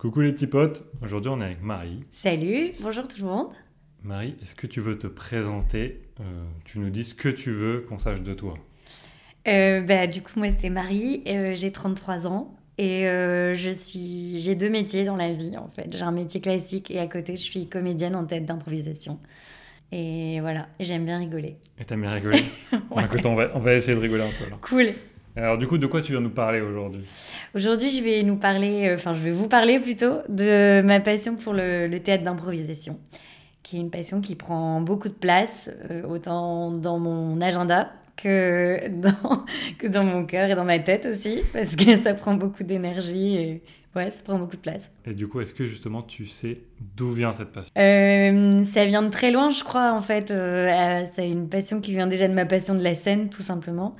Coucou 0.00 0.20
les 0.20 0.32
petits 0.32 0.46
potes, 0.46 0.86
aujourd'hui 1.02 1.30
on 1.30 1.42
est 1.42 1.44
avec 1.44 1.62
Marie. 1.62 2.02
Salut, 2.10 2.72
bonjour 2.80 3.06
tout 3.06 3.20
le 3.20 3.26
monde. 3.26 3.52
Marie, 4.02 4.34
est-ce 4.40 4.54
que 4.54 4.66
tu 4.66 4.80
veux 4.80 4.96
te 4.96 5.06
présenter 5.06 6.00
euh, 6.20 6.46
Tu 6.64 6.78
nous 6.78 6.88
dis 6.88 7.04
ce 7.04 7.12
que 7.12 7.28
tu 7.28 7.50
veux 7.50 7.84
qu'on 7.86 7.98
sache 7.98 8.22
de 8.22 8.32
toi? 8.32 8.54
Euh, 9.46 9.82
bah, 9.82 10.06
du 10.06 10.22
coup, 10.22 10.30
moi 10.36 10.50
c'est 10.52 10.70
Marie, 10.70 11.22
euh, 11.26 11.54
j'ai 11.54 11.70
33 11.70 12.26
ans 12.26 12.56
et 12.78 13.02
je 13.02 13.70
suis, 13.70 14.40
j'ai 14.40 14.54
deux 14.54 14.70
métiers 14.70 15.04
dans 15.04 15.16
la 15.16 15.34
vie 15.34 15.58
en 15.58 15.68
fait. 15.68 15.94
J'ai 15.94 16.02
un 16.02 16.12
métier 16.12 16.40
classique 16.40 16.90
et 16.90 16.98
à 16.98 17.06
côté 17.06 17.36
je 17.36 17.42
suis 17.42 17.68
comédienne 17.68 18.16
en 18.16 18.24
tête 18.24 18.46
d'improvisation. 18.46 19.20
Et 19.92 20.40
voilà, 20.40 20.68
j'aime 20.78 21.04
bien 21.04 21.18
rigoler. 21.18 21.58
Et 21.78 21.84
t'aimes 21.84 22.00
bien 22.00 22.12
rigoler? 22.12 22.42
Ouais. 22.90 23.04
écoute, 23.04 23.26
on 23.26 23.34
va, 23.34 23.50
on 23.54 23.58
va 23.58 23.74
essayer 23.74 23.94
de 23.94 24.00
rigoler 24.00 24.22
un 24.22 24.30
peu 24.30 24.48
là. 24.48 24.56
Cool. 24.62 24.94
Alors 25.36 25.58
du 25.58 25.66
coup, 25.66 25.78
de 25.78 25.86
quoi 25.86 26.02
tu 26.02 26.12
viens 26.12 26.20
nous 26.20 26.30
parler 26.30 26.60
aujourd'hui? 26.60 27.02
Aujourd'hui, 27.54 27.90
je 27.90 28.02
vais 28.02 28.22
nous 28.22 28.36
parler, 28.36 28.88
euh, 28.88 28.94
enfin 28.94 29.14
je 29.14 29.20
vais 29.20 29.30
vous 29.30 29.48
parler 29.48 29.78
plutôt 29.78 30.18
de 30.28 30.82
ma 30.82 31.00
passion 31.00 31.36
pour 31.36 31.52
le, 31.52 31.96
théâtre 31.98 32.24
d'improvisation, 32.24 32.98
qui 33.62 33.76
est 33.76 33.80
une 33.80 33.90
passion 33.90 34.20
qui 34.20 34.34
prend 34.34 34.80
beaucoup 34.80 35.08
de 35.08 35.14
place, 35.14 35.70
euh, 35.90 36.02
autant 36.02 36.72
dans 36.72 36.98
mon 36.98 37.40
agenda 37.40 37.92
que 38.16 38.88
dans, 39.00 39.44
que 39.78 39.86
dans 39.86 40.04
mon 40.04 40.26
cœur 40.26 40.50
et 40.50 40.54
dans 40.56 40.64
ma 40.64 40.80
tête 40.80 41.06
aussi, 41.06 41.42
parce 41.52 41.76
que 41.76 41.96
ça 42.02 42.14
prend 42.14 42.34
beaucoup 42.34 42.64
d'énergie 42.64 43.36
et 43.36 43.62
ouais, 43.94 44.10
ça 44.10 44.22
prend 44.24 44.36
beaucoup 44.36 44.56
de 44.56 44.62
place. 44.62 44.90
Et 45.06 45.14
du 45.14 45.28
coup, 45.28 45.40
est-ce 45.40 45.54
que 45.54 45.64
justement 45.64 46.02
tu 46.02 46.26
sais 46.26 46.58
d'où 46.96 47.12
vient 47.12 47.32
cette 47.32 47.52
passion? 47.52 47.72
Euh, 47.78 48.64
Ça 48.64 48.84
vient 48.84 49.02
de 49.02 49.10
très 49.10 49.30
loin, 49.30 49.50
je 49.50 49.62
crois, 49.62 49.92
en 49.92 50.02
fait. 50.02 50.32
c'est 51.12 51.30
une 51.30 51.48
passion 51.48 51.80
qui 51.80 51.92
vient 51.92 52.08
déjà 52.08 52.26
de 52.26 52.34
ma 52.34 52.46
passion 52.46 52.74
de 52.74 52.82
la 52.82 52.96
scène, 52.96 53.30
tout 53.30 53.42
simplement 53.42 53.94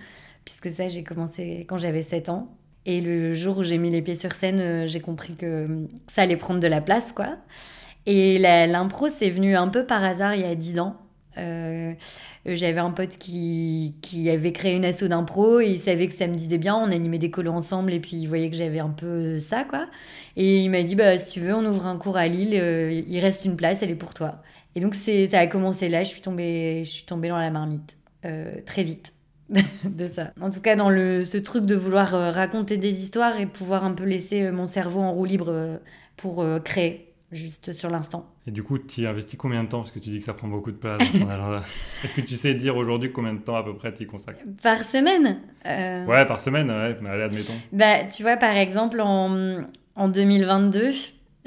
puisque 0.50 0.76
ça, 0.76 0.88
j'ai 0.88 1.04
commencé 1.04 1.64
quand 1.68 1.78
j'avais 1.78 2.02
7 2.02 2.28
ans. 2.28 2.48
Et 2.84 3.00
le 3.00 3.34
jour 3.34 3.58
où 3.58 3.62
j'ai 3.62 3.78
mis 3.78 3.90
les 3.90 4.02
pieds 4.02 4.16
sur 4.16 4.32
scène, 4.32 4.60
euh, 4.60 4.86
j'ai 4.86 5.00
compris 5.00 5.36
que 5.36 5.86
ça 6.08 6.22
allait 6.22 6.36
prendre 6.36 6.58
de 6.58 6.66
la 6.66 6.80
place, 6.80 7.12
quoi. 7.12 7.36
Et 8.06 8.38
l'impro, 8.38 9.08
c'est 9.08 9.30
venu 9.30 9.56
un 9.56 9.68
peu 9.68 9.86
par 9.86 10.02
hasard 10.02 10.34
il 10.34 10.40
y 10.40 10.44
a 10.44 10.54
10 10.54 10.80
ans. 10.80 10.96
Euh, 11.38 11.92
j'avais 12.44 12.80
un 12.80 12.90
pote 12.90 13.16
qui, 13.16 13.94
qui, 14.02 14.28
avait 14.28 14.50
créé 14.50 14.74
une 14.74 14.84
asso 14.84 15.04
d'impro 15.04 15.60
et 15.60 15.68
il 15.68 15.78
savait 15.78 16.08
que 16.08 16.14
ça 16.14 16.26
me 16.26 16.34
disait 16.34 16.58
bien. 16.58 16.74
On 16.74 16.90
animait 16.90 17.18
des 17.18 17.30
colos 17.30 17.52
ensemble 17.52 17.92
et 17.92 18.00
puis 18.00 18.16
il 18.16 18.26
voyait 18.26 18.50
que 18.50 18.56
j'avais 18.56 18.80
un 18.80 18.90
peu 18.90 19.38
ça, 19.38 19.62
quoi. 19.62 19.86
Et 20.36 20.58
il 20.58 20.70
m'a 20.70 20.82
dit 20.82 20.96
bah, 20.96 21.18
si 21.18 21.34
tu 21.34 21.40
veux, 21.40 21.54
on 21.54 21.64
ouvre 21.64 21.86
un 21.86 21.96
cours 21.96 22.16
à 22.16 22.26
Lille, 22.26 22.54
euh, 22.54 23.02
il 23.06 23.20
reste 23.20 23.44
une 23.44 23.56
place, 23.56 23.82
elle 23.82 23.90
est 23.90 23.94
pour 23.94 24.14
toi. 24.14 24.42
Et 24.74 24.80
donc 24.80 24.94
ça 24.94 25.38
a 25.38 25.46
commencé 25.46 25.88
là, 25.88 26.02
je 26.02 26.08
suis 26.08 26.22
tombée, 26.22 26.82
je 26.84 26.90
suis 26.90 27.04
tombée 27.04 27.28
dans 27.28 27.38
la 27.38 27.50
marmite 27.50 27.96
très 28.66 28.82
vite. 28.82 29.12
de 29.84 30.06
ça. 30.06 30.32
En 30.40 30.50
tout 30.50 30.60
cas, 30.60 30.76
dans 30.76 30.90
le, 30.90 31.24
ce 31.24 31.38
truc 31.38 31.66
de 31.66 31.74
vouloir 31.74 32.14
euh, 32.14 32.30
raconter 32.30 32.76
des 32.76 33.02
histoires 33.02 33.38
et 33.40 33.46
pouvoir 33.46 33.84
un 33.84 33.92
peu 33.92 34.04
laisser 34.04 34.42
euh, 34.42 34.52
mon 34.52 34.66
cerveau 34.66 35.00
en 35.00 35.12
roue 35.12 35.24
libre 35.24 35.48
euh, 35.48 35.76
pour 36.16 36.44
créer, 36.62 37.14
juste 37.32 37.72
sur 37.72 37.88
l'instant. 37.88 38.26
Et 38.46 38.50
du 38.50 38.62
coup, 38.62 38.78
tu 38.78 39.00
y 39.00 39.06
investis 39.06 39.38
combien 39.38 39.64
de 39.64 39.68
temps? 39.68 39.78
Parce 39.78 39.90
que 39.90 39.98
tu 39.98 40.10
dis 40.10 40.18
que 40.18 40.24
ça 40.24 40.34
prend 40.34 40.48
beaucoup 40.48 40.70
de 40.70 40.76
place 40.76 40.98
dans 40.98 41.20
ton 41.20 41.30
agenda. 41.30 41.62
Est-ce 42.04 42.14
que 42.14 42.20
tu 42.20 42.34
sais 42.34 42.52
dire 42.52 42.76
aujourd'hui 42.76 43.10
combien 43.10 43.32
de 43.32 43.38
temps 43.38 43.56
à 43.56 43.64
peu 43.64 43.74
près 43.74 43.92
tu 43.94 44.02
y 44.02 44.06
consacres? 44.06 44.40
Par 44.62 44.84
semaine 44.84 45.40
Ouais, 45.64 46.26
par 46.26 46.40
semaine, 46.40 46.70
ouais. 46.70 46.94
Mais 47.00 47.08
allez, 47.08 47.22
admettons. 47.22 47.54
Bah, 47.72 48.04
tu 48.04 48.22
vois, 48.22 48.36
par 48.36 48.54
exemple, 48.54 49.00
en, 49.00 49.62
en 49.96 50.08
2022, 50.08 50.90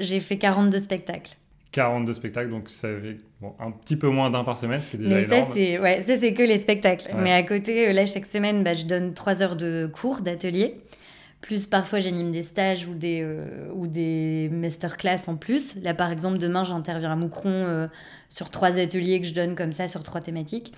j'ai 0.00 0.18
fait 0.18 0.38
42 0.38 0.78
spectacles. 0.80 1.36
42 1.74 2.14
spectacles, 2.14 2.50
donc 2.50 2.68
ça 2.68 2.88
fait 3.02 3.16
un 3.58 3.72
petit 3.72 3.96
peu 3.96 4.08
moins 4.08 4.30
d'un 4.30 4.44
par 4.44 4.56
semaine, 4.56 4.80
ce 4.80 4.88
qui 4.88 4.94
est 4.94 5.00
déjà 5.00 5.16
Mais 5.16 5.24
énorme. 5.24 5.42
Ça, 5.42 5.48
c'est, 5.52 5.78
ouais, 5.80 6.00
ça, 6.02 6.30
que 6.30 6.42
les 6.44 6.58
spectacles. 6.58 7.12
Mais 7.16 7.32
à 7.32 7.42
côté, 7.42 7.88
euh, 7.88 7.92
là, 7.92 8.06
chaque 8.06 8.26
semaine, 8.26 8.62
bah, 8.62 8.74
je 8.74 8.84
donne 8.84 9.12
3 9.12 9.42
heures 9.42 9.56
de 9.56 9.90
cours, 9.92 10.20
d'atelier. 10.20 10.76
Plus 11.40 11.66
parfois, 11.66 11.98
j'anime 11.98 12.30
des 12.30 12.44
stages 12.44 12.86
ou 12.86 12.94
des, 12.94 13.22
euh, 13.22 13.68
ou 13.74 13.88
des 13.88 14.48
masterclass 14.52 15.22
en 15.26 15.34
plus. 15.34 15.74
Là, 15.82 15.94
par 15.94 16.12
exemple, 16.12 16.38
demain, 16.38 16.62
j'interviens 16.62 17.10
à 17.10 17.16
Moucron 17.16 17.50
euh, 17.50 17.88
sur 18.28 18.50
trois 18.50 18.78
ateliers 18.78 19.20
que 19.20 19.26
je 19.26 19.34
donne 19.34 19.56
comme 19.56 19.72
ça, 19.72 19.88
sur 19.88 20.04
trois 20.04 20.20
thématiques. 20.20 20.72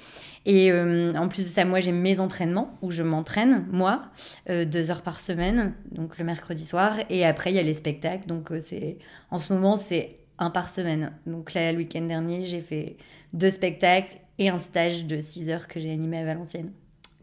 Et 0.47 0.73
en 0.73 1.29
plus 1.29 1.43
de 1.43 1.49
ça, 1.49 1.65
moi, 1.65 1.81
j'ai 1.81 1.93
mes 1.93 2.21
entraînements 2.21 2.79
où 2.81 2.91
je 2.91 3.03
m'entraîne, 3.03 3.67
moi, 3.73 4.03
deux 4.49 4.91
heures 4.93 5.03
par 5.03 5.19
semaine, 5.19 5.75
donc 5.91 6.19
le 6.19 6.25
mercredi 6.25 6.65
soir. 6.65 6.95
Et 7.11 7.27
après, 7.27 7.51
il 7.51 7.56
y 7.56 7.59
a 7.59 7.62
les 7.62 7.75
spectacles. 7.75 8.29
Donc, 8.29 8.53
c'est 8.61 8.99
en 9.33 9.39
ce 9.39 9.53
moment, 9.53 9.75
c'est 9.75 10.15
un 10.39 10.51
par 10.51 10.71
semaine. 10.71 11.13
Donc 11.27 11.55
là, 11.55 11.73
le 11.73 11.79
week-end 11.79 12.03
dernier, 12.03 12.43
j'ai 12.43 12.61
fait 12.61 12.97
deux 13.33 13.51
spectacles 13.51 14.19
et 14.39 14.49
un 14.49 14.59
stage 14.59 15.07
de 15.07 15.21
6 15.21 15.51
heures 15.51 15.69
que 15.69 15.81
j'ai 15.81 15.93
animé 15.93 16.19
à 16.19 16.25
Valenciennes. 16.25 16.73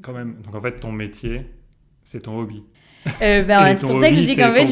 Quand 0.02 0.14
même. 0.14 0.38
Donc 0.44 0.56
en 0.56 0.62
fait, 0.62 0.80
ton 0.80 0.92
métier, 0.92 1.46
c'est 2.04 2.24
ton 2.24 2.38
hobby. 2.38 2.64
Euh, 3.22 3.44
ben, 3.48 3.76
c'est 3.76 3.86
pour 3.86 4.02
ça 4.02 4.10
que 4.10 4.16
je 4.16 4.24
dis 4.24 4.36
qu'en 4.36 4.54
fait, 4.54 4.68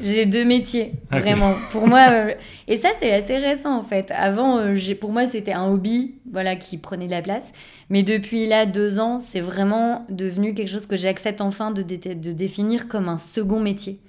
j'ai 0.00 0.26
deux 0.26 0.44
métiers, 0.44 0.92
vraiment. 1.10 1.52
Pour 1.72 1.86
moi, 1.86 2.06
euh, 2.10 2.34
et 2.66 2.76
ça, 2.76 2.88
c'est 2.98 3.12
assez 3.12 3.36
récent 3.36 3.76
en 3.76 3.82
fait. 3.82 4.10
Avant, 4.10 4.58
euh, 4.58 4.76
pour 5.00 5.12
moi, 5.12 5.26
c'était 5.26 5.52
un 5.52 5.68
hobby 5.68 6.16
voilà, 6.30 6.56
qui 6.56 6.78
prenait 6.78 7.06
de 7.06 7.10
la 7.10 7.22
place. 7.22 7.52
Mais 7.90 8.02
depuis 8.02 8.46
là, 8.46 8.66
deux 8.66 8.98
ans, 8.98 9.18
c'est 9.18 9.40
vraiment 9.40 10.06
devenu 10.08 10.54
quelque 10.54 10.70
chose 10.70 10.86
que 10.86 10.96
j'accepte 10.96 11.40
enfin 11.40 11.70
de, 11.70 11.82
de 11.82 12.32
définir 12.32 12.88
comme 12.88 13.08
un 13.08 13.18
second 13.18 13.60
métier. 13.60 14.00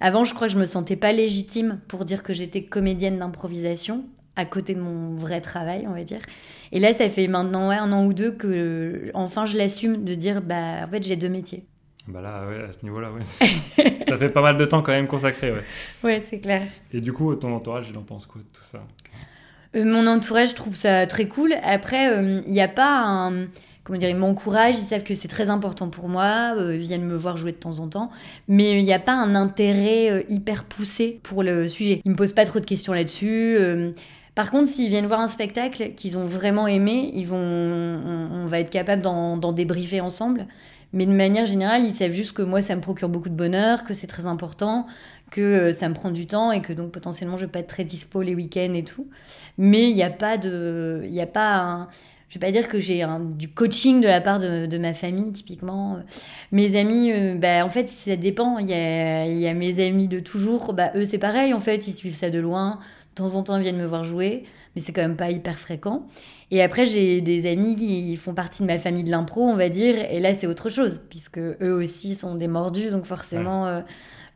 Avant, 0.00 0.24
je 0.24 0.34
crois 0.34 0.46
que 0.46 0.52
je 0.52 0.58
me 0.58 0.64
sentais 0.64 0.96
pas 0.96 1.12
légitime 1.12 1.80
pour 1.88 2.04
dire 2.04 2.22
que 2.22 2.32
j'étais 2.32 2.62
comédienne 2.64 3.18
d'improvisation 3.18 4.04
à 4.36 4.44
côté 4.44 4.74
de 4.74 4.80
mon 4.80 5.16
vrai 5.16 5.40
travail, 5.40 5.86
on 5.88 5.94
va 5.94 6.04
dire. 6.04 6.20
Et 6.70 6.78
là, 6.78 6.92
ça 6.92 7.08
fait 7.08 7.26
maintenant 7.26 7.70
un 7.70 7.90
an 7.90 8.04
ou 8.06 8.12
deux 8.12 8.30
que 8.30 9.10
enfin 9.14 9.46
je 9.46 9.58
l'assume 9.58 10.04
de 10.04 10.14
dire 10.14 10.42
bah 10.42 10.84
en 10.84 10.88
fait 10.88 11.02
j'ai 11.02 11.16
deux 11.16 11.28
métiers. 11.28 11.64
Bah 12.06 12.22
là, 12.22 12.46
ouais, 12.48 12.64
à 12.68 12.72
ce 12.72 12.78
niveau-là, 12.84 13.10
ouais. 13.12 14.00
ça 14.08 14.16
fait 14.16 14.30
pas 14.30 14.40
mal 14.40 14.56
de 14.56 14.64
temps 14.64 14.80
quand 14.80 14.92
même 14.92 15.08
consacré, 15.08 15.52
ouais. 15.52 15.64
Ouais, 16.02 16.22
c'est 16.24 16.40
clair. 16.40 16.62
Et 16.92 17.02
du 17.02 17.12
coup, 17.12 17.34
ton 17.34 17.52
entourage, 17.54 17.88
il 17.90 17.98
en 17.98 18.02
pense 18.02 18.24
quoi 18.24 18.40
de 18.40 18.46
tout 18.46 18.64
ça? 18.64 18.82
Euh, 19.76 19.84
Mon 19.84 20.06
entourage 20.06 20.54
trouve 20.54 20.74
ça 20.74 21.06
très 21.06 21.28
cool. 21.28 21.52
Après, 21.62 22.10
euh, 22.10 22.40
il 22.46 22.52
n'y 22.52 22.62
a 22.62 22.68
pas 22.68 23.02
un 23.04 23.48
comment 23.88 23.98
dire, 23.98 24.10
ils 24.10 24.16
m'encouragent, 24.16 24.78
ils 24.78 24.86
savent 24.86 25.02
que 25.02 25.14
c'est 25.14 25.28
très 25.28 25.48
important 25.48 25.88
pour 25.88 26.08
moi, 26.10 26.54
euh, 26.58 26.76
ils 26.76 26.82
viennent 26.82 27.06
me 27.06 27.16
voir 27.16 27.38
jouer 27.38 27.52
de 27.52 27.56
temps 27.56 27.78
en 27.78 27.88
temps, 27.88 28.10
mais 28.46 28.78
il 28.78 28.84
n'y 28.84 28.92
a 28.92 28.98
pas 28.98 29.14
un 29.14 29.34
intérêt 29.34 30.10
euh, 30.10 30.22
hyper 30.28 30.64
poussé 30.64 31.20
pour 31.22 31.42
le 31.42 31.68
sujet. 31.68 32.02
Ils 32.04 32.10
me 32.10 32.16
posent 32.16 32.34
pas 32.34 32.44
trop 32.44 32.60
de 32.60 32.66
questions 32.66 32.92
là-dessus. 32.92 33.56
Euh. 33.58 33.92
par 34.34 34.50
contre, 34.50 34.68
s'ils 34.68 34.90
viennent 34.90 35.06
voir 35.06 35.20
un 35.20 35.26
spectacle 35.26 35.94
qu'ils 35.96 36.18
ont 36.18 36.26
vraiment 36.26 36.66
aimé, 36.66 37.10
ils 37.14 37.26
vont, 37.26 37.38
on, 37.38 38.44
va 38.44 38.60
être 38.60 38.68
capable 38.68 39.00
d'en 39.00 39.52
débriefer 39.52 40.02
ensemble. 40.02 40.46
Mais 40.92 41.06
de 41.06 41.12
manière 41.12 41.46
générale, 41.46 41.84
ils 41.84 41.92
savent 41.92 42.12
juste 42.12 42.32
que 42.32 42.42
moi, 42.42 42.62
ça 42.62 42.76
me 42.76 42.80
procure 42.80 43.08
beaucoup 43.08 43.28
de 43.28 43.34
bonheur, 43.34 43.84
que 43.84 43.94
c'est 43.94 44.06
très 44.06 44.26
important, 44.26 44.86
que 45.30 45.72
ça 45.72 45.88
me 45.88 45.94
prend 45.94 46.10
du 46.10 46.26
temps 46.26 46.52
et 46.52 46.60
que 46.60 46.72
donc 46.74 46.92
potentiellement, 46.92 47.36
je 47.36 47.46
vais 47.46 47.52
pas 47.52 47.58
être 47.58 47.68
très 47.68 47.84
dispo 47.84 48.22
les 48.22 48.34
week-ends 48.34 48.72
et 48.74 48.84
tout. 48.84 49.08
Mais 49.56 49.88
il 49.88 49.94
n'y 49.94 50.02
a 50.02 50.10
pas 50.10 50.36
de, 50.36 51.02
il 51.08 51.20
a 51.20 51.26
pas 51.26 51.56
un, 51.56 51.88
je 52.28 52.34
vais 52.34 52.46
pas 52.46 52.52
dire 52.52 52.68
que 52.68 52.78
j'ai 52.78 53.04
du 53.36 53.48
coaching 53.48 54.00
de 54.02 54.06
la 54.06 54.20
part 54.20 54.38
de, 54.38 54.78
ma 54.78 54.92
famille, 54.92 55.32
typiquement. 55.32 55.98
Mes 56.52 56.78
amis, 56.78 57.10
euh, 57.10 57.34
bah, 57.34 57.64
en 57.64 57.70
fait, 57.70 57.88
ça 57.88 58.16
dépend. 58.16 58.58
Il 58.58 58.68
y 58.68 58.74
a, 58.74 59.26
il 59.26 59.38
y 59.38 59.48
a 59.48 59.54
mes 59.54 59.84
amis 59.86 60.08
de 60.08 60.20
toujours. 60.20 60.74
Bah, 60.74 60.90
eux, 60.94 61.06
c'est 61.06 61.18
pareil, 61.18 61.54
en 61.54 61.60
fait, 61.60 61.88
ils 61.88 61.94
suivent 61.94 62.14
ça 62.14 62.28
de 62.28 62.38
loin. 62.38 62.80
De 63.16 63.22
temps 63.22 63.34
en 63.34 63.42
temps, 63.42 63.56
ils 63.56 63.62
viennent 63.62 63.78
me 63.78 63.86
voir 63.86 64.04
jouer, 64.04 64.44
mais 64.76 64.82
c'est 64.82 64.92
quand 64.92 65.00
même 65.00 65.16
pas 65.16 65.30
hyper 65.30 65.58
fréquent. 65.58 66.06
Et 66.50 66.62
après, 66.62 66.84
j'ai 66.84 67.22
des 67.22 67.50
amis 67.50 67.76
qui 67.76 68.14
font 68.16 68.34
partie 68.34 68.62
de 68.62 68.66
ma 68.66 68.78
famille 68.78 69.04
de 69.04 69.10
l'impro, 69.10 69.42
on 69.42 69.56
va 69.56 69.70
dire. 69.70 69.96
Et 70.10 70.20
là, 70.20 70.34
c'est 70.34 70.46
autre 70.46 70.68
chose, 70.68 71.00
puisque 71.08 71.38
eux 71.38 71.72
aussi 71.72 72.14
sont 72.14 72.34
des 72.34 72.48
mordus, 72.48 72.90
donc 72.90 73.06
forcément. 73.06 73.66
Euh, 73.66 73.80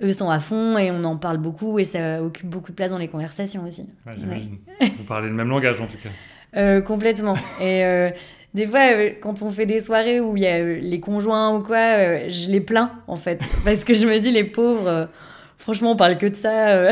eux 0.03 0.13
sont 0.13 0.31
à 0.31 0.41
fond 0.41 0.79
et 0.79 0.91
on 0.91 1.05
en 1.05 1.17
parle 1.17 1.39
beaucoup 1.39 1.79
et 1.79 1.85
ça 1.85 2.23
occupe 2.23 2.49
beaucoup 2.49 2.73
de 2.73 2.77
place 2.77 2.91
dans 2.91 2.99
les 2.99 3.07
conversations 3.07 3.65
aussi. 3.69 3.87
J'imagine. 4.17 4.59
Vous 4.81 5.05
parlez 5.05 5.29
le 5.29 5.35
même 5.35 5.49
langage 5.49 5.81
en 5.81 5.87
tout 5.87 5.99
cas. 6.03 6.09
Euh, 6.57 6.81
complètement. 6.81 7.35
Et 7.61 7.85
euh, 7.85 8.11
des 8.55 8.67
fois, 8.67 8.93
euh, 8.93 9.11
quand 9.21 9.43
on 9.43 9.51
fait 9.51 9.67
des 9.67 9.81
soirées 9.81 10.21
où 10.21 10.37
il 10.37 10.43
y 10.43 10.47
a 10.47 10.63
les 10.63 11.01
conjoints 11.01 11.55
ou 11.55 11.63
quoi, 11.63 12.29
je 12.29 12.51
les 12.51 12.61
plains 12.61 12.93
en 13.07 13.17
fait. 13.17 13.41
Parce 13.65 13.85
que 13.85 13.95
je 13.95 14.07
me 14.07 14.19
dis, 14.19 14.31
les 14.31 14.45
pauvres, 14.45 15.09
franchement, 15.57 15.93
on 15.93 15.97
parle 15.97 16.19
que 16.19 16.27
de 16.27 16.35
ça. 16.35 16.89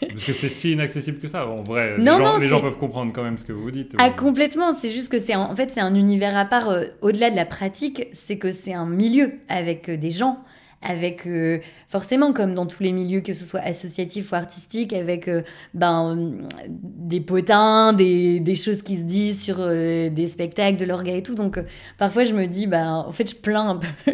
Parce 0.00 0.24
que 0.24 0.32
c'est 0.32 0.50
si 0.50 0.72
inaccessible 0.72 1.18
que 1.18 1.28
ça, 1.28 1.46
en 1.46 1.62
vrai. 1.62 1.96
Non, 1.98 2.18
les, 2.18 2.24
gens, 2.24 2.36
les 2.38 2.48
gens, 2.48 2.60
peuvent 2.60 2.78
comprendre 2.78 3.12
quand 3.14 3.22
même 3.22 3.38
ce 3.38 3.44
que 3.44 3.52
vous 3.52 3.70
dites. 3.70 3.94
Ah, 3.98 4.10
complètement. 4.10 4.72
C'est 4.72 4.90
juste 4.90 5.10
que 5.10 5.18
c'est 5.18 5.34
en 5.34 5.54
fait 5.56 5.70
c'est 5.70 5.80
un 5.80 5.94
univers 5.94 6.36
à 6.36 6.44
part. 6.44 6.68
Au-delà 7.00 7.30
de 7.30 7.36
la 7.36 7.46
pratique, 7.46 8.08
c'est 8.12 8.38
que 8.38 8.50
c'est 8.50 8.74
un 8.74 8.86
milieu 8.86 9.34
avec 9.48 9.88
des 9.88 10.10
gens 10.10 10.44
avec 10.82 11.26
euh, 11.26 11.58
forcément 11.88 12.32
comme 12.32 12.54
dans 12.54 12.66
tous 12.66 12.82
les 12.82 12.92
milieux 12.92 13.20
que 13.20 13.32
ce 13.32 13.44
soit 13.44 13.60
associatif 13.60 14.32
ou 14.32 14.34
artistique 14.34 14.92
avec 14.92 15.28
euh, 15.28 15.42
ben 15.74 16.46
des 16.68 17.20
potins 17.20 17.92
des, 17.92 18.40
des, 18.40 18.54
choses 18.54 18.82
qui 18.82 18.96
se 18.96 19.02
disent 19.02 19.42
sur 19.42 19.56
euh, 19.58 20.10
des 20.10 20.28
spectacles 20.28 20.76
de 20.76 20.84
l'orga 20.84 21.12
et 21.12 21.22
tout. 21.22 21.34
Donc 21.34 21.58
parfois 21.98 22.24
je 22.24 22.34
me 22.34 22.46
dis 22.46 22.66
ben 22.66 23.04
en 23.06 23.12
fait 23.12 23.30
je 23.30 23.36
plains 23.36 23.70
un 23.70 23.76
peu 23.76 23.88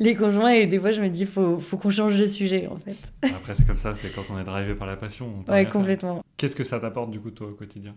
les, 0.00 0.14
conjoints 0.16 0.50
et 0.50 0.66
des 0.66 0.78
fois 0.78 0.90
je 0.90 1.00
me 1.00 1.08
dis 1.08 1.24
faut 1.24 1.58
faut 1.58 1.76
qu'on 1.76 1.90
change 1.90 2.18
de 2.18 2.26
sujet 2.26 2.68
en 2.70 2.76
fait. 2.76 2.96
Après 3.22 3.54
c'est 3.54 3.66
comme 3.66 3.78
ça 3.78 3.94
c'est 3.94 4.10
quand 4.10 4.24
on 4.30 4.38
est 4.38 4.44
drivé 4.44 4.74
par 4.74 4.86
la 4.86 4.96
passion 4.96 5.44
ouais 5.48 5.66
complètement. 5.66 6.22
Qu'est-ce 6.36 6.56
que 6.56 6.64
ça 6.64 6.80
t'apporte 6.80 7.10
du 7.10 7.20
coup 7.20 7.30
toi 7.30 7.48
au 7.48 7.52
quotidien? 7.52 7.94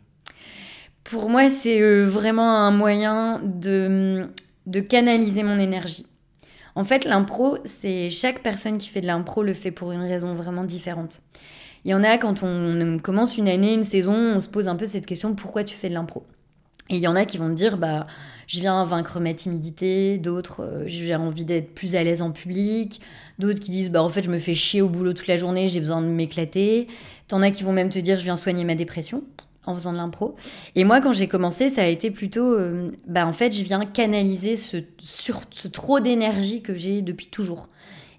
Pour 1.03 1.30
moi 1.30 1.50
c'est 1.50 2.01
vraiment 2.01 2.56
un 2.56 2.71
moyen 2.71 3.42
de 3.44 4.27
de 4.68 4.80
canaliser 4.80 5.42
mon 5.42 5.57
énergie 5.57 6.06
en 6.75 6.83
fait, 6.83 7.06
l'impro, 7.06 7.57
c'est 7.66 8.10
chaque 8.10 8.42
personne 8.42 8.77
qui 8.77 8.89
fait 8.89 9.01
de 9.01 9.07
l'impro 9.07 9.44
le 9.44 9.54
fait 9.54 9.71
pour 9.71 9.92
une 9.92 10.01
raison 10.01 10.33
vraiment 10.33 10.63
différente. 10.63 11.21
Il 11.86 11.92
y 11.92 11.94
en 11.94 12.04
a 12.04 12.18
quand 12.18 12.44
on 12.44 13.00
commence 13.00 13.38
une 13.38 13.48
année, 13.48 13.74
une 13.74 13.83
saison, 13.83 14.13
on 14.13 14.39
se 14.39 14.50
pose 14.50 14.68
un 14.68 14.75
peu 14.75 14.86
cette 14.86 15.06
question 15.06 15.33
pourquoi 15.33 15.63
tu 15.63 15.75
fais 15.75 15.89
de 15.89 15.94
l'impro? 15.94 16.25
Et 16.89 16.95
il 16.95 17.01
y 17.01 17.07
en 17.07 17.16
a 17.16 17.25
qui 17.25 17.38
vont 17.38 17.48
me 17.48 17.54
dire 17.54 17.77
bah 17.77 18.07
je 18.48 18.60
viens 18.60 18.83
vaincre 18.83 19.19
ma 19.19 19.33
timidité, 19.33 20.18
d'autres 20.18 20.62
euh, 20.63 20.83
j'ai 20.88 21.16
envie 21.16 21.45
d'être 21.45 21.75
plus 21.75 21.95
à 21.95 22.04
l'aise 22.04 22.24
en 22.24 22.31
public, 22.31 23.00
d'autres 23.38 23.60
qui 23.60 23.69
disent 23.69 23.92
bah 23.92 24.01
en 24.01 24.10
fait 24.10 24.24
je 24.24 24.31
me 24.31 24.39
fais 24.39 24.56
chier 24.56 24.81
au 24.81 24.89
boulot 24.89 25.13
toute 25.13 25.27
la 25.27 25.38
journée, 25.38 25.68
j'ai 25.68 25.80
besoin 25.80 26.01
de 26.01 26.07
m'éclater. 26.07 26.88
T'en 27.27 27.44
as 27.44 27.51
qui 27.51 27.63
vont 27.63 27.74
même 27.74 27.89
te 27.89 28.00
dire 28.00 28.18
je 28.18 28.24
viens 28.24 28.36
soigner 28.36 28.66
ma 28.66 28.74
dépression 28.75 29.24
en 29.69 29.75
faisant 29.75 29.92
de 29.92 29.98
l'impro. 29.98 30.36
Et 30.75 30.83
moi, 30.83 31.00
quand 31.01 31.13
j'ai 31.13 31.27
commencé, 31.27 31.69
ça 31.69 31.83
a 31.83 31.88
été 31.88 32.12
plutôt, 32.12 32.54
euh, 32.54 32.89
bah 33.07 33.25
en 33.25 33.33
fait, 33.33 33.56
je 33.56 33.63
viens 33.63 33.86
canaliser 33.86 34.56
ce, 34.56 34.77
trop 35.68 36.00
d'énergie 36.00 36.62
que 36.62 36.75
j'ai 36.75 37.01
depuis 37.01 37.27
toujours. 37.27 37.69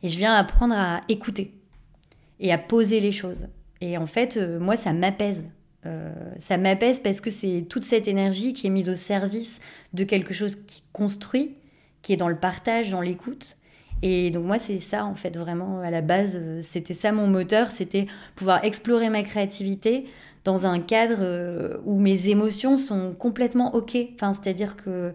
Et 0.03 0.09
je 0.09 0.17
viens 0.17 0.35
apprendre 0.35 0.75
à 0.75 1.01
écouter 1.09 1.55
et 2.39 2.53
à 2.53 2.59
poser 2.59 3.01
les 3.01 3.13
choses. 3.13 3.49
Et 3.81 3.99
en 3.99 4.07
fait, 4.07 4.37
euh, 4.37 4.59
moi, 4.59 4.77
ça 4.77 4.93
m'apaise. 4.93 5.51
Euh, 5.87 6.13
ça 6.39 6.57
m'apaise 6.57 7.01
parce 7.01 7.21
que 7.21 7.31
c'est 7.31 7.67
toute 7.69 7.85
cette 7.85 8.07
énergie 8.07 8.53
qui 8.53 8.67
est 8.67 8.71
mise 8.71 8.89
au 8.89 8.95
service 8.95 9.61
de 9.93 10.05
quelque 10.05 10.35
chose 10.35 10.55
qui 10.55 10.83
construit, 10.93 11.55
qui 12.03 12.13
est 12.13 12.17
dans 12.17 12.29
le 12.29 12.39
partage, 12.39 12.91
dans 12.91 13.01
l'écoute. 13.01 13.57
Et 14.03 14.31
donc 14.31 14.47
moi, 14.47 14.59
c'est 14.59 14.79
ça, 14.79 15.05
en 15.05 15.15
fait, 15.15 15.37
vraiment, 15.37 15.81
à 15.81 15.91
la 15.91 16.01
base, 16.01 16.41
c'était 16.63 16.95
ça 16.95 17.13
mon 17.13 17.27
moteur, 17.27 17.71
c'était 17.71 18.07
pouvoir 18.35 18.65
explorer 18.65 19.11
ma 19.11 19.23
créativité 19.23 20.07
dans 20.45 20.67
un 20.67 20.81
cadre 20.81 21.19
euh, 21.21 21.79
où 21.85 21.99
mes 21.99 22.29
émotions 22.29 22.77
sont 22.77 23.13
complètement 23.13 23.75
OK. 23.75 23.97
Enfin, 24.15 24.33
c'est-à-dire 24.35 24.77
que 24.77 25.13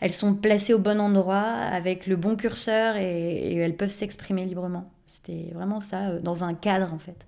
elles 0.00 0.12
sont 0.12 0.34
placées 0.34 0.74
au 0.74 0.78
bon 0.78 1.00
endroit, 1.00 1.36
avec 1.36 2.06
le 2.06 2.16
bon 2.16 2.36
curseur, 2.36 2.96
et, 2.96 3.54
elles 3.56 3.76
peuvent 3.76 3.90
s'exprimer 3.90 4.44
librement. 4.44 4.92
C'était 5.04 5.50
vraiment 5.54 5.80
ça, 5.80 6.10
euh, 6.10 6.20
dans 6.20 6.44
un 6.44 6.54
cadre, 6.54 6.92
en 6.92 6.98
fait. 6.98 7.26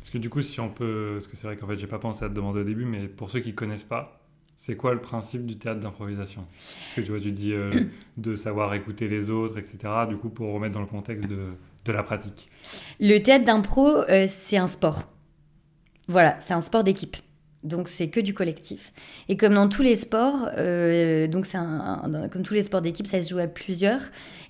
Parce 0.00 0.10
que 0.10 0.18
du 0.18 0.28
coup, 0.28 0.42
si 0.42 0.60
on 0.60 0.68
peut... 0.68 1.12
Parce 1.14 1.28
que 1.28 1.36
c'est 1.36 1.46
vrai 1.46 1.56
qu'en 1.56 1.66
fait, 1.66 1.78
j'ai 1.78 1.86
pas 1.86 1.98
pensé 1.98 2.24
à 2.24 2.28
te 2.28 2.34
demander 2.34 2.60
au 2.60 2.64
début, 2.64 2.84
mais 2.84 3.08
pour 3.08 3.30
ceux 3.30 3.40
qui 3.40 3.54
connaissent 3.54 3.84
pas, 3.84 4.20
c'est 4.56 4.76
quoi 4.76 4.92
le 4.92 5.00
principe 5.00 5.46
du 5.46 5.56
théâtre 5.56 5.80
d'improvisation? 5.80 6.46
Parce 6.50 6.94
que 6.96 7.00
tu 7.00 7.10
vois, 7.10 7.20
tu 7.20 7.32
dis 7.32 7.52
euh, 7.52 7.70
de 8.18 8.34
savoir 8.34 8.74
écouter 8.74 9.08
les 9.08 9.30
autres, 9.30 9.56
etc. 9.58 9.78
Du 10.08 10.16
coup, 10.16 10.28
pour 10.28 10.52
remettre 10.52 10.74
dans 10.74 10.80
le 10.80 10.86
contexte 10.86 11.26
de, 11.26 11.52
de 11.86 11.92
la 11.92 12.02
pratique. 12.02 12.50
Le 12.98 13.18
théâtre 13.18 13.46
d'impro, 13.46 14.02
c'est 14.26 14.58
un 14.58 14.66
sport. 14.66 15.04
Voilà, 16.10 16.36
c'est 16.40 16.54
un 16.54 16.60
sport 16.60 16.82
d'équipe. 16.82 17.16
Donc 17.62 17.86
c'est 17.86 18.08
que 18.08 18.18
du 18.18 18.34
collectif. 18.34 18.92
Et 19.28 19.36
comme 19.36 19.54
dans 19.54 19.68
tous 19.68 19.82
les 19.82 19.94
sports, 19.94 20.48
euh, 20.58 21.28
donc 21.28 21.46
c'est 21.46 21.58
comme 22.32 22.42
tous 22.42 22.54
les 22.54 22.62
sports 22.62 22.80
d'équipe, 22.80 23.06
ça 23.06 23.22
se 23.22 23.30
joue 23.30 23.38
à 23.38 23.46
plusieurs. 23.46 24.00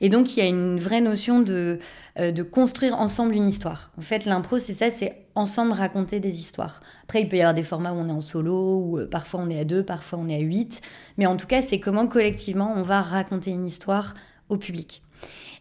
Et 0.01 0.09
donc 0.09 0.35
il 0.35 0.41
y 0.41 0.43
a 0.43 0.47
une 0.47 0.79
vraie 0.79 1.03
notion 1.03 1.41
de, 1.41 1.79
euh, 2.19 2.33
de 2.33 2.43
construire 2.43 2.95
ensemble 2.99 3.35
une 3.35 3.47
histoire. 3.47 3.93
En 3.99 4.01
fait, 4.01 4.25
l'impro, 4.25 4.59
c'est 4.59 4.73
ça, 4.73 4.89
c'est 4.89 5.27
ensemble 5.35 5.73
raconter 5.73 6.19
des 6.19 6.39
histoires. 6.39 6.81
Après, 7.03 7.21
il 7.21 7.29
peut 7.29 7.37
y 7.37 7.41
avoir 7.41 7.53
des 7.53 7.63
formats 7.63 7.93
où 7.93 7.97
on 7.97 8.09
est 8.09 8.13
en 8.13 8.23
solo, 8.23 8.79
ou 8.79 8.99
euh, 8.99 9.07
parfois 9.07 9.41
on 9.43 9.51
est 9.51 9.61
à 9.61 9.65
deux, 9.65 9.83
parfois 9.83 10.19
on 10.19 10.29
est 10.29 10.37
à 10.37 10.41
huit. 10.41 10.81
Mais 11.19 11.27
en 11.27 11.37
tout 11.37 11.47
cas, 11.47 11.61
c'est 11.61 11.79
comment 11.79 12.07
collectivement 12.07 12.73
on 12.75 12.83
va 12.83 13.03
raconter 13.03 13.51
une 13.51 13.67
histoire 13.67 14.15
au 14.49 14.57
public. 14.57 15.03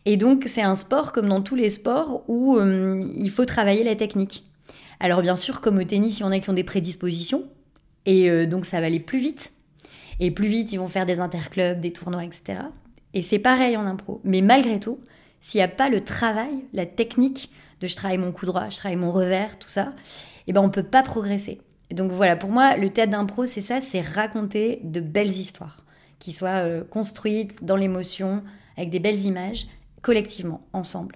Et 0.06 0.16
donc 0.16 0.46
c'est 0.48 0.62
un 0.62 0.76
sport 0.76 1.12
comme 1.12 1.28
dans 1.28 1.42
tous 1.42 1.56
les 1.56 1.70
sports 1.70 2.24
où 2.30 2.58
il 2.58 3.30
faut 3.30 3.44
travailler 3.44 3.84
la 3.84 3.98
technique. 3.98 4.49
Alors 5.00 5.22
bien 5.22 5.36
sûr, 5.36 5.62
comme 5.62 5.78
au 5.78 5.84
tennis, 5.84 6.20
il 6.20 6.22
y 6.22 6.26
en 6.26 6.32
a 6.32 6.40
qui 6.40 6.50
ont 6.50 6.54
des 6.54 6.64
prédispositions, 6.64 7.46
et 8.06 8.30
euh, 8.30 8.46
donc 8.46 8.66
ça 8.66 8.80
va 8.82 8.88
aller 8.88 9.00
plus 9.00 9.20
vite. 9.20 9.54
Et 10.20 10.32
plus 10.32 10.48
vite, 10.48 10.74
ils 10.74 10.78
vont 10.78 10.88
faire 10.88 11.06
des 11.06 11.20
interclubs, 11.20 11.80
des 11.80 11.94
tournois, 11.94 12.26
etc. 12.26 12.60
Et 13.14 13.22
c'est 13.22 13.40
pareil 13.40 13.78
en 13.78 13.86
impro. 13.86 14.20
Mais 14.26 14.42
malgré 14.42 14.80
tout, 14.80 15.00
s'il 15.40 15.60
n'y 15.60 15.64
a 15.64 15.70
pas 15.70 15.90
le 15.90 16.04
travail, 16.04 16.66
la 16.74 16.86
technique 16.86 17.50
de 17.80 17.88
je 17.88 17.96
travaille 17.96 18.18
mon 18.18 18.34
coup 18.34 18.46
droit, 18.46 18.70
je 18.70 18.78
travaille 18.78 18.98
mon 18.98 19.12
revers, 19.12 19.58
tout 19.58 19.70
ça, 19.70 19.94
eh 20.48 20.54
ben 20.54 20.62
on 20.62 20.70
peut 20.70 20.84
pas 20.84 21.04
progresser. 21.04 21.60
donc 21.92 22.12
voilà, 22.12 22.36
pour 22.36 22.50
moi, 22.50 22.76
le 22.76 22.90
théâtre 22.90 23.12
d'impro, 23.12 23.46
c'est 23.46 23.62
ça, 23.62 23.80
c'est 23.80 24.02
raconter 24.02 24.82
de 24.84 25.00
belles 25.00 25.32
histoires 25.32 25.86
qui 26.20 26.34
soient 26.34 26.66
euh, 26.66 26.84
construites 26.84 27.64
dans 27.64 27.78
l'émotion, 27.78 28.44
avec 28.76 28.90
des 28.90 29.00
belles 29.00 29.22
images, 29.22 29.68
collectivement, 30.02 30.68
ensemble 30.74 31.16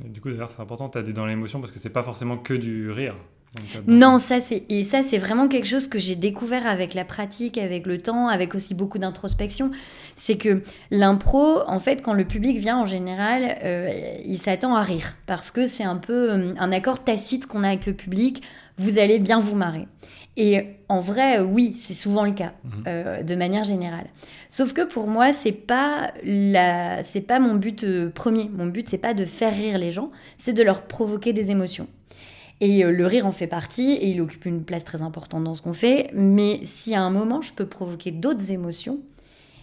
du 0.00 0.20
coup, 0.20 0.30
d'ailleurs, 0.30 0.50
c'est 0.50 0.60
important, 0.60 0.88
tu 0.88 0.98
as 0.98 1.02
dit 1.02 1.12
dans 1.12 1.26
l'émotion 1.26 1.60
parce 1.60 1.72
que 1.72 1.78
c'est 1.78 1.90
pas 1.90 2.02
forcément 2.02 2.36
que 2.36 2.54
du 2.54 2.90
rire. 2.90 3.14
Euh, 3.58 3.80
non, 3.86 4.18
ça 4.18 4.40
c'est 4.40 4.64
et 4.68 4.82
ça 4.82 5.02
c'est 5.02 5.18
vraiment 5.18 5.46
quelque 5.46 5.66
chose 5.66 5.86
que 5.86 5.98
j'ai 5.98 6.16
découvert 6.16 6.66
avec 6.66 6.94
la 6.94 7.04
pratique, 7.04 7.56
avec 7.56 7.86
le 7.86 7.98
temps, 7.98 8.28
avec 8.28 8.54
aussi 8.54 8.74
beaucoup 8.74 8.98
d'introspection. 8.98 9.70
C'est 10.16 10.36
que 10.36 10.62
l'impro, 10.90 11.60
en 11.68 11.78
fait, 11.78 12.02
quand 12.02 12.14
le 12.14 12.24
public 12.24 12.58
vient 12.58 12.78
en 12.78 12.86
général, 12.86 13.58
euh, 13.62 14.18
il 14.24 14.38
s'attend 14.38 14.74
à 14.74 14.82
rire 14.82 15.14
parce 15.26 15.50
que 15.50 15.66
c'est 15.66 15.84
un 15.84 15.96
peu 15.96 16.32
euh, 16.32 16.54
un 16.58 16.72
accord 16.72 17.04
tacite 17.04 17.46
qu'on 17.46 17.62
a 17.62 17.68
avec 17.68 17.86
le 17.86 17.94
public. 17.94 18.42
Vous 18.76 18.98
allez 18.98 19.20
bien 19.20 19.38
vous 19.38 19.54
marrer. 19.54 19.86
Et 20.36 20.66
en 20.88 20.98
vrai, 20.98 21.40
oui, 21.40 21.76
c'est 21.78 21.94
souvent 21.94 22.24
le 22.24 22.32
cas, 22.32 22.54
mhm. 22.64 23.24
de 23.24 23.34
manière 23.36 23.62
générale. 23.62 24.06
Sauf 24.48 24.72
que 24.72 24.82
pour 24.82 25.06
moi, 25.06 25.32
c'est 25.32 25.52
pas 25.52 26.12
la, 26.24 27.04
c'est 27.04 27.20
pas 27.20 27.38
mon 27.38 27.54
but 27.54 27.86
premier. 28.10 28.50
Mon 28.52 28.66
but, 28.66 28.88
c'est 28.88 28.98
pas 28.98 29.14
de 29.14 29.24
faire 29.24 29.52
rire 29.52 29.78
les 29.78 29.92
gens, 29.92 30.10
c'est 30.36 30.52
de 30.52 30.62
leur 30.64 30.82
provoquer 30.82 31.32
des 31.32 31.52
émotions. 31.52 31.86
Et 32.60 32.84
euh, 32.84 32.92
le 32.92 33.06
rire 33.06 33.26
en 33.26 33.32
fait 33.32 33.46
partie 33.46 33.92
et 33.92 34.08
il 34.08 34.20
occupe 34.20 34.46
une 34.46 34.64
place 34.64 34.84
très 34.84 35.02
importante 35.02 35.44
dans 35.44 35.54
ce 35.54 35.62
qu'on 35.62 35.72
fait. 35.72 36.10
Mais 36.14 36.60
si 36.64 36.94
à 36.94 37.02
un 37.02 37.10
moment 37.10 37.42
je 37.42 37.52
peux 37.52 37.66
provoquer 37.66 38.10
d'autres 38.10 38.52
émotions, 38.52 39.00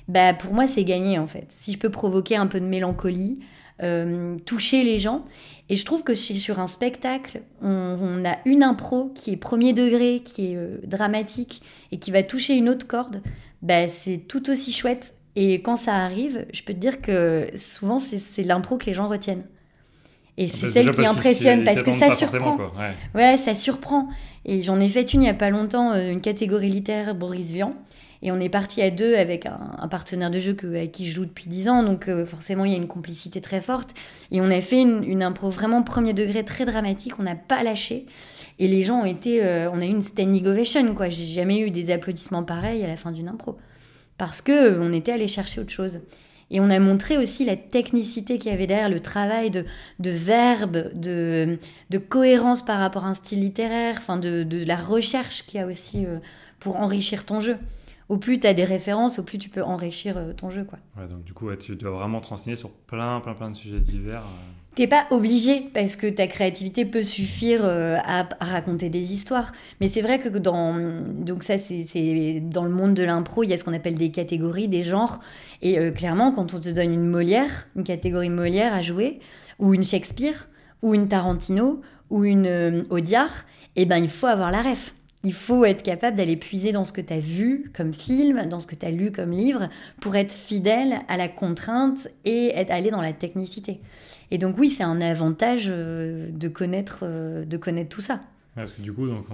bah 0.08 0.34
pour 0.34 0.54
moi 0.54 0.68
c'est 0.68 0.84
gagné 0.84 1.18
en 1.18 1.28
fait. 1.28 1.48
Si 1.50 1.72
je 1.72 1.78
peux 1.78 1.90
provoquer 1.90 2.36
un 2.36 2.48
peu 2.48 2.60
de 2.60 2.66
mélancolie, 2.66 3.40
euh, 3.84 4.38
toucher 4.46 4.84
les 4.84 5.00
gens. 5.00 5.26
Et 5.70 5.76
je 5.76 5.86
trouve 5.86 6.04
que 6.04 6.16
sur 6.16 6.60
un 6.60 6.68
spectacle, 6.68 7.42
on, 7.62 8.26
a 8.26 8.38
une 8.46 8.62
impro 8.62 9.12
qui 9.16 9.32
est 9.32 9.38
premier 9.38 9.74
degré, 9.74 10.22
qui 10.24 10.52
est 10.52 10.56
euh, 10.56 10.78
dramatique 10.84 11.62
et 11.92 11.98
qui 11.98 12.12
va 12.12 12.24
toucher 12.24 12.56
une 12.56 12.68
autre 12.68 12.88
corde, 12.88 13.22
bah, 13.62 13.88
c'est 13.88 14.18
tout 14.18 14.50
aussi 14.50 14.74
chouette. 14.74 15.16
Et 15.36 15.62
quand 15.62 15.78
ça 15.78 15.96
arrive, 15.96 16.46
je 16.52 16.62
peux 16.64 16.74
te 16.74 16.80
dire 16.80 17.02
que 17.02 17.50
souvent 17.56 18.00
c'est 18.00 18.44
l'impro 18.44 18.78
que 18.78 18.86
les 18.86 18.94
gens 18.94 19.08
retiennent. 19.08 19.46
Et 20.38 20.48
c'est 20.48 20.70
celle 20.70 20.92
qui 20.92 21.06
impressionne 21.06 21.64
parce 21.64 21.84
que 21.84 21.92
ça 21.92 22.12
surprend. 22.12 22.58
Ouais. 23.14 23.38
ça 23.38 23.54
surprend. 23.54 24.08
Et 24.46 24.62
j'en 24.62 24.80
ai 24.80 24.90
fait 24.90 25.14
une 25.14 25.22
il 25.22 25.26
n'y 25.26 25.30
a 25.30 25.36
pas 25.36 25.50
longtemps, 25.50 25.92
euh, 25.94 26.12
une 26.12 26.22
catégorie 26.22 26.70
littéraire 26.70 27.14
Boris 27.16 27.52
Vian. 27.52 27.76
Et 28.22 28.32
on 28.32 28.40
est 28.40 28.50
parti 28.50 28.82
à 28.82 28.92
deux 28.92 29.16
avec 29.16 29.46
un, 29.46 29.88
partenaire 29.88 30.30
de 30.30 30.40
jeu 30.40 30.54
que, 30.54 30.68
avec 30.68 30.92
qui 30.92 31.08
je 31.08 31.16
joue 31.16 31.26
depuis 31.26 31.48
dix 31.48 31.68
ans. 31.70 31.84
Donc 31.84 32.08
euh, 32.08 32.26
forcément, 32.26 32.66
il 32.66 32.72
y 32.72 32.76
a 32.76 32.78
une 32.78 32.88
complicité 32.88 33.42
très 33.42 33.62
forte. 33.62 33.92
Et 34.32 34.42
on 34.42 34.52
a 34.52 34.62
fait 34.62 34.82
une, 34.82 35.24
impro 35.24 35.50
vraiment 35.50 35.84
premier 35.84 36.14
degré, 36.14 36.44
très 36.46 36.66
dramatique. 36.66 37.14
On 37.20 37.24
n'a 37.24 37.36
pas 37.36 37.64
lâché. 37.64 38.06
Et 38.60 38.68
les 38.68 38.84
gens 38.84 39.02
ont 39.02 39.06
été... 39.06 39.44
Euh, 39.44 39.70
on 39.72 39.82
a 39.82 39.86
eu 39.86 39.90
une 39.90 40.02
standing 40.02 40.46
ovation, 40.46 40.94
quoi. 40.94 41.10
J'ai 41.10 41.26
jamais 41.26 41.60
eu 41.60 41.72
des 41.72 41.92
applaudissements 41.92 42.44
pareils 42.44 42.84
à 42.84 42.88
la 42.88 42.98
fin 42.98 43.12
d'une 43.12 43.28
impro. 43.28 43.58
Parce 44.18 44.42
que 44.42 44.80
on 44.80 44.94
était 44.94 45.14
allé 45.14 45.28
chercher 45.28 45.62
autre 45.62 45.72
chose. 45.72 46.02
Et 46.52 46.60
on 46.60 46.70
a 46.70 46.80
montré 46.80 47.18
aussi 47.18 47.46
la 47.46 47.56
technicité 47.56 48.38
qu'il 48.38 48.52
y 48.52 48.54
avait 48.54 48.68
derrière, 48.68 48.90
le 48.90 49.00
travail 49.00 49.50
de, 49.52 49.64
de 50.00 50.12
verbe, 50.12 50.92
de, 50.94 51.58
cohérence 52.10 52.62
par 52.64 52.80
rapport 52.80 53.06
à 53.06 53.08
un 53.08 53.14
style 53.14 53.40
littéraire, 53.40 53.96
enfin 53.98 54.18
de, 54.18 54.46
la 54.66 54.76
recherche 54.76 55.46
qu'il 55.46 55.62
y 55.62 55.64
a 55.64 55.66
aussi 55.66 56.06
euh, 56.06 56.20
pour 56.60 56.76
enrichir 56.76 57.26
ton 57.26 57.40
jeu. 57.40 57.56
Au 58.12 58.18
plus 58.18 58.40
tu 58.40 58.48
as 58.48 58.54
des 58.54 58.66
références, 58.66 59.20
au 59.20 59.24
plus 59.24 59.38
tu 59.38 59.50
peux 59.50 59.64
enrichir 59.64 60.18
euh, 60.18 60.34
ton 60.34 60.50
jeu. 60.50 60.66
Quoi. 60.66 60.80
Ouais, 60.98 61.08
donc 61.08 61.24
du 61.24 61.34
coup, 61.34 61.54
tu 61.56 61.76
dois 61.76 61.92
vraiment 61.92 62.20
te 62.20 62.28
renseigner 62.28 62.58
sur 62.58 62.70
plein, 62.70 63.22
plein, 63.22 63.34
plein 63.34 63.50
de 63.50 63.56
sujets 63.56 63.80
divers. 63.80 64.24
Euh. 64.24 64.62
T'es 64.74 64.88
pas 64.88 65.06
obligé 65.12 65.70
parce 65.74 65.98
que 65.98 66.08
ta 66.08 66.28
créativité 66.28 66.86
peut 66.86 67.04
suffire 67.04 67.60
euh, 67.64 67.98
à, 68.06 68.30
raconter 68.40 68.90
des 68.90 69.12
histoires. 69.12 69.52
Mais 69.82 69.90
c'est 69.90 70.02
vrai 70.02 70.20
que 70.20 70.30
dans 70.30 70.76
donc 71.10 71.44
ça 71.44 71.58
c'est 71.58 72.40
dans 72.40 72.64
le 72.64 72.70
monde 72.70 72.94
de 72.94 73.04
l'impro, 73.04 73.44
il 73.44 73.50
y 73.50 73.54
a 73.54 73.58
ce 73.58 73.66
qu'on 73.66 73.74
appelle 73.74 73.96
des 73.96 74.12
catégories, 74.12 74.70
des 74.70 74.82
genres. 74.82 75.20
Et 75.62 75.78
euh, 75.78 75.92
clairement, 75.92 76.32
quand 76.32 76.54
on 76.54 76.60
te 76.62 76.70
donne 76.70 76.94
une 76.94 77.06
Molière, 77.06 77.68
une 77.76 77.84
catégorie 77.84 78.30
Molière 78.30 78.74
à 78.74 78.82
jouer, 78.82 79.20
ou 79.60 79.74
une 79.74 79.84
Shakespeare, 79.84 80.48
ou 80.82 80.94
une 80.94 81.10
Tarantino, 81.10 81.82
ou 82.10 82.24
une 82.24 82.48
euh, 82.48 82.82
Audiard, 82.90 83.46
eh 83.76 83.86
ben 83.86 83.98
il 83.98 84.10
faut 84.10 84.28
avoir 84.28 84.52
la 84.52 84.62
ref. 84.62 84.94
Il 85.24 85.34
faut 85.34 85.66
être 85.66 85.84
capable 85.84 86.18
d'aller 86.18 86.36
puiser 86.36 86.72
dans 86.72 86.84
ce 86.84 86.92
que 86.92 87.02
tu 87.02 87.14
as 87.14 87.20
vu 87.20 87.72
comme 87.76 87.94
film, 87.94 88.46
dans 88.48 88.60
ce 88.60 88.66
que 88.66 88.76
tu 88.76 88.86
as 88.86 88.92
lu 88.92 89.12
comme 89.12 89.32
livre, 89.32 89.70
pour 90.00 90.16
être 90.16 90.32
fidèle 90.32 91.02
à 91.08 91.18
la 91.18 91.28
contrainte 91.28 92.08
et 92.26 92.52
être, 92.56 92.72
aller 92.72 92.90
dans 92.90 93.02
la 93.02 93.14
technicité. 93.14 93.82
Et 94.32 94.38
donc 94.38 94.58
oui, 94.58 94.70
c'est 94.70 94.84
un 94.84 95.00
avantage 95.02 95.68
euh, 95.70 96.30
de 96.32 96.48
connaître, 96.48 97.00
euh, 97.04 97.46
de 97.46 97.58
connaître 97.58 97.90
tout 97.90 98.02
ça. 98.02 98.22
parce 98.56 98.72
que 98.72 98.82
du 98.82 98.92
coup, 98.94 99.08
donc, 99.08 99.26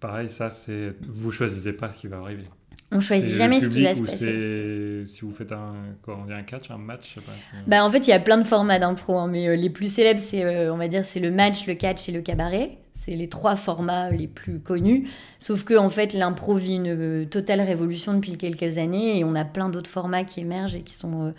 pareil, 0.00 0.30
ça, 0.30 0.48
c'est 0.48 0.94
vous 1.02 1.30
choisissez 1.30 1.72
pas 1.72 1.90
ce 1.90 2.00
qui 2.00 2.06
va 2.06 2.18
arriver. 2.18 2.48
On 2.92 3.00
choisit 3.00 3.34
jamais 3.34 3.60
ce 3.60 3.66
qui 3.66 3.82
va 3.82 3.94
se 3.94 4.02
passer. 4.02 5.04
Si 5.12 5.22
vous 5.22 5.32
faites 5.32 5.52
un, 5.52 5.74
quoi, 6.02 6.18
on 6.22 6.26
dit 6.26 6.32
un 6.32 6.42
catch, 6.42 6.70
un 6.70 6.78
match, 6.78 7.08
je 7.08 7.20
sais 7.20 7.26
pas. 7.26 7.32
Bah, 7.66 7.84
en 7.84 7.90
fait, 7.90 8.06
il 8.06 8.10
y 8.10 8.14
a 8.14 8.20
plein 8.20 8.38
de 8.38 8.44
formats 8.44 8.78
d'impro, 8.78 9.18
hein, 9.18 9.28
mais 9.28 9.48
euh, 9.48 9.56
les 9.56 9.70
plus 9.70 9.92
célèbres, 9.92 10.20
c'est, 10.20 10.68
on 10.70 10.76
va 10.76 10.88
dire, 10.88 11.04
c'est 11.04 11.20
le 11.20 11.30
match, 11.30 11.66
le 11.66 11.74
catch 11.74 12.08
et 12.08 12.12
le 12.12 12.20
cabaret. 12.20 12.78
C'est 12.94 13.16
les 13.16 13.28
trois 13.28 13.56
formats 13.56 14.10
les 14.10 14.28
plus 14.28 14.60
connus. 14.60 15.08
Sauf 15.38 15.64
que, 15.64 15.74
en 15.74 15.88
fait, 15.88 16.12
l'impro 16.12 16.54
vit 16.54 16.74
une 16.74 17.26
totale 17.28 17.60
révolution 17.60 18.14
depuis 18.14 18.36
quelques 18.36 18.78
années 18.78 19.18
et 19.18 19.24
on 19.24 19.34
a 19.34 19.44
plein 19.44 19.70
d'autres 19.70 19.90
formats 19.90 20.24
qui 20.24 20.40
émergent 20.40 20.76
et 20.76 20.82
qui 20.82 20.92
sont 20.92 21.34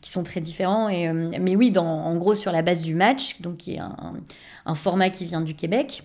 qui 0.00 0.10
sont 0.10 0.22
très 0.22 0.40
différents. 0.40 0.88
Et, 0.88 1.08
euh, 1.08 1.30
mais 1.40 1.56
oui, 1.56 1.70
dans, 1.70 1.84
en 1.84 2.16
gros, 2.16 2.34
sur 2.34 2.52
la 2.52 2.62
base 2.62 2.82
du 2.82 2.94
match, 2.94 3.40
donc 3.40 3.58
qui 3.58 3.74
est 3.74 3.80
un, 3.80 4.74
format 4.74 5.10
qui 5.10 5.24
vient 5.24 5.40
du 5.40 5.54
Québec, 5.54 6.02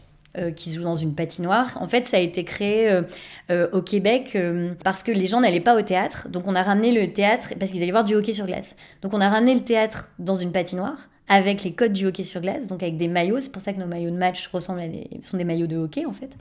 qui 0.56 0.70
se 0.70 0.78
joue 0.78 0.84
dans 0.84 0.96
une 0.96 1.14
patinoire. 1.14 1.78
En 1.82 1.88
fait, 1.88 2.06
ça 2.06 2.18
a 2.18 2.20
été 2.20 2.44
créé 2.44 3.02
au 3.50 3.82
Québec 3.82 4.38
parce 4.84 5.04
que 5.04 5.12
les 5.12 5.28
gens 5.28 5.42
n'allaient 5.42 5.60
pas 5.60 5.78
au 5.78 5.82
théâtre. 5.82 6.30
Donc, 6.30 6.48
on 6.48 6.56
a 6.56 6.64
ramené 6.64 6.92
le 6.92 7.12
théâtre 7.12 7.54
parce 7.60 7.72
qu'ils 7.72 7.82
allaient 7.84 7.92
voir 7.92 8.04
du 8.04 8.16
hockey 8.16 8.34
sur 8.34 8.46
glace. 8.46 8.76
Donc, 9.02 9.14
on 9.14 9.22
a 9.22 9.30
ramené 9.30 9.54
le 9.54 9.62
théâtre 9.62 10.10
dans 10.20 10.36
une 10.36 10.52
patinoire 10.52 11.10
avec 11.32 11.64
les 11.64 11.72
codes 11.72 11.94
du 11.94 12.06
hockey 12.06 12.24
sur 12.24 12.42
glace, 12.42 12.68
donc 12.68 12.84
avec 12.84 12.98
des 12.98 13.08
maillots. 13.08 13.40
C'est 13.40 13.54
pour 13.54 13.62
ça 13.62 13.72
que 13.72 13.80
nos 13.80 13.88
maillots 13.88 14.12
de 14.12 14.18
match 14.18 14.48
ressemblent 14.48 14.82
à 14.82 14.88
des, 14.90 15.10
sont 15.24 15.38
des 15.38 15.46
maillots 15.46 15.68
de 15.68 15.78
hockey 15.78 16.06
en 16.06 16.12
fait. 16.12 16.36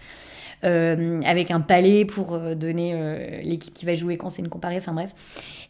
Euh, 0.65 1.23
avec 1.25 1.51
un 1.53 1.61
palais 1.61 2.05
pour 2.05 2.35
euh, 2.35 2.55
donner 2.55 2.93
euh, 2.95 3.41
l'équipe 3.43 3.73
qui 3.73 3.87
va 3.87 3.95
jouer 3.95 4.19
quand 4.19 4.29
c'est 4.29 4.43
une 4.43 4.49
comparée, 4.49 4.77
enfin 4.77 4.93
bref. 4.93 5.15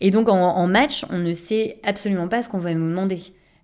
Et 0.00 0.10
donc 0.10 0.28
en, 0.30 0.66
match, 0.66 1.04
on 1.10 1.18
ne 1.18 1.34
sait 1.34 1.78
absolument 1.84 2.28
pas 2.28 2.42
ce 2.42 2.48
qu'on 2.48 2.58
va 2.58 2.72
nous 2.72 2.88
demander. 2.88 3.20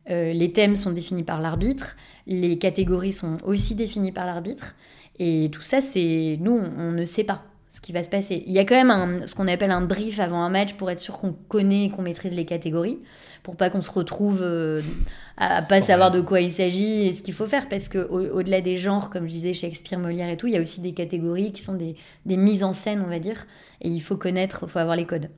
Les 0.08 0.52
thèmes 0.52 0.76
sont 0.76 0.92
définis 0.92 1.24
par 1.24 1.40
l'arbitre, 1.40 1.96
les 2.26 2.58
catégories 2.58 3.12
sont 3.12 3.36
aussi 3.44 3.74
définies 3.74 4.12
par 4.12 4.26
l'arbitre, 4.26 4.74
et 5.18 5.48
tout 5.52 5.62
ça, 5.62 5.80
c'est 5.80 6.38
nous, 6.40 6.60
on 6.78 6.92
ne 6.92 7.04
sait 7.04 7.24
pas 7.24 7.42
ce 7.68 7.80
qui 7.80 7.92
va 7.92 8.02
se 8.02 8.08
passer. 8.08 8.42
Il 8.46 8.52
y 8.52 8.58
a 8.58 8.64
quand 8.64 8.82
même 8.82 9.26
ce 9.26 9.34
qu'on 9.34 9.48
appelle 9.48 9.70
un 9.70 9.82
brief 9.82 10.20
avant 10.20 10.42
un 10.42 10.48
match 10.48 10.74
pour 10.74 10.90
être 10.90 10.98
sûr 10.98 11.18
qu'on 11.18 11.32
connaît 11.32 11.86
et 11.86 11.90
qu'on 11.90 12.02
maîtrise 12.02 12.32
les 12.32 12.44
catégories, 12.44 13.00
pour 13.42 13.56
pas 13.56 13.70
qu'on 13.70 13.82
se 13.82 13.90
retrouve 13.90 14.42
à 15.36 15.62
pas 15.62 15.82
savoir 15.82 16.10
de 16.10 16.20
quoi 16.20 16.40
il 16.40 16.52
s'agit 16.52 17.08
et 17.08 17.12
ce 17.12 17.22
qu'il 17.22 17.34
faut 17.34 17.46
faire 17.46 17.68
parce 17.68 17.88
que 17.88 17.98
au, 18.08 18.42
delà 18.42 18.62
des 18.62 18.76
genres 18.76 19.10
comme 19.10 19.24
je 19.24 19.32
disais 19.32 19.52
Shakespeare 19.52 19.98
Molière 19.98 20.30
et 20.30 20.38
tout 20.38 20.46
il 20.46 20.54
y 20.54 20.56
a 20.56 20.60
aussi 20.60 20.80
des 20.80 20.92
catégories 20.92 21.52
qui 21.52 21.62
sont 21.62 21.74
des, 21.74 21.96
des 22.24 22.38
mises 22.38 22.64
en 22.64 22.72
scène 22.72 23.02
on 23.04 23.10
va 23.10 23.18
dire 23.18 23.46
et 23.82 23.88
il 23.88 24.00
faut 24.00 24.16
connaître 24.16 24.60
il 24.66 24.70
faut 24.70 24.78
avoir 24.78 24.96
les 24.96 25.04
codes. 25.04 25.28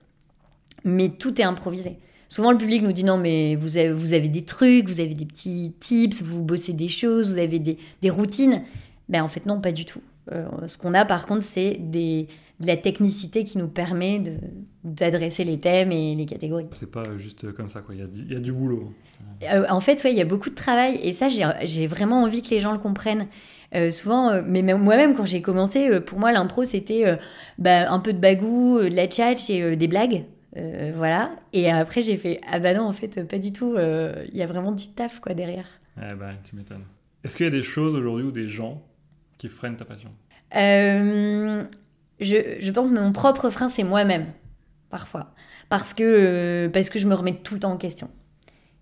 Mais 0.84 1.08
tout 1.08 1.40
est 1.40 1.44
improvisé 1.44 1.98
souvent 2.28 2.52
le 2.52 2.58
public 2.58 2.82
nous 2.82 2.92
dit 2.92 3.04
non 3.04 3.16
mais 3.16 3.56
vous 3.56 3.76
avez, 3.76 3.90
vous 3.90 4.12
avez 4.12 4.28
des 4.28 4.42
trucs 4.42 4.88
vous 4.88 5.00
avez 5.00 5.14
des 5.14 5.26
petits 5.26 5.72
tips 5.80 6.22
vous 6.22 6.42
bossez 6.42 6.72
des 6.72 6.88
choses 6.88 7.32
vous 7.32 7.38
avez 7.38 7.58
des, 7.58 7.78
des 8.02 8.10
routines 8.10 8.62
ben 9.08 9.22
en 9.22 9.28
fait 9.28 9.46
non 9.46 9.60
pas 9.60 9.72
du 9.72 9.84
tout 9.84 10.02
euh, 10.32 10.46
ce 10.66 10.78
qu'on 10.78 10.94
a 10.94 11.04
par 11.04 11.26
contre 11.26 11.42
c'est 11.42 11.76
des 11.78 12.28
de 12.60 12.66
la 12.66 12.76
technicité 12.76 13.44
qui 13.44 13.58
nous 13.58 13.68
permet 13.68 14.20
d'adresser 14.82 15.44
les 15.44 15.58
thèmes 15.58 15.92
et 15.92 16.14
les 16.14 16.26
catégories. 16.26 16.66
C'est 16.72 16.90
pas 16.90 17.16
juste 17.16 17.52
comme 17.52 17.68
ça, 17.68 17.80
quoi. 17.80 17.94
Il 17.94 18.00
y 18.00 18.04
a 18.04 18.06
du, 18.06 18.20
il 18.20 18.32
y 18.32 18.36
a 18.36 18.40
du 18.40 18.52
boulot. 18.52 18.92
Euh, 19.44 19.64
en 19.70 19.80
fait, 19.80 20.02
ouais, 20.02 20.10
il 20.10 20.18
y 20.18 20.20
a 20.20 20.24
beaucoup 20.24 20.50
de 20.50 20.54
travail 20.54 20.98
et 21.02 21.12
ça, 21.12 21.28
j'ai 21.28 21.86
vraiment 21.86 22.22
envie 22.22 22.42
que 22.42 22.50
les 22.50 22.60
gens 22.60 22.72
le 22.72 22.78
comprennent. 22.78 23.26
Euh, 23.74 23.90
souvent, 23.90 24.30
euh, 24.30 24.42
mais 24.44 24.62
moi-même, 24.62 25.14
quand 25.14 25.26
j'ai 25.26 25.42
commencé, 25.42 26.00
pour 26.00 26.18
moi, 26.18 26.32
l'impro, 26.32 26.64
c'était 26.64 27.16
bah, 27.58 27.90
un 27.92 28.00
peu 28.00 28.12
de 28.12 28.18
bagou, 28.18 28.80
de 28.80 28.94
la 28.94 29.06
tchatch 29.06 29.50
et 29.50 29.76
des 29.76 29.88
blagues. 29.88 30.24
Voilà. 30.54 31.30
Et 31.52 31.70
après, 31.70 32.02
j'ai 32.02 32.16
fait 32.16 32.40
Ah 32.50 32.58
bah 32.58 32.74
non, 32.74 32.84
en 32.84 32.92
fait, 32.92 33.22
pas 33.28 33.38
du 33.38 33.52
tout. 33.52 33.76
Il 33.78 34.36
y 34.36 34.42
a 34.42 34.46
vraiment 34.46 34.72
du 34.72 34.88
taf, 34.88 35.20
quoi, 35.20 35.34
derrière. 35.34 35.66
Eh 35.96 36.14
bah, 36.16 36.30
tu 36.44 36.56
m'étonnes. 36.56 36.84
Est-ce 37.24 37.36
qu'il 37.36 37.44
y 37.44 37.48
a 37.48 37.52
des 37.52 37.62
choses 37.62 37.94
aujourd'hui 37.94 38.26
ou 38.26 38.32
des 38.32 38.48
gens 38.48 38.82
qui 39.36 39.48
freinent 39.48 39.76
ta 39.76 39.84
passion? 39.84 40.10
Je, 42.20 42.70
pense 42.70 42.88
que 42.88 42.94
mon 42.94 43.12
propre 43.12 43.50
frein, 43.50 43.68
c'est 43.68 43.84
moi-même, 43.84 44.26
parfois. 44.90 45.34
Parce 45.68 45.94
que, 45.94 46.02
euh, 46.02 46.68
parce 46.68 46.90
que 46.90 46.98
je 46.98 47.06
me 47.06 47.14
remets 47.14 47.36
tout 47.36 47.54
le 47.54 47.60
temps 47.60 47.72
en 47.72 47.76
question. 47.76 48.10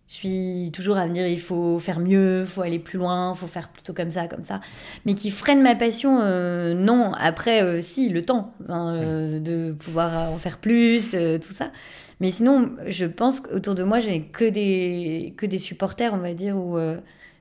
Je 0.09 0.15
suis 0.15 0.71
toujours 0.73 0.97
à 0.97 1.07
me 1.07 1.15
dire, 1.15 1.27
il 1.27 1.41
faut 1.41 1.79
faire 1.81 1.99
mieux, 1.99 2.43
il 2.43 2.47
faut 2.47 2.63
aller 2.63 2.79
plus 2.79 2.99
loin, 2.99 3.33
il 3.35 3.39
faut 3.39 3.49
faire 3.49 3.69
plutôt 3.69 3.93
comme 3.93 4.11
ça, 4.11 4.29
comme 4.29 4.43
ça. 4.43 4.61
Mais 5.05 5.15
qui 5.15 5.31
freine 5.31 5.63
ma 5.63 5.75
passion, 5.75 6.21
euh, 6.21 6.75
non. 6.75 7.13
Après, 7.15 7.63
euh, 7.63 7.81
si, 7.81 8.09
le 8.09 8.23
temps 8.23 8.55
hein, 8.69 9.41
de 9.41 9.73
pouvoir 9.73 10.31
en 10.33 10.39
faire 10.39 10.59
plus, 10.59 11.11
tout 11.11 11.53
ça. 11.53 11.73
Mais 12.21 12.31
sinon, 12.31 12.71
je 12.87 13.05
pense 13.05 13.41
qu'autour 13.41 13.75
de 13.75 13.83
moi, 13.83 13.99
j'ai 13.99 14.23
que 14.23 14.45
des, 14.49 15.35
que 15.37 15.45
des 15.45 15.59
supporters, 15.59 16.15
on 16.15 16.19
va 16.19 16.35
dire, 16.35 16.57
ou 16.57 16.79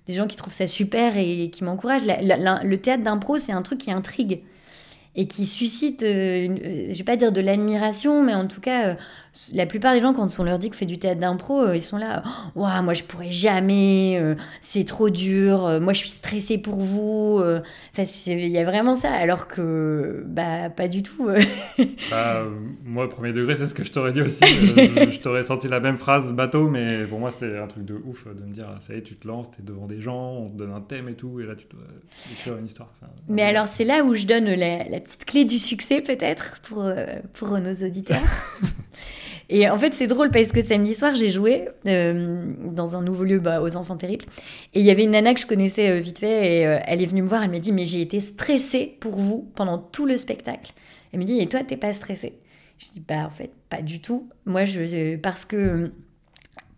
des 0.07 0.13
gens 0.13 0.27
qui 0.27 0.35
trouvent 0.35 0.53
ça 0.53 0.67
super 0.67 1.17
et 1.17 1.49
qui 1.51 1.63
m'encouragent. 1.63 2.05
le 2.05 2.75
théâtre 2.77 3.03
d'impro, 3.03 3.37
c'est 3.37 3.53
un 3.53 3.61
truc 3.61 3.79
qui 3.79 3.91
intrigue 3.91 4.41
et 5.15 5.27
qui 5.27 5.45
suscite, 5.45 6.03
euh, 6.03 6.47
euh, 6.49 6.87
je 6.89 6.97
vais 6.97 7.03
pas 7.03 7.15
dire 7.15 7.31
de 7.31 7.41
l'admiration, 7.41 8.23
mais 8.23 8.33
en 8.33 8.47
tout 8.47 8.59
cas, 8.59 8.89
euh, 8.89 8.95
la 9.53 9.65
plupart 9.65 9.93
des 9.93 10.01
gens, 10.01 10.13
quand 10.13 10.39
on 10.39 10.43
leur 10.43 10.59
dit 10.59 10.69
qu'on 10.69 10.77
fait 10.77 10.85
du 10.85 10.97
théâtre 10.97 11.19
d'impro, 11.19 11.71
ils 11.73 11.81
sont 11.81 11.97
là, 11.97 12.21
waouh, 12.55 12.83
moi 12.83 12.93
je 12.93 13.03
pourrais 13.03 13.31
jamais, 13.31 14.35
c'est 14.61 14.85
trop 14.85 15.09
dur, 15.09 15.79
moi 15.81 15.93
je 15.93 15.99
suis 15.99 16.09
stressée 16.09 16.57
pour 16.57 16.79
vous. 16.79 17.41
Enfin, 17.91 18.03
il 18.27 18.47
y 18.47 18.57
a 18.57 18.63
vraiment 18.63 18.95
ça, 18.95 19.11
alors 19.11 19.47
que, 19.47 20.23
bah, 20.27 20.69
pas 20.69 20.87
du 20.87 21.03
tout. 21.03 21.29
bah, 22.11 22.43
moi, 22.83 23.09
premier 23.09 23.33
degré, 23.33 23.55
c'est 23.55 23.67
ce 23.67 23.73
que 23.73 23.83
je 23.83 23.91
t'aurais 23.91 24.13
dit 24.13 24.21
aussi. 24.21 24.45
je, 24.45 25.19
t'aurais 25.19 25.43
senti 25.43 25.67
la 25.67 25.79
même 25.79 25.97
phrase 25.97 26.31
bateau, 26.33 26.69
mais 26.69 27.05
pour 27.05 27.19
moi, 27.19 27.31
c'est 27.31 27.57
un 27.57 27.67
truc 27.67 27.85
de 27.85 27.95
ouf 28.05 28.25
de 28.27 28.45
me 28.45 28.53
dire, 28.53 28.67
ça 28.79 28.93
y 28.93 28.97
est, 28.97 29.01
tu 29.01 29.15
te 29.15 29.27
lances, 29.27 29.51
tu 29.51 29.61
es 29.61 29.63
devant 29.63 29.85
des 29.85 30.01
gens, 30.01 30.33
on 30.33 30.49
te 30.49 30.53
donne 30.53 30.71
un 30.71 30.81
thème 30.81 31.09
et 31.09 31.13
tout, 31.13 31.39
et 31.39 31.45
là, 31.45 31.55
tu 31.55 31.65
dois 31.69 31.83
écrire 32.31 32.57
une 32.57 32.65
histoire. 32.65 32.91
mais 33.27 33.43
alors, 33.43 33.67
c'est 33.67 33.83
là 33.83 34.03
où 34.03 34.13
je 34.13 34.25
donne 34.25 34.45
la, 34.45 34.83
la 34.83 34.99
petite 34.99 35.25
clé 35.25 35.45
du 35.45 35.57
succès 35.57 36.01
peut-être 36.01 36.59
pour, 36.61 36.83
euh, 36.83 37.05
pour 37.33 37.57
nos 37.59 37.73
auditeurs. 37.85 38.21
et 39.49 39.69
en 39.69 39.77
fait, 39.77 39.93
c'est 39.93 40.07
drôle 40.07 40.31
parce 40.31 40.49
que 40.49 40.61
samedi 40.61 40.93
soir, 40.93 41.15
j'ai 41.15 41.29
joué 41.29 41.67
euh, 41.87 42.53
dans 42.71 42.95
un 42.95 43.01
nouveau 43.01 43.23
lieu 43.23 43.39
bah, 43.39 43.61
aux 43.61 43.75
enfants 43.75 43.97
terribles. 43.97 44.25
Et 44.73 44.79
il 44.79 44.85
y 44.85 44.91
avait 44.91 45.03
une 45.03 45.11
nana 45.11 45.33
que 45.33 45.39
je 45.39 45.45
connaissais 45.45 45.89
euh, 45.89 45.99
vite 45.99 46.19
fait 46.19 46.47
et 46.47 46.59
elle 46.85 47.01
est 47.01 47.05
venue 47.05 47.21
me 47.21 47.27
voir. 47.27 47.43
Elle 47.43 47.51
m'a 47.51 47.59
dit 47.59 47.71
Mais 47.71 47.85
j'ai 47.85 48.01
été 48.01 48.19
stressée 48.19 48.97
pour 48.99 49.17
vous 49.17 49.49
pendant 49.55 49.77
tout 49.77 50.05
le 50.05 50.17
spectacle. 50.17 50.73
Elle 51.11 51.19
me 51.19 51.25
dit 51.25 51.39
Et 51.39 51.47
toi, 51.47 51.63
t'es 51.63 51.77
pas 51.77 51.93
stressée? 51.93 52.39
Je 52.77 52.87
dis 52.93 53.03
Bah, 53.07 53.25
en 53.25 53.29
fait, 53.29 53.51
pas 53.69 53.81
du 53.81 54.01
tout. 54.01 54.29
Moi, 54.45 54.65
je, 54.65 55.15
parce 55.17 55.45
que 55.45 55.91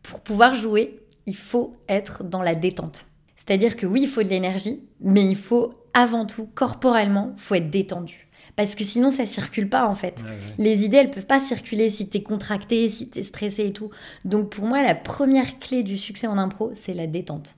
pour 0.04 0.22
pouvoir 0.22 0.54
jouer, 0.54 1.00
il 1.26 1.36
faut 1.36 1.76
être 1.90 2.24
dans 2.24 2.42
la 2.42 2.56
détente. 2.56 3.08
C'est-à-dire 3.36 3.76
que 3.76 3.86
oui, 3.86 4.02
il 4.04 4.08
faut 4.08 4.24
de 4.24 4.28
l'énergie, 4.28 4.84
mais 5.00 5.26
il 5.26 5.36
faut 5.36 5.74
avant 5.94 6.26
tout, 6.26 6.48
corporellement, 6.54 7.34
faut 7.38 7.56
être 7.56 7.70
détendu. 7.70 8.27
Parce 8.58 8.74
que 8.74 8.84
sinon, 8.84 9.12
ça 9.12 9.26
circule 9.26 9.70
pas 9.70 9.88
en 9.88 9.94
fait. 9.94 10.24
Les 10.58 10.84
idées, 10.84 10.98
elles 10.98 11.12
peuvent 11.12 11.28
pas 11.28 11.40
circuler 11.40 11.90
si 11.90 12.10
tu 12.10 12.18
es 12.18 12.24
contracté, 12.24 12.90
si 12.90 13.08
tu 13.08 13.20
es 13.20 13.24
stressé 13.24 13.68
et 13.68 13.72
tout. 13.72 13.92
Donc 14.26 14.50
pour 14.50 14.66
moi, 14.66 14.82
la 14.84 14.96
première 14.96 15.60
clé 15.60 15.84
du 15.84 15.96
succès 15.96 16.28
en 16.28 16.40
impro, 16.40 16.72
c'est 16.74 16.96
la 16.96 17.06
détente. 17.08 17.56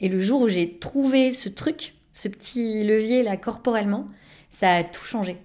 Et 0.00 0.08
le 0.08 0.20
jour 0.20 0.40
où 0.40 0.48
j'ai 0.48 0.78
trouvé 0.78 1.32
ce 1.32 1.50
truc, 1.50 1.94
ce 2.14 2.28
petit 2.28 2.82
levier 2.82 3.22
là 3.22 3.36
corporellement, 3.36 4.08
ça 4.50 4.72
a 4.72 4.84
tout 4.84 5.04
changé. 5.04 5.36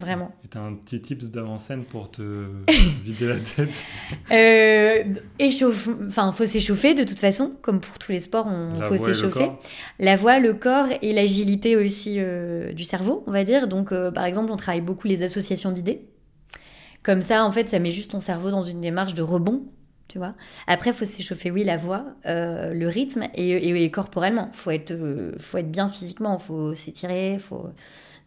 Vraiment. 0.00 0.30
Et 0.44 0.48
t'as 0.48 0.60
un 0.60 0.74
petit 0.74 1.00
tips 1.00 1.24
d'avant-scène 1.24 1.82
pour 1.82 2.10
te 2.10 2.22
vider 3.04 3.26
la 3.26 3.38
tête 3.38 3.84
euh, 4.30 5.02
échauffe... 5.40 5.88
Enfin, 6.06 6.30
faut 6.30 6.46
s'échauffer 6.46 6.94
de 6.94 7.02
toute 7.02 7.18
façon, 7.18 7.56
comme 7.62 7.80
pour 7.80 7.98
tous 7.98 8.12
les 8.12 8.20
sports, 8.20 8.46
on 8.46 8.80
faut 8.80 8.96
s'échauffer. 8.96 9.50
La 9.98 10.14
voix, 10.14 10.38
le 10.38 10.54
corps 10.54 10.86
et 11.02 11.12
l'agilité 11.12 11.74
aussi 11.74 12.16
euh, 12.18 12.72
du 12.72 12.84
cerveau, 12.84 13.24
on 13.26 13.32
va 13.32 13.42
dire. 13.42 13.66
Donc, 13.66 13.90
euh, 13.90 14.12
par 14.12 14.24
exemple, 14.24 14.52
on 14.52 14.56
travaille 14.56 14.82
beaucoup 14.82 15.08
les 15.08 15.24
associations 15.24 15.72
d'idées. 15.72 16.02
Comme 17.02 17.22
ça, 17.22 17.44
en 17.44 17.50
fait, 17.50 17.68
ça 17.68 17.80
met 17.80 17.90
juste 17.90 18.12
ton 18.12 18.20
cerveau 18.20 18.50
dans 18.50 18.62
une 18.62 18.80
démarche 18.80 19.14
de 19.14 19.22
rebond, 19.22 19.64
tu 20.06 20.18
vois. 20.18 20.34
Après, 20.68 20.92
faut 20.92 21.06
s'échauffer, 21.06 21.50
oui, 21.50 21.64
la 21.64 21.76
voix, 21.76 22.04
euh, 22.26 22.72
le 22.72 22.86
rythme 22.86 23.24
et, 23.34 23.50
et, 23.50 23.84
et, 23.84 23.90
corporellement. 23.90 24.48
Faut 24.52 24.70
être, 24.70 24.94
faut 25.38 25.58
être 25.58 25.72
bien 25.72 25.88
physiquement, 25.88 26.38
faut 26.38 26.72
s'étirer, 26.76 27.38
faut 27.40 27.66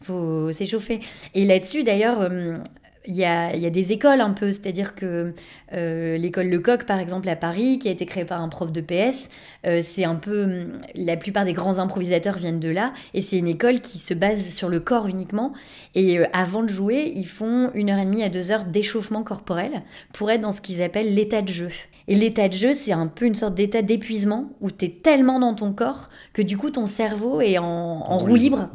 faut 0.01 0.51
s'échauffer. 0.51 0.99
Et 1.33 1.45
là-dessus, 1.45 1.83
d'ailleurs, 1.83 2.21
euh, 2.21 2.57
il 3.05 3.15
y, 3.15 3.25
a, 3.25 3.55
y, 3.55 3.65
a, 3.65 3.69
des 3.71 3.91
écoles 3.91 4.21
un 4.21 4.29
peu, 4.29 4.51
c'est-à-dire 4.51 4.93
que 4.93 5.33
euh, 5.73 6.17
l'école 6.17 6.47
Lecoq, 6.47 6.85
par 6.85 6.99
exemple, 6.99 7.27
à 7.29 7.35
Paris, 7.35 7.79
qui 7.79 7.87
a 7.87 7.91
été 7.91 8.05
créée 8.05 8.25
par 8.25 8.41
un 8.41 8.49
prof 8.49 8.71
de 8.71 8.81
PS, 8.81 9.29
euh, 9.65 9.81
c'est 9.83 10.03
un 10.03 10.15
peu. 10.15 10.67
La 10.95 11.17
plupart 11.17 11.45
des 11.45 11.53
grands 11.53 11.79
improvisateurs 11.79 12.37
viennent 12.37 12.59
de 12.59 12.69
là, 12.69 12.93
et 13.13 13.21
c'est 13.21 13.37
une 13.37 13.47
école 13.47 13.81
qui 13.81 13.97
se 13.97 14.13
base 14.13 14.49
sur 14.49 14.69
le 14.69 14.79
corps 14.79 15.07
uniquement. 15.07 15.53
Et 15.95 16.19
avant 16.33 16.61
de 16.61 16.69
jouer, 16.69 17.11
ils 17.15 17.27
font 17.27 17.71
une 17.73 17.89
heure 17.89 17.99
et 17.99 18.05
demie 18.05 18.23
à 18.23 18.29
deux 18.29 18.51
heures 18.51 18.65
d'échauffement 18.65 19.23
corporel 19.23 19.81
pour 20.13 20.29
être 20.29 20.41
dans 20.41 20.51
ce 20.51 20.61
qu'ils 20.61 20.83
appellent 20.83 21.15
l'état 21.15 21.41
de 21.41 21.49
jeu. 21.49 21.69
Et 22.07 22.15
l'état 22.15 22.47
de 22.47 22.53
jeu, 22.53 22.73
c'est 22.73 22.91
un 22.91 23.07
peu 23.07 23.25
une 23.25 23.35
sorte 23.35 23.55
d'état 23.55 23.81
d'épuisement 23.81 24.51
où 24.59 24.71
tu 24.71 24.85
es 24.85 24.89
tellement 24.89 25.39
dans 25.39 25.53
ton 25.53 25.73
corps 25.73 26.09
que 26.33 26.41
du 26.41 26.57
coup 26.57 26.69
ton 26.69 26.85
cerveau 26.85 27.41
est 27.41 27.57
en, 27.57 27.99
roue 28.17 28.35
libre. 28.35 28.69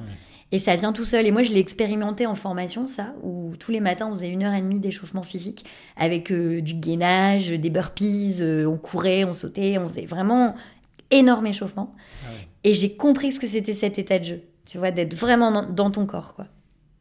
Et 0.52 0.58
ça 0.58 0.76
vient 0.76 0.92
tout 0.92 1.04
seul. 1.04 1.26
Et 1.26 1.30
moi, 1.30 1.42
je 1.42 1.52
l'ai 1.52 1.58
expérimenté 1.58 2.26
en 2.26 2.34
formation, 2.34 2.86
ça, 2.86 3.14
où 3.22 3.54
tous 3.58 3.72
les 3.72 3.80
matins, 3.80 4.08
on 4.08 4.12
faisait 4.12 4.28
une 4.28 4.44
heure 4.44 4.54
et 4.54 4.60
demie 4.60 4.78
d'échauffement 4.78 5.22
physique 5.22 5.64
avec 5.96 6.30
euh, 6.30 6.60
du 6.60 6.74
gainage, 6.74 7.48
des 7.50 7.70
burpees, 7.70 8.36
euh, 8.40 8.64
on 8.66 8.76
courait, 8.76 9.24
on 9.24 9.32
sautait, 9.32 9.76
on 9.78 9.88
faisait 9.88 10.06
vraiment 10.06 10.54
énorme 11.10 11.46
échauffement. 11.46 11.94
Ah 12.24 12.30
et 12.64 12.74
j'ai 12.74 12.96
compris 12.96 13.32
ce 13.32 13.40
que 13.40 13.46
c'était 13.46 13.74
cet 13.74 13.98
état 13.98 14.18
de 14.18 14.24
jeu, 14.24 14.42
tu 14.64 14.78
vois, 14.78 14.90
d'être 14.90 15.14
vraiment 15.14 15.52
dans, 15.52 15.64
dans 15.64 15.90
ton 15.90 16.06
corps, 16.06 16.34
quoi. 16.34 16.46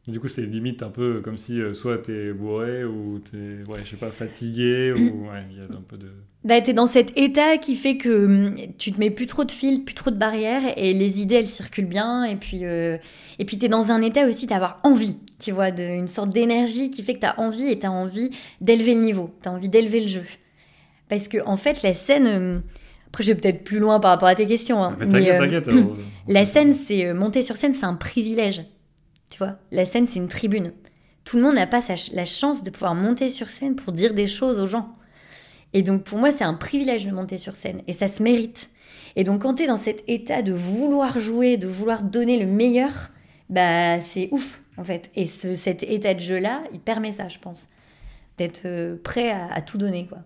Du 0.08 0.20
coup, 0.20 0.28
c'est 0.28 0.42
limite 0.42 0.84
un 0.84 0.90
peu 0.90 1.20
comme 1.20 1.36
si 1.36 1.60
euh, 1.60 1.74
soit 1.74 1.98
t'es 1.98 2.32
bourré 2.32 2.84
ou 2.84 3.18
t'es, 3.18 3.36
ouais, 3.72 3.80
je 3.84 3.90
sais 3.90 3.96
pas, 3.96 4.12
fatigué 4.12 4.92
ou 4.92 4.98
ouais, 5.30 5.42
il 5.50 5.56
y 5.56 5.60
a 5.60 5.64
un 5.64 5.82
peu 5.82 5.96
de. 5.96 6.06
Bah, 6.44 6.60
t'es 6.60 6.72
dans 6.74 6.86
cet 6.86 7.18
état 7.18 7.58
qui 7.58 7.74
fait 7.74 7.96
que 7.96 8.24
hum, 8.26 8.56
tu 8.78 8.92
te 8.92 9.00
mets 9.00 9.10
plus 9.10 9.26
trop 9.26 9.42
de 9.44 9.50
fils, 9.50 9.80
plus 9.80 9.96
trop 9.96 10.12
de 10.12 10.16
barrières 10.16 10.62
et 10.76 10.92
les 10.94 11.20
idées 11.20 11.34
elles 11.36 11.48
circulent 11.48 11.86
bien 11.88 12.22
et 12.22 12.36
puis 12.36 12.60
euh, 12.62 12.98
et 13.40 13.44
puis 13.44 13.58
t'es 13.58 13.68
dans 13.68 13.90
un 13.90 14.00
état 14.00 14.26
aussi 14.28 14.46
d'avoir 14.46 14.78
envie, 14.84 15.16
tu 15.40 15.50
vois, 15.50 15.72
d'une 15.72 16.06
sorte 16.06 16.30
d'énergie 16.30 16.92
qui 16.92 17.02
fait 17.02 17.14
que 17.14 17.20
t'as 17.20 17.34
envie 17.38 17.68
et 17.68 17.78
t'as 17.80 17.88
envie 17.88 18.30
d'élever 18.60 18.94
le 18.94 19.00
niveau, 19.00 19.34
t'as 19.42 19.50
envie 19.50 19.68
d'élever 19.68 20.00
le 20.00 20.08
jeu. 20.08 20.22
Parce 21.08 21.26
que 21.26 21.38
en 21.44 21.56
fait, 21.56 21.82
la 21.82 21.94
scène. 21.94 22.26
Hum, 22.28 22.62
Après, 23.08 23.24
je 23.24 23.32
vais 23.32 23.38
peut-être 23.40 23.64
plus 23.64 23.80
loin 23.80 23.98
par 23.98 24.12
rapport 24.12 24.28
à 24.28 24.34
tes 24.36 24.46
questions. 24.46 24.84
hein, 24.84 24.96
Mais 25.00 25.06
mais, 25.06 25.38
T'inquiète, 25.38 25.68
euh, 25.68 25.82
la 26.28 26.44
scène, 26.44 26.72
c'est 26.72 27.06
euh, 27.06 27.14
monter 27.14 27.42
sur 27.42 27.56
scène, 27.56 27.74
c'est 27.74 27.86
un 27.86 27.94
privilège. 27.94 28.62
Tu 29.30 29.38
vois, 29.38 29.56
la 29.72 29.84
scène, 29.84 30.06
c'est 30.06 30.18
une 30.18 30.28
tribune. 30.28 30.72
Tout 31.24 31.36
le 31.36 31.42
monde 31.42 31.56
n'a 31.56 31.66
pas 31.66 31.80
sa 31.80 31.94
la 32.12 32.24
chance 32.24 32.62
de 32.62 32.70
pouvoir 32.70 32.94
monter 32.94 33.28
sur 33.30 33.50
scène 33.50 33.74
pour 33.76 33.92
dire 33.92 34.14
des 34.14 34.26
choses 34.26 34.60
aux 34.60 34.66
gens. 34.66 34.94
Et 35.72 35.82
donc, 35.82 36.04
pour 36.04 36.18
moi, 36.18 36.30
c'est 36.30 36.44
un 36.44 36.54
privilège 36.54 37.06
de 37.06 37.10
monter 37.10 37.38
sur 37.38 37.56
scène. 37.56 37.82
Et 37.88 37.92
ça 37.92 38.06
se 38.08 38.22
mérite. 38.22 38.70
Et 39.16 39.24
donc, 39.24 39.42
quand 39.42 39.54
tu 39.54 39.64
es 39.64 39.66
dans 39.66 39.76
cet 39.76 40.04
état 40.08 40.42
de 40.42 40.52
vouloir 40.52 41.18
jouer, 41.18 41.56
de 41.56 41.66
vouloir 41.66 42.02
donner 42.04 42.38
le 42.38 42.46
meilleur, 42.46 43.10
bah, 43.50 44.00
c'est 44.00 44.28
ouf, 44.30 44.60
en 44.76 44.84
fait. 44.84 45.10
Et 45.16 45.26
ce- 45.26 45.54
cet 45.54 45.82
état 45.82 46.14
de 46.14 46.20
jeu-là, 46.20 46.62
il 46.72 46.80
permet 46.80 47.12
ça, 47.12 47.28
je 47.28 47.38
pense. 47.38 47.68
D'être 48.38 48.62
euh, 48.66 48.96
prêt 49.02 49.30
à, 49.30 49.52
à 49.52 49.60
tout 49.62 49.78
donner, 49.78 50.06
quoi. 50.06 50.18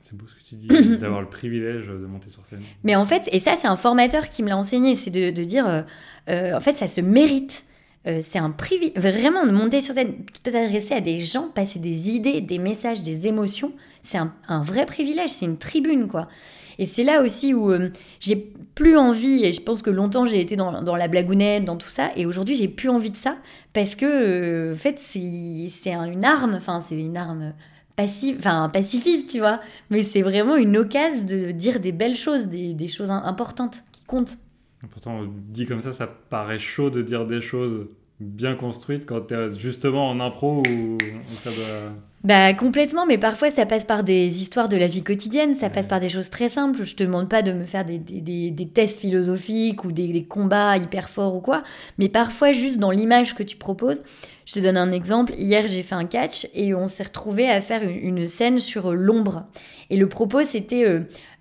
C'est 0.00 0.16
beau 0.18 0.26
ce 0.26 0.34
que 0.34 0.46
tu 0.46 0.56
dis, 0.56 0.96
d'avoir 0.98 1.22
le 1.22 1.28
privilège 1.30 1.86
de 1.88 1.94
monter 2.06 2.28
sur 2.28 2.44
scène. 2.44 2.60
Mais 2.82 2.94
en 2.96 3.06
fait, 3.06 3.28
et 3.32 3.40
ça, 3.40 3.54
c'est 3.56 3.68
un 3.68 3.76
formateur 3.76 4.28
qui 4.28 4.42
me 4.42 4.48
l'a 4.50 4.56
enseigné, 4.58 4.96
c'est 4.96 5.10
de, 5.10 5.30
de 5.30 5.44
dire, 5.44 5.66
euh, 5.66 5.82
euh, 6.28 6.54
en 6.56 6.60
fait, 6.60 6.76
ça 6.76 6.86
se 6.86 7.00
mérite. 7.00 7.64
Euh, 8.06 8.20
c'est 8.22 8.38
un 8.38 8.50
privilège, 8.50 8.92
vraiment, 8.96 9.46
de 9.46 9.50
monter 9.50 9.80
sur 9.80 9.94
scène, 9.94 10.14
t'adresser 10.42 10.94
à 10.94 11.00
des 11.00 11.18
gens, 11.18 11.48
passer 11.48 11.78
des 11.78 12.10
idées, 12.10 12.40
des 12.42 12.58
messages, 12.58 13.02
des 13.02 13.26
émotions, 13.26 13.72
c'est 14.02 14.18
un, 14.18 14.60
vrai 14.60 14.84
privilège, 14.84 15.30
c'est 15.30 15.46
une 15.46 15.56
tribune, 15.56 16.06
quoi. 16.06 16.28
Et 16.78 16.84
c'est 16.86 17.04
là 17.04 17.22
aussi 17.22 17.54
où 17.54 17.70
euh, 17.70 17.90
j'ai 18.20 18.36
plus 18.74 18.96
envie, 18.98 19.44
et 19.44 19.52
je 19.52 19.60
pense 19.62 19.80
que 19.80 19.90
longtemps 19.90 20.26
j'ai 20.26 20.40
été 20.40 20.54
dans, 20.56 20.82
dans 20.82 20.96
la 20.96 21.08
blagounette, 21.08 21.64
dans 21.64 21.76
tout 21.76 21.88
ça, 21.88 22.10
et 22.16 22.26
aujourd'hui 22.26 22.56
j'ai 22.56 22.68
plus 22.68 22.90
envie 22.90 23.10
de 23.10 23.16
ça, 23.16 23.36
parce 23.72 23.94
que, 23.94 24.04
euh, 24.04 24.74
en 24.74 24.76
fait, 24.76 24.98
c'est 24.98 25.68
c'est 25.70 25.92
un- 25.94 26.04
une 26.04 26.24
arme, 26.26 26.54
enfin, 26.56 26.82
c'est 26.86 26.96
une 26.96 27.16
arme 27.16 27.54
enfin, 27.98 28.68
pacifiste, 28.70 29.28
tu 29.30 29.38
vois, 29.38 29.60
mais 29.90 30.02
c'est 30.02 30.22
vraiment 30.22 30.56
une 30.56 30.76
occasion 30.76 31.24
de 31.24 31.52
dire 31.52 31.80
des 31.80 31.92
belles 31.92 32.16
choses, 32.16 32.48
des, 32.48 32.74
des 32.74 32.88
choses 32.88 33.10
im- 33.10 33.22
importantes 33.24 33.84
qui 33.92 34.04
comptent. 34.04 34.36
Pourtant, 34.90 35.22
dit 35.48 35.66
comme 35.66 35.80
ça, 35.80 35.92
ça 35.92 36.06
paraît 36.06 36.58
chaud 36.58 36.90
de 36.90 37.02
dire 37.02 37.26
des 37.26 37.40
choses 37.40 37.86
bien 38.20 38.54
construites 38.54 39.06
quand 39.06 39.22
t'es 39.22 39.52
justement 39.58 40.08
en 40.08 40.20
impro 40.20 40.62
où 40.68 40.98
ça 41.28 41.50
doit. 41.50 41.88
Bah 42.22 42.54
complètement, 42.54 43.04
mais 43.06 43.18
parfois 43.18 43.50
ça 43.50 43.66
passe 43.66 43.84
par 43.84 44.02
des 44.02 44.40
histoires 44.40 44.68
de 44.70 44.76
la 44.78 44.86
vie 44.86 45.02
quotidienne, 45.02 45.54
ça 45.54 45.66
Ouais. 45.66 45.72
passe 45.72 45.86
par 45.88 46.00
des 46.00 46.08
choses 46.08 46.30
très 46.30 46.48
simples. 46.48 46.82
Je 46.84 46.94
te 46.94 47.02
demande 47.04 47.28
pas 47.28 47.42
de 47.42 47.52
me 47.52 47.64
faire 47.66 47.84
des, 47.84 47.98
des, 47.98 48.20
des- 48.22 48.50
des 48.50 48.68
tests 48.68 49.00
philosophiques 49.00 49.84
ou 49.84 49.92
des, 49.92 50.24
combats 50.24 50.76
hyper 50.78 51.10
forts 51.10 51.34
ou 51.34 51.40
quoi, 51.40 51.64
mais 51.98 52.08
parfois 52.08 52.52
juste 52.52 52.78
dans 52.78 52.92
l'image 52.92 53.34
que 53.34 53.42
tu 53.42 53.56
proposes. 53.56 54.00
Je 54.46 54.54
te 54.54 54.60
donne 54.60 54.76
un 54.78 54.92
exemple. 54.92 55.34
Hier 55.36 55.66
j'ai 55.66 55.82
fait 55.82 55.96
un 55.96 56.06
catch 56.06 56.46
et 56.54 56.72
on 56.72 56.86
s'est 56.86 57.02
retrouvé 57.02 57.50
à 57.50 57.60
faire 57.60 57.82
une, 57.82 58.18
une 58.18 58.26
scène 58.26 58.58
sur 58.58 58.92
l'ombre. 58.94 59.44
Et 59.90 59.96
le 59.98 60.08
propos 60.08 60.42
c'était 60.44 60.86
euh, 60.86 61.00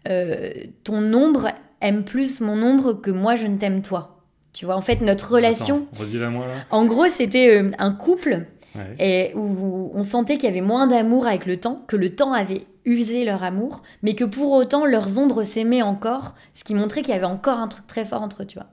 euh, 0.10 0.50
ton 0.84 1.14
ombre 1.14 1.48
aime 1.84 2.04
plus 2.04 2.42
mon 2.42 2.62
ombre 2.64 2.94
que 2.94 3.12
moi 3.12 3.36
je 3.36 3.46
ne 3.48 3.58
t'aime 3.58 3.82
toi. 3.84 4.18
Tu 4.54 4.66
vois, 4.66 4.76
en 4.76 4.82
fait 4.82 5.02
notre 5.02 5.34
relation, 5.34 5.88
Attends, 6.00 6.32
moi 6.32 6.46
là. 6.48 6.54
en 6.72 6.86
gros 6.86 7.10
c'était 7.10 7.50
euh, 7.62 7.72
un 7.78 7.92
couple 7.92 8.46
Ouais. 8.76 8.96
et 9.32 9.36
où 9.36 9.92
on 9.94 10.02
sentait 10.02 10.38
qu'il 10.38 10.50
y 10.50 10.52
avait 10.52 10.60
moins 10.62 10.88
d'amour 10.88 11.28
avec 11.28 11.46
le 11.46 11.58
temps, 11.60 11.84
que 11.88 11.96
le 11.96 12.16
temps 12.16 12.34
avait 12.34 12.66
usé 12.86 13.24
leur 13.24 13.44
amour, 13.44 13.84
mais 14.02 14.16
que 14.16 14.24
pour 14.24 14.52
autant 14.52 14.88
leurs 14.88 15.20
ombres 15.20 15.44
s'aimaient 15.44 15.84
encore, 15.84 16.34
ce 16.56 16.64
qui 16.64 16.74
montrait 16.74 17.04
qu'il 17.04 17.14
y 17.14 17.16
avait 17.18 17.26
encore 17.28 17.60
un 17.60 17.68
truc 17.68 17.86
très 17.86 18.04
fort 18.04 18.24
entre 18.24 18.42
eux, 18.42 18.46
tu 18.48 18.58
vois. 18.58 18.66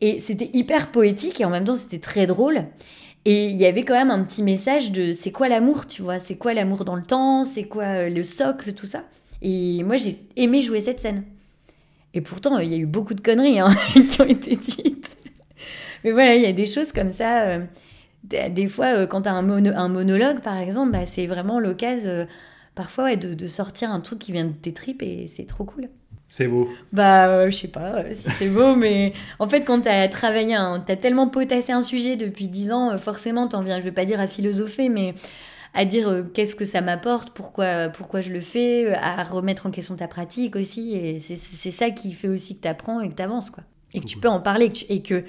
Et 0.00 0.18
c'était 0.18 0.48
hyper 0.54 0.90
poétique 0.90 1.42
et 1.42 1.44
en 1.44 1.50
même 1.50 1.64
temps 1.64 1.74
c'était 1.74 1.98
très 1.98 2.26
drôle. 2.26 2.64
Et 3.26 3.48
il 3.48 3.56
y 3.56 3.66
avait 3.66 3.82
quand 3.84 3.92
même 3.92 4.10
un 4.10 4.22
petit 4.22 4.42
message 4.42 4.92
de 4.92 5.12
c'est 5.12 5.30
quoi 5.32 5.48
l'amour, 5.48 5.86
tu 5.86 6.00
vois, 6.00 6.18
c'est 6.20 6.36
quoi 6.36 6.54
l'amour 6.54 6.86
dans 6.86 6.96
le 6.96 7.02
temps, 7.02 7.44
c'est 7.44 7.64
quoi 7.64 7.84
euh, 7.84 8.08
le 8.08 8.24
socle, 8.24 8.72
tout 8.72 8.86
ça. 8.86 9.02
Et 9.42 9.82
moi 9.84 9.98
j'ai 9.98 10.20
aimé 10.36 10.62
jouer 10.62 10.80
cette 10.80 11.00
scène. 11.00 11.24
Et 12.14 12.20
pourtant 12.20 12.58
il 12.58 12.70
y 12.72 12.74
a 12.74 12.78
eu 12.78 12.86
beaucoup 12.86 13.14
de 13.14 13.20
conneries 13.20 13.58
hein, 13.60 13.68
qui 14.10 14.20
ont 14.20 14.26
été 14.26 14.56
dites. 14.56 15.16
Mais 16.04 16.12
voilà, 16.12 16.34
il 16.36 16.42
y 16.42 16.46
a 16.46 16.52
des 16.52 16.66
choses 16.66 16.92
comme 16.92 17.10
ça. 17.10 17.42
euh, 17.44 17.60
des 18.50 18.68
fois, 18.68 18.86
euh, 18.96 19.06
quand 19.06 19.22
tu 19.22 19.28
as 19.28 19.34
un, 19.34 19.42
mono- 19.42 19.74
un 19.74 19.88
monologue, 19.88 20.40
par 20.40 20.58
exemple, 20.58 20.92
bah, 20.92 21.06
c'est 21.06 21.26
vraiment 21.26 21.60
l'occasion, 21.60 22.10
euh, 22.10 22.26
parfois, 22.74 23.04
ouais, 23.04 23.16
de, 23.16 23.34
de 23.34 23.46
sortir 23.46 23.90
un 23.92 24.00
truc 24.00 24.18
qui 24.18 24.32
vient 24.32 24.44
de 24.44 24.52
tes 24.52 24.72
tripes 24.72 25.02
et 25.02 25.26
c'est 25.28 25.46
trop 25.46 25.64
cool. 25.64 25.88
C'est 26.30 26.46
beau. 26.46 26.68
Bah, 26.92 27.48
je 27.48 27.56
sais 27.56 27.68
pas 27.68 28.04
si 28.14 28.30
c'est 28.38 28.48
beau, 28.50 28.76
mais 28.76 29.14
en 29.38 29.48
fait, 29.48 29.62
quand 29.62 29.82
tu 29.82 29.88
as 29.88 30.08
travaillé, 30.08 30.54
un, 30.54 30.80
tu 30.84 30.92
as 30.92 30.96
tellement 30.96 31.28
potassé 31.28 31.72
un 31.72 31.80
sujet 31.80 32.16
depuis 32.16 32.48
10 32.48 32.70
ans, 32.70 32.96
forcément, 32.98 33.48
t'en 33.48 33.62
viens, 33.62 33.78
je 33.78 33.84
vais 33.84 33.92
pas 33.92 34.04
dire 34.04 34.20
à 34.20 34.26
philosopher, 34.26 34.90
mais 34.90 35.14
à 35.78 35.84
dire 35.84 36.08
euh, 36.08 36.22
qu'est-ce 36.24 36.56
que 36.56 36.64
ça 36.64 36.80
m'apporte, 36.80 37.30
pourquoi, 37.30 37.88
pourquoi 37.88 38.20
je 38.20 38.32
le 38.32 38.40
fais, 38.40 38.86
euh, 38.86 38.94
à 39.00 39.22
remettre 39.22 39.66
en 39.66 39.70
question 39.70 39.94
ta 39.94 40.08
pratique 40.08 40.56
aussi. 40.56 40.94
Et 40.94 41.20
c'est 41.20 41.36
c'est 41.36 41.70
ça 41.70 41.90
qui 41.90 42.12
fait 42.12 42.28
aussi 42.28 42.56
que 42.56 42.62
tu 42.62 42.68
apprends 42.68 43.00
et 43.00 43.08
que 43.08 43.14
tu 43.14 43.22
avances, 43.22 43.50
quoi. 43.50 43.62
Et 43.94 44.00
que 44.00 44.06
tu 44.06 44.18
peux 44.18 44.28
en 44.28 44.40
parler 44.40 44.66
et 44.66 44.70
que 44.70 44.74
tu, 44.74 44.84
et 44.88 45.02
que 45.02 45.24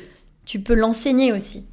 tu 0.45 0.59
peux 0.59 0.73
l'enseigner 0.73 1.31
aussi. 1.31 1.67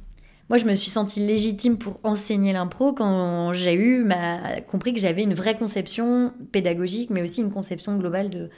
Moi, 0.49 0.57
je 0.59 0.65
me 0.65 0.75
suis 0.75 0.91
sentie 0.91 1.19
légitime 1.25 1.77
pour 1.77 1.99
enseigner 2.03 2.53
l'impro 2.53 2.93
quand 2.93 3.51
j'ai 3.51 3.73
eu 3.73 4.03
ma... 4.03 4.61
compris 4.61 4.93
que 4.93 4.99
j'avais 4.99 5.23
une 5.23 5.33
vraie 5.33 5.57
conception 5.57 6.31
pédagogique, 6.51 7.09
mais 7.09 7.21
aussi 7.23 7.41
une 7.41 7.51
conception 7.51 7.97
globale 7.97 8.29
de, 8.29 8.49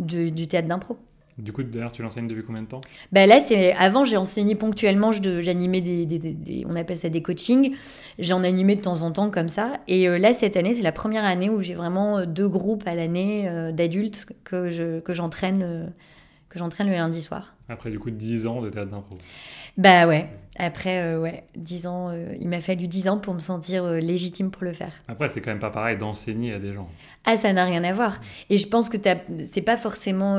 de- 0.00 0.28
du 0.28 0.46
théâtre 0.48 0.68
d'impro. 0.68 0.98
Du 1.38 1.52
coup, 1.52 1.62
d'ailleurs, 1.62 1.92
tu 1.92 2.02
l'enseignes 2.02 2.26
depuis 2.26 2.42
combien 2.44 2.62
de 2.62 2.66
temps? 2.66 2.80
Bah 3.12 3.26
là, 3.26 3.38
c'est 3.40 3.72
avant, 3.74 4.04
j'ai 4.04 4.16
enseigné 4.16 4.54
ponctuellement, 4.56 5.12
j'animais 5.12 5.80
des, 5.80 6.04
des- 6.04 6.18
des- 6.18 6.32
des- 6.34 6.66
on 6.68 6.74
appelle 6.74 6.96
ça 6.96 7.08
des 7.08 7.22
coachings. 7.22 7.74
J'en 8.18 8.42
animais 8.42 8.74
de 8.76 8.82
temps 8.82 9.02
en 9.02 9.12
temps 9.12 9.30
comme 9.30 9.48
ça. 9.48 9.74
Et 9.86 10.08
euh, 10.08 10.18
là, 10.18 10.32
cette 10.32 10.56
année, 10.56 10.74
c'est 10.74 10.82
la 10.82 10.92
première 10.92 11.24
année 11.24 11.48
où 11.48 11.62
j'ai 11.62 11.74
vraiment 11.74 12.18
euh, 12.18 12.26
deux 12.26 12.48
groupes 12.48 12.86
à 12.88 12.94
l'année 12.94 13.48
euh, 13.48 13.70
d'adultes 13.70 14.26
que 14.44 14.68
je 14.70 14.98
que 15.00 15.14
j'entraîne 15.14 15.92
que 16.48 16.58
j'entraîne 16.58 16.88
le 16.88 16.94
lundi 16.94 17.20
soir. 17.20 17.54
Après, 17.68 17.90
du 17.90 17.98
coup, 17.98 18.10
10 18.10 18.46
ans 18.46 18.62
de 18.62 18.70
théâtre 18.70 18.90
d'impro. 18.90 19.16
Bah 19.76 20.06
ouais. 20.08 20.28
Après, 20.56 21.02
euh, 21.02 21.20
ouais, 21.20 21.44
10 21.56 21.86
ans, 21.86 22.08
euh, 22.10 22.34
il 22.40 22.48
m'a 22.48 22.60
fallu 22.60 22.88
10 22.88 23.06
ans 23.08 23.18
pour 23.18 23.34
me 23.34 23.38
sentir 23.40 23.84
euh, 23.84 23.98
légitime 23.98 24.50
pour 24.50 24.64
le 24.64 24.72
faire. 24.72 24.92
Après, 25.08 25.28
c'est 25.28 25.40
quand 25.42 25.50
même 25.50 25.58
pas 25.60 25.70
pareil 25.70 25.96
d'enseigner 25.98 26.54
à 26.54 26.58
des 26.58 26.72
gens. 26.72 26.88
Ah, 27.26 27.36
ça 27.36 27.52
n'a 27.52 27.64
rien 27.64 27.84
à 27.84 27.92
voir. 27.92 28.18
Et 28.50 28.56
je 28.58 28.66
pense 28.66 28.88
que 28.88 28.96
c'est 29.44 29.60
pas 29.62 29.76
forcément. 29.76 30.36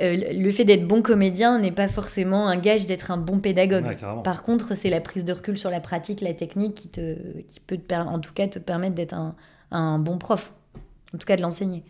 Euh, 0.00 0.16
le 0.32 0.50
fait 0.50 0.64
d'être 0.64 0.86
bon 0.86 1.02
comédien 1.02 1.58
n'est 1.58 1.72
pas 1.72 1.88
forcément 1.88 2.48
un 2.48 2.56
gage 2.56 2.86
d'être 2.86 3.10
un 3.10 3.16
bon 3.16 3.38
pédagogue. 3.38 3.86
Ouais. 3.86 4.22
Par 4.24 4.42
contre, 4.42 4.74
c'est 4.74 4.90
la 4.90 5.00
prise 5.00 5.24
de 5.24 5.32
recul 5.32 5.58
sur 5.58 5.70
la 5.70 5.80
pratique, 5.80 6.20
la 6.20 6.34
technique 6.34 6.74
qui, 6.74 6.88
te, 6.88 7.16
qui 7.42 7.60
peut, 7.60 7.76
te 7.76 7.94
en 7.94 8.18
tout 8.18 8.32
cas, 8.32 8.48
te 8.48 8.58
permettre 8.58 8.94
d'être 8.94 9.14
un, 9.14 9.34
un 9.70 9.98
bon 9.98 10.18
prof. 10.18 10.52
En 11.14 11.18
tout 11.18 11.26
cas, 11.26 11.36
de 11.36 11.42
l'enseigner. 11.42 11.82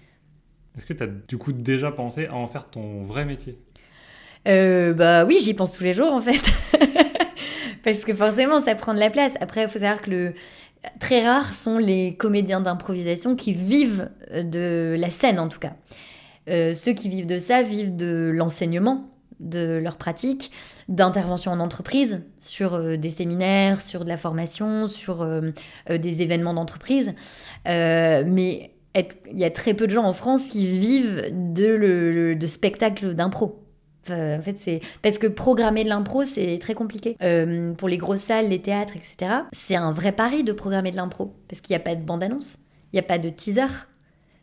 Est-ce 0.76 0.86
que 0.86 0.94
tu 0.94 1.02
as 1.02 1.06
du 1.06 1.38
coup 1.38 1.52
déjà 1.52 1.92
pensé 1.92 2.26
à 2.26 2.34
en 2.34 2.48
faire 2.48 2.68
ton 2.68 3.02
vrai 3.02 3.24
métier? 3.24 3.58
Euh, 4.48 4.92
bah 4.92 5.24
oui, 5.24 5.38
j'y 5.40 5.54
pense 5.54 5.76
tous 5.76 5.84
les 5.84 5.92
jours 5.92 6.12
en 6.12 6.20
fait. 6.20 6.40
Parce 7.84 8.04
que 8.04 8.14
forcément, 8.14 8.60
ça 8.60 8.74
prend 8.74 8.94
de 8.94 9.00
la 9.00 9.10
place. 9.10 9.34
Après, 9.40 9.62
il 9.62 9.68
faut 9.68 9.78
savoir 9.78 10.00
que 10.00 10.10
le... 10.10 10.34
très 10.98 11.26
rares 11.26 11.54
sont 11.54 11.78
les 11.78 12.16
comédiens 12.16 12.60
d'improvisation 12.60 13.36
qui 13.36 13.52
vivent 13.52 14.08
de 14.32 14.96
la 14.98 15.10
scène 15.10 15.38
en 15.38 15.48
tout 15.48 15.58
cas. 15.58 15.74
Euh, 16.48 16.74
ceux 16.74 16.92
qui 16.92 17.09
vivent 17.09 17.26
de 17.26 17.38
ça 17.38 17.62
vivent 17.62 17.94
de 17.94 18.31
l'enseignement, 18.35 19.09
de 19.40 19.78
leur 19.83 19.96
pratique, 19.96 20.50
d'intervention 20.88 21.52
en 21.52 21.61
entreprise, 21.61 22.22
sur 22.38 22.74
euh, 22.74 22.96
des 22.96 23.11
séminaires, 23.11 23.81
sur 23.81 24.05
de 24.05 24.09
la 24.09 24.16
formation, 24.16 24.87
sur 24.87 25.22
euh, 25.22 25.50
des 25.90 26.22
événements 26.22 26.55
d'entreprise. 26.55 27.14
Mais 27.66 28.74
il 28.94 29.38
y 29.38 29.44
a 29.44 29.50
très 29.50 29.74
peu 29.74 29.87
de 29.87 29.92
gens 29.92 30.05
en 30.05 30.12
France 30.12 30.48
qui 30.48 30.66
vivent 30.66 31.31
de, 31.33 31.66
le, 31.66 32.46
spectacles 32.46 33.14
d'impro. 33.14 33.59
En 34.11 34.42
fait, 34.42 34.59
c'est 34.59 34.81
parce 35.00 35.18
que 35.18 35.28
programmer 35.28 35.85
de 35.85 35.88
l'impro, 35.88 36.24
c'est 36.24 36.59
très 36.61 36.74
compliqué. 36.74 37.16
Pour 37.78 37.88
les 37.88 37.96
grosses 37.96 38.20
salles, 38.20 38.48
les 38.48 38.61
théâtres, 38.61 38.94
etc., 38.96 39.33
c'est 39.52 39.76
un 39.76 39.92
vrai 39.92 40.11
pari 40.11 40.42
de 40.42 40.52
programmer 40.52 40.90
de 40.90 40.96
l'impro 40.96 41.33
parce 41.48 41.61
qu'il 41.61 41.72
n'y 41.72 41.81
a 41.81 41.85
pas 41.85 41.94
de 41.94 42.02
bande-annonce, 42.02 42.59
il 42.92 42.96
n'y 42.96 43.00
a 43.00 43.05
pas 43.05 43.18
de 43.18 43.31
teaser. 43.31 43.87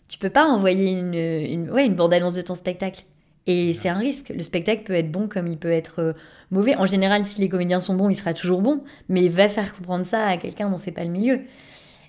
Tu 0.10 0.17
peux 0.17 0.30
pas 0.30 0.45
envoyer 0.45 0.91
une, 0.91 1.13
une, 1.13 1.69
ouais, 1.69 1.86
une 1.86 1.95
bande-annonce 1.95 2.34
de 2.34 2.41
ton 2.41 2.56
spectacle. 2.56 3.06
Et 3.48 3.74
c'est 3.74 3.89
un 3.89 3.98
risque. 3.98 4.30
Le 4.30 4.43
spectacle 4.43 4.84
peut 4.84 4.93
être 4.93 5.12
bon 5.12 5.28
comme 5.28 5.48
il 5.48 5.58
peut 5.58 5.72
être 5.72 6.00
euh, 6.00 6.13
mauvais. 6.52 6.76
En 6.76 6.86
général, 6.86 7.26
si 7.26 7.39
les 7.39 7.48
comédiens 7.48 7.80
sont 7.80 7.95
bons, 7.95 8.10
il 8.10 8.15
sera 8.15 8.34
toujours 8.34 8.62
bon. 8.62 8.84
Mais 9.08 9.28
va 9.30 9.48
faire 9.48 9.74
comprendre 9.74 10.06
ça 10.06 10.26
à 10.26 10.38
quelqu'un 10.38 10.69
dont 10.69 10.76
c'est 10.76 10.91
pas 10.91 11.04
le 11.06 11.10
milieu. 11.10 11.39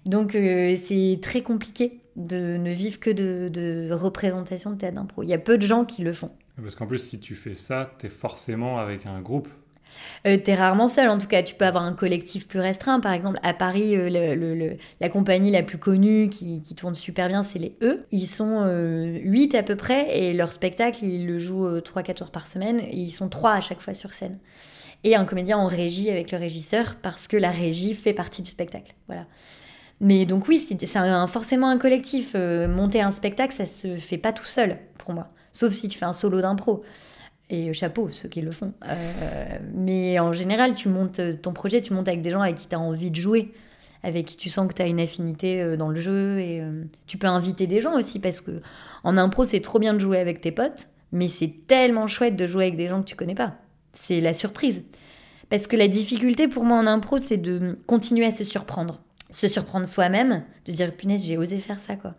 Donc 0.07 0.35
euh, 0.35 0.77
c'est 0.83 1.19
très 1.23 1.43
compliqué 1.43 2.01
de 2.17 2.57
ne 2.57 2.71
vivre 2.71 2.99
que 2.99 3.11
de, 3.11 3.49
de 3.49 3.91
représentation 3.93 4.71
de 4.71 4.77
théâtre 4.77 4.97
d'impro. 4.97 5.23
Il 5.23 5.29
y 5.29 5.35
a 5.35 5.39
peu 5.39 5.57
de 5.57 5.63
gens 5.65 5.85
qui 5.85 6.03
le 6.03 6.13
font. 6.13 6.33
Parce 6.61 6.75
qu'en 6.75 6.87
plus, 6.87 6.99
si 6.99 7.21
tu 7.21 7.35
fais 7.35 7.55
ça, 7.55 7.93
tu 7.99 8.07
es 8.07 8.11
forcément 8.11 8.79
avec 8.79 9.07
un 9.07 9.21
groupe. 9.21 9.49
Euh, 10.27 10.37
T'es 10.37 10.55
rarement 10.55 10.89
seul, 10.89 11.09
en 11.09 11.19
tout 11.19 11.27
cas. 11.27 11.43
Tu 11.43 11.55
peux 11.55 11.67
avoir 11.67 11.85
un 11.85 11.93
collectif 11.93 12.49
plus 12.49 12.61
restreint. 12.61 13.01
Par 13.01 13.13
exemple, 13.13 13.39
à 13.43 13.55
Paris, 13.55 13.97
euh, 13.97 14.77
la 15.01 15.09
compagnie 15.09 15.51
la 15.51 15.63
plus 15.63 15.79
connue 15.79 16.29
qui, 16.29 16.63
tourne 16.77 16.95
super 16.95 17.29
bien, 17.29 17.43
c'est 17.43 17.59
les 17.59 17.77
E. 17.83 18.05
Ils 18.11 18.27
sont 18.27 18.63
euh, 18.63 19.19
8 19.23 19.55
à 19.55 19.63
peu 19.63 19.77
près 19.77 20.19
et 20.19 20.33
leur 20.33 20.53
spectacle, 20.53 21.05
ils 21.05 21.27
le 21.27 21.39
jouent 21.39 21.79
3-4 21.79 22.19
jours 22.19 22.31
par 22.31 22.47
semaine. 22.47 22.81
Et 22.81 22.97
ils 22.97 23.11
sont 23.11 23.29
3 23.29 23.53
à 23.53 23.61
chaque 23.61 23.81
fois 23.81 23.95
sur 23.95 24.13
scène. 24.13 24.39
Et 25.03 25.17
un 25.17 25.25
comédien 25.25 25.57
en 25.57 25.67
régie 25.67 26.11
avec 26.11 26.31
le 26.31 26.39
régisseur 26.39 26.97
parce 27.01 27.27
que 27.27 27.37
la 27.37 27.51
régie 27.51 27.95
fait 27.95 28.13
partie 28.13 28.43
du 28.43 28.51
spectacle. 28.51 28.95
Voilà. 29.07 29.27
Mais 30.01 30.25
donc 30.25 30.49
oui, 30.49 30.59
c'est 30.59 30.87
forcément 31.29 31.69
un 31.69 31.79
collectif. 31.79 32.33
Euh, 32.35 32.67
monter 32.67 33.03
un 33.03 33.11
spectacle, 33.11 33.55
ça 33.55 33.67
se 33.67 33.97
fait 33.97 34.19
pas 34.19 34.33
tout 34.33 34.45
seul 34.45 34.79
pour 34.99 35.13
moi. 35.13 35.29
Sauf 35.53 35.73
si 35.73 35.89
tu 35.89 35.99
fais 35.99 36.07
un 36.07 36.13
solo 36.13 36.41
d'impro. 36.41 36.83
Et 37.51 37.73
chapeau, 37.73 38.11
ceux 38.11 38.29
qui 38.29 38.41
le 38.41 38.53
font. 38.53 38.73
Euh, 38.87 39.59
mais 39.75 40.19
en 40.21 40.33
général, 40.33 40.75
tu 40.75 40.89
montes 40.89 41.21
ton 41.43 41.53
projet, 41.53 41.83
tu 41.83 41.93
montes 41.93 42.09
avec 42.09 42.23
des 42.23 42.31
gens 42.31 42.41
avec 42.41 42.55
qui 42.55 42.69
tu 42.69 42.77
as 42.77 42.81
envie 42.81 43.11
de 43.11 43.17
jouer, 43.17 43.53
avec 44.05 44.27
qui 44.27 44.37
tu 44.37 44.49
sens 44.49 44.69
que 44.69 44.75
tu 44.75 44.83
as 44.83 44.87
une 44.87 45.01
affinité 45.01 45.61
euh, 45.61 45.77
dans 45.77 45.89
le 45.89 46.01
jeu. 46.01 46.39
Et 46.39 46.63
tu 47.07 47.19
peux 47.19 47.27
inviter 47.27 47.67
des 47.67 47.81
gens 47.81 47.95
aussi, 47.95 48.21
parce 48.21 48.41
que 48.41 48.61
en 49.03 49.17
impro, 49.17 49.45
c'est 49.45 49.61
trop 49.61 49.81
bien 49.81 49.95
de 49.95 49.99
jouer 49.99 50.19
avec 50.19 50.41
tes 50.41 50.53
potes, 50.53 50.89
mais 51.11 51.29
c'est 51.29 51.53
tellement 51.67 52.07
chouette 52.07 52.37
de 52.37 52.47
jouer 52.47 52.67
avec 52.67 52.77
des 52.77 52.87
gens 52.87 53.03
que 53.03 53.09
tu 53.09 53.17
connais 53.17 53.35
pas. 53.35 53.57
C'est 53.93 54.21
la 54.21 54.33
surprise. 54.33 54.83
Parce 55.49 55.67
que 55.67 55.77
la 55.77 55.89
difficulté 55.89 56.47
pour 56.47 56.65
moi 56.65 56.79
en 56.79 56.87
impro, 56.87 57.19
c'est 57.19 57.37
de 57.37 57.77
continuer 57.87 58.27
à 58.27 58.31
se 58.31 58.45
surprendre 58.45 59.01
se 59.31 59.49
surprendre 59.49 59.87
soi-même, 59.87 60.43
de 60.67 60.73
dire 60.73 60.93
punaise, 60.93 61.25
j'ai 61.25 61.39
osé 61.39 61.59
faire 61.59 61.81
ça, 61.81 61.97
quoi. 61.97 62.15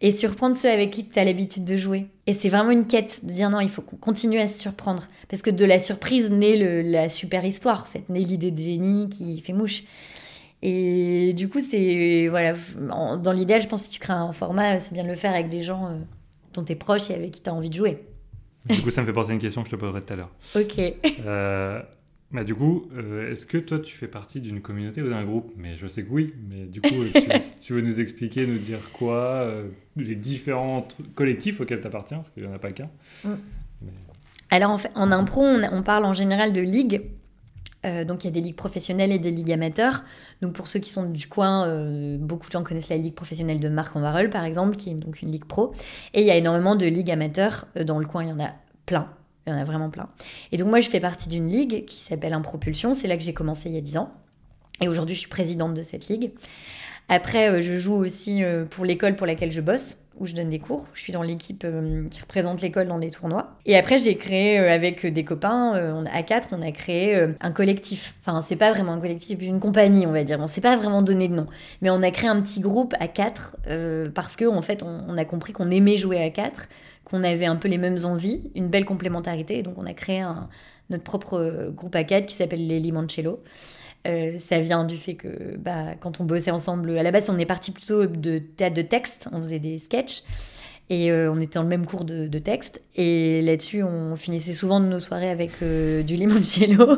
Et 0.00 0.12
surprendre 0.12 0.54
ceux 0.54 0.70
avec 0.70 0.92
qui 0.92 1.08
tu 1.08 1.18
as 1.18 1.24
l'habitude 1.24 1.64
de 1.64 1.76
jouer. 1.76 2.06
Et 2.26 2.32
c'est 2.32 2.48
vraiment 2.48 2.70
une 2.70 2.86
quête 2.86 3.24
de 3.24 3.32
dire 3.32 3.50
non, 3.50 3.58
il 3.58 3.68
faut 3.68 3.82
qu'on 3.82 3.96
continue 3.96 4.38
à 4.38 4.46
se 4.46 4.60
surprendre. 4.60 5.08
Parce 5.28 5.42
que 5.42 5.50
de 5.50 5.64
la 5.64 5.80
surprise 5.80 6.30
naît 6.30 6.56
le, 6.56 6.82
la 6.82 7.08
super 7.08 7.44
histoire, 7.44 7.82
en 7.82 7.86
fait, 7.86 8.08
naît 8.08 8.20
l'idée 8.20 8.52
de 8.52 8.62
génie 8.62 9.08
qui 9.08 9.40
fait 9.40 9.52
mouche. 9.52 9.82
Et 10.62 11.32
du 11.34 11.48
coup, 11.48 11.60
c'est. 11.60 12.28
Voilà, 12.28 12.52
dans 13.18 13.32
l'idéal, 13.32 13.62
je 13.62 13.68
pense 13.68 13.82
que 13.82 13.86
si 13.86 13.92
tu 13.92 14.00
crées 14.00 14.12
un 14.12 14.32
format, 14.32 14.78
c'est 14.78 14.92
bien 14.92 15.04
de 15.04 15.08
le 15.08 15.14
faire 15.14 15.32
avec 15.32 15.48
des 15.48 15.62
gens 15.62 15.86
euh, 15.86 15.98
dont 16.54 16.64
tu 16.64 16.72
es 16.72 16.76
proche 16.76 17.10
et 17.10 17.14
avec 17.14 17.32
qui 17.32 17.40
tu 17.40 17.50
as 17.50 17.54
envie 17.54 17.70
de 17.70 17.74
jouer. 17.74 18.04
Du 18.68 18.82
coup, 18.82 18.90
ça 18.90 19.00
me 19.00 19.06
fait 19.06 19.12
penser 19.12 19.30
à 19.30 19.34
une 19.34 19.40
question 19.40 19.62
que 19.62 19.68
je 19.70 19.76
te 19.76 19.80
poserai 19.80 20.02
tout 20.02 20.12
à 20.12 20.16
l'heure. 20.16 20.30
Ok. 20.56 20.78
Euh, 21.26 21.80
bah, 22.30 22.44
du 22.44 22.54
coup, 22.54 22.88
euh, 22.94 23.32
est-ce 23.32 23.46
que 23.46 23.56
toi 23.56 23.78
tu 23.78 23.96
fais 23.96 24.06
partie 24.06 24.40
d'une 24.40 24.60
communauté 24.60 25.00
ou 25.00 25.08
d'un 25.08 25.24
groupe? 25.24 25.50
Mais 25.56 25.76
je 25.76 25.86
sais 25.86 26.02
que 26.02 26.10
oui, 26.10 26.34
mais 26.48 26.66
du 26.66 26.82
coup, 26.82 26.88
tu, 27.60 27.72
veux, 27.72 27.80
nous 27.80 28.00
expliquer, 28.00 28.46
nous 28.46 28.58
dire 28.58 28.90
quoi, 28.92 29.16
euh, 29.16 29.68
les 29.96 30.14
différents 30.14 30.86
collectifs 31.14 31.60
auxquels 31.60 31.80
tu 31.80 31.86
appartiens, 31.86 32.18
parce 32.18 32.28
qu'il 32.28 32.42
n'y 32.42 32.48
en 32.50 32.54
a 32.54 32.58
pas 32.58 32.72
qu'un. 32.72 32.90
Mm. 33.24 33.34
Alors 34.50 34.70
en, 34.70 34.78
fait, 34.78 34.90
en 34.94 35.10
impro, 35.10 35.42
on, 35.42 35.82
parle 35.82 36.04
en 36.04 36.12
général 36.12 36.52
de 36.52 36.60
ligues. 36.60 37.02
Euh, 37.86 38.04
donc 38.04 38.24
il 38.24 38.26
y 38.26 38.30
a 38.30 38.32
des 38.32 38.40
ligues 38.40 38.56
professionnelles 38.56 39.12
et 39.12 39.18
des 39.18 39.30
ligues 39.30 39.52
amateurs. 39.52 40.04
Donc 40.42 40.52
pour 40.52 40.68
ceux 40.68 40.80
qui 40.80 40.90
sont 40.90 41.08
du 41.08 41.28
coin, 41.28 41.66
beaucoup 42.18 42.48
de 42.48 42.52
gens 42.52 42.62
connaissent 42.62 42.88
la 42.88 42.96
ligue 42.96 43.14
professionnelle 43.14 43.60
de 43.60 43.68
Marc 43.68 43.94
en 43.94 44.00
Varel 44.00 44.30
par 44.30 44.44
exemple, 44.44 44.76
qui 44.76 44.90
est 44.90 44.94
donc 44.94 45.22
une 45.22 45.30
ligue 45.30 45.44
pro. 45.44 45.72
Et 46.12 46.20
il 46.20 46.26
y 46.26 46.30
a 46.30 46.36
énormément 46.36 46.76
de 46.76 46.86
ligues 46.86 47.10
amateurs 47.10 47.66
dans 47.86 47.98
le 47.98 48.06
coin, 48.06 48.24
il 48.24 48.30
y 48.30 48.32
en 48.32 48.40
a 48.40 48.50
plein. 48.84 49.08
Il 49.48 49.52
y 49.52 49.54
en 49.54 49.58
a 49.58 49.64
vraiment 49.64 49.88
plein. 49.88 50.08
Et 50.52 50.58
donc 50.58 50.68
moi, 50.68 50.80
je 50.80 50.90
fais 50.90 51.00
partie 51.00 51.28
d'une 51.28 51.48
ligue 51.48 51.86
qui 51.86 51.96
s'appelle 51.96 52.34
Impropulsion. 52.34 52.92
C'est 52.92 53.08
là 53.08 53.16
que 53.16 53.22
j'ai 53.22 53.32
commencé 53.32 53.70
il 53.70 53.74
y 53.74 53.78
a 53.78 53.80
10 53.80 53.96
ans. 53.96 54.12
Et 54.82 54.88
aujourd'hui, 54.88 55.14
je 55.14 55.20
suis 55.20 55.28
présidente 55.28 55.72
de 55.74 55.82
cette 55.82 56.08
ligue. 56.08 56.32
Après, 57.08 57.48
euh, 57.48 57.60
je 57.62 57.76
joue 57.76 57.94
aussi 57.94 58.44
euh, 58.44 58.66
pour 58.66 58.84
l'école 58.84 59.16
pour 59.16 59.26
laquelle 59.26 59.50
je 59.50 59.62
bosse, 59.62 59.96
où 60.20 60.26
je 60.26 60.34
donne 60.34 60.50
des 60.50 60.58
cours. 60.58 60.88
Je 60.92 61.00
suis 61.00 61.12
dans 61.12 61.22
l'équipe 61.22 61.64
euh, 61.64 62.06
qui 62.10 62.20
représente 62.20 62.60
l'école 62.60 62.88
dans 62.88 62.98
des 62.98 63.10
tournois. 63.10 63.56
Et 63.64 63.78
après, 63.78 63.98
j'ai 63.98 64.16
créé 64.16 64.58
avec 64.58 65.06
des 65.06 65.24
copains, 65.24 66.04
à 66.12 66.22
quatre, 66.22 66.48
on 66.52 66.60
a 66.60 66.70
créé 66.70 67.18
un 67.40 67.50
collectif. 67.50 68.14
Enfin, 68.20 68.42
c'est 68.42 68.56
pas 68.56 68.70
vraiment 68.70 68.92
un 68.92 69.00
collectif, 69.00 69.38
une 69.40 69.60
compagnie, 69.60 70.06
on 70.06 70.12
va 70.12 70.24
dire. 70.24 70.38
On 70.40 70.46
s'est 70.46 70.60
pas 70.60 70.76
vraiment 70.76 71.00
donné 71.00 71.28
de 71.28 71.34
nom. 71.34 71.46
Mais 71.80 71.88
on 71.88 72.02
a 72.02 72.10
créé 72.10 72.28
un 72.28 72.40
petit 72.42 72.60
groupe 72.60 72.94
à 73.00 73.08
quatre 73.08 73.56
parce 74.14 74.36
que, 74.36 74.44
en 74.44 74.60
fait, 74.60 74.82
on, 74.82 75.04
on 75.08 75.16
a 75.16 75.24
compris 75.24 75.54
qu'on 75.54 75.70
aimait 75.70 75.96
jouer 75.96 76.22
à 76.22 76.28
quatre 76.28 76.68
qu'on 77.08 77.22
avait 77.22 77.46
un 77.46 77.56
peu 77.56 77.68
les 77.68 77.78
mêmes 77.78 77.98
envies, 78.04 78.50
une 78.54 78.68
belle 78.68 78.84
complémentarité. 78.84 79.58
Et 79.58 79.62
donc, 79.62 79.78
on 79.78 79.86
a 79.86 79.94
créé 79.94 80.24
notre 80.90 81.04
propre 81.04 81.70
groupe 81.74 81.94
à 81.94 82.04
quatre 82.04 82.26
qui 82.26 82.34
s'appelle 82.34 82.66
les 82.66 82.80
Limoncello. 82.80 83.40
Euh, 84.06 84.38
ça 84.38 84.60
vient 84.60 84.84
du 84.84 84.96
fait 84.96 85.14
que 85.14 85.56
bah, 85.56 85.94
quand 86.00 86.20
on 86.20 86.24
bossait 86.24 86.50
ensemble, 86.50 86.96
à 86.96 87.02
la 87.02 87.10
base, 87.10 87.28
on 87.30 87.38
est 87.38 87.46
parti 87.46 87.72
plutôt 87.72 88.06
de 88.06 88.38
théâtre 88.38 88.76
de 88.76 88.82
texte, 88.82 89.28
on 89.32 89.42
faisait 89.42 89.58
des 89.58 89.78
sketchs. 89.78 90.22
Et 90.90 91.10
euh, 91.10 91.30
on 91.30 91.38
était 91.38 91.58
dans 91.58 91.64
le 91.64 91.68
même 91.68 91.84
cours 91.84 92.04
de, 92.04 92.38
texte. 92.38 92.80
Et 92.96 93.42
là-dessus, 93.42 93.82
on 93.82 94.16
finissait 94.16 94.54
souvent 94.54 94.80
nos 94.80 95.00
soirées 95.00 95.28
avec 95.28 95.50
euh, 95.62 96.02
du 96.02 96.14
limoncello. 96.14 96.96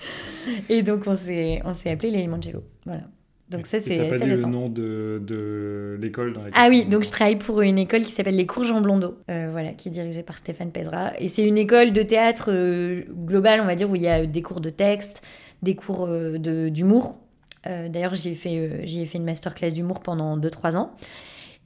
et 0.70 0.82
donc, 0.82 1.06
on 1.06 1.14
s'est 1.14 1.60
appelé 1.84 2.10
les 2.10 2.22
limoncello. 2.22 2.62
Voilà. 2.86 3.02
Donc 3.48 3.66
ça, 3.66 3.80
c'est 3.80 4.08
pas 4.08 4.18
dit 4.18 4.26
le 4.26 4.42
nom 4.42 4.68
de, 4.68 5.22
de 5.24 5.96
l'école 6.00 6.32
dans 6.32 6.42
laquelle 6.42 6.60
Ah 6.60 6.68
oui, 6.68 6.84
donc 6.84 7.04
je 7.04 7.10
travaille 7.10 7.36
pour 7.36 7.60
une 7.60 7.78
école 7.78 8.04
qui 8.04 8.10
s'appelle 8.10 8.34
les 8.34 8.46
Cours 8.46 8.64
Jean 8.64 8.80
Blondeau, 8.80 9.18
euh, 9.30 9.50
voilà, 9.52 9.72
qui 9.72 9.88
est 9.88 9.92
dirigée 9.92 10.24
par 10.24 10.36
Stéphane 10.36 10.72
Pezra. 10.72 11.12
Et 11.20 11.28
c'est 11.28 11.46
une 11.46 11.58
école 11.58 11.92
de 11.92 12.02
théâtre 12.02 12.46
euh, 12.48 13.04
globale, 13.08 13.60
on 13.60 13.66
va 13.66 13.76
dire, 13.76 13.88
où 13.88 13.94
il 13.94 14.02
y 14.02 14.08
a 14.08 14.26
des 14.26 14.42
cours 14.42 14.60
de 14.60 14.70
texte, 14.70 15.22
des 15.62 15.76
cours 15.76 16.06
euh, 16.08 16.38
d'humour. 16.70 17.18
D'ailleurs, 17.64 18.14
j'y 18.14 18.28
ai, 18.28 18.34
fait, 18.36 18.86
j'y 18.86 19.00
ai 19.00 19.06
fait 19.06 19.18
une 19.18 19.24
masterclass 19.24 19.72
d'humour 19.72 19.98
pendant 19.98 20.38
2-3 20.38 20.76
ans. 20.76 20.92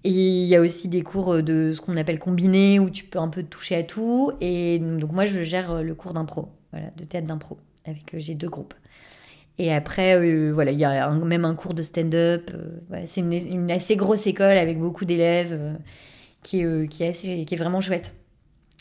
Et 0.02 0.08
il 0.08 0.46
y 0.46 0.56
a 0.56 0.62
aussi 0.62 0.88
des 0.88 1.02
cours 1.02 1.42
de 1.42 1.72
ce 1.74 1.80
qu'on 1.82 1.98
appelle 1.98 2.18
combiné, 2.18 2.78
où 2.78 2.88
tu 2.88 3.04
peux 3.04 3.18
un 3.18 3.28
peu 3.28 3.42
toucher 3.42 3.74
à 3.74 3.82
tout. 3.82 4.32
Et 4.40 4.78
donc 4.78 5.12
moi, 5.12 5.26
je 5.26 5.42
gère 5.42 5.82
le 5.82 5.94
cours 5.94 6.14
d'impro, 6.14 6.48
voilà, 6.72 6.86
de 6.96 7.04
théâtre 7.04 7.26
d'impro. 7.26 7.58
Avec 7.84 8.14
j'ai 8.16 8.34
deux 8.34 8.48
groupes. 8.48 8.72
Et 9.60 9.74
après, 9.74 10.16
euh, 10.16 10.52
voilà, 10.54 10.70
il 10.70 10.78
y 10.78 10.86
a 10.86 11.10
même 11.10 11.44
un 11.44 11.54
cours 11.54 11.74
de 11.74 11.82
stand-up. 11.82 12.50
Euh, 12.54 13.02
c'est 13.04 13.20
une, 13.20 13.70
assez 13.70 13.94
grosse 13.94 14.26
école 14.26 14.56
avec 14.56 14.78
beaucoup 14.78 15.04
d'élèves 15.04 15.52
euh, 15.52 15.74
qui, 16.42 16.64
qui, 16.88 17.02
est 17.02 17.44
qui 17.44 17.54
est 17.54 17.58
vraiment 17.58 17.82
chouette. 17.82 18.14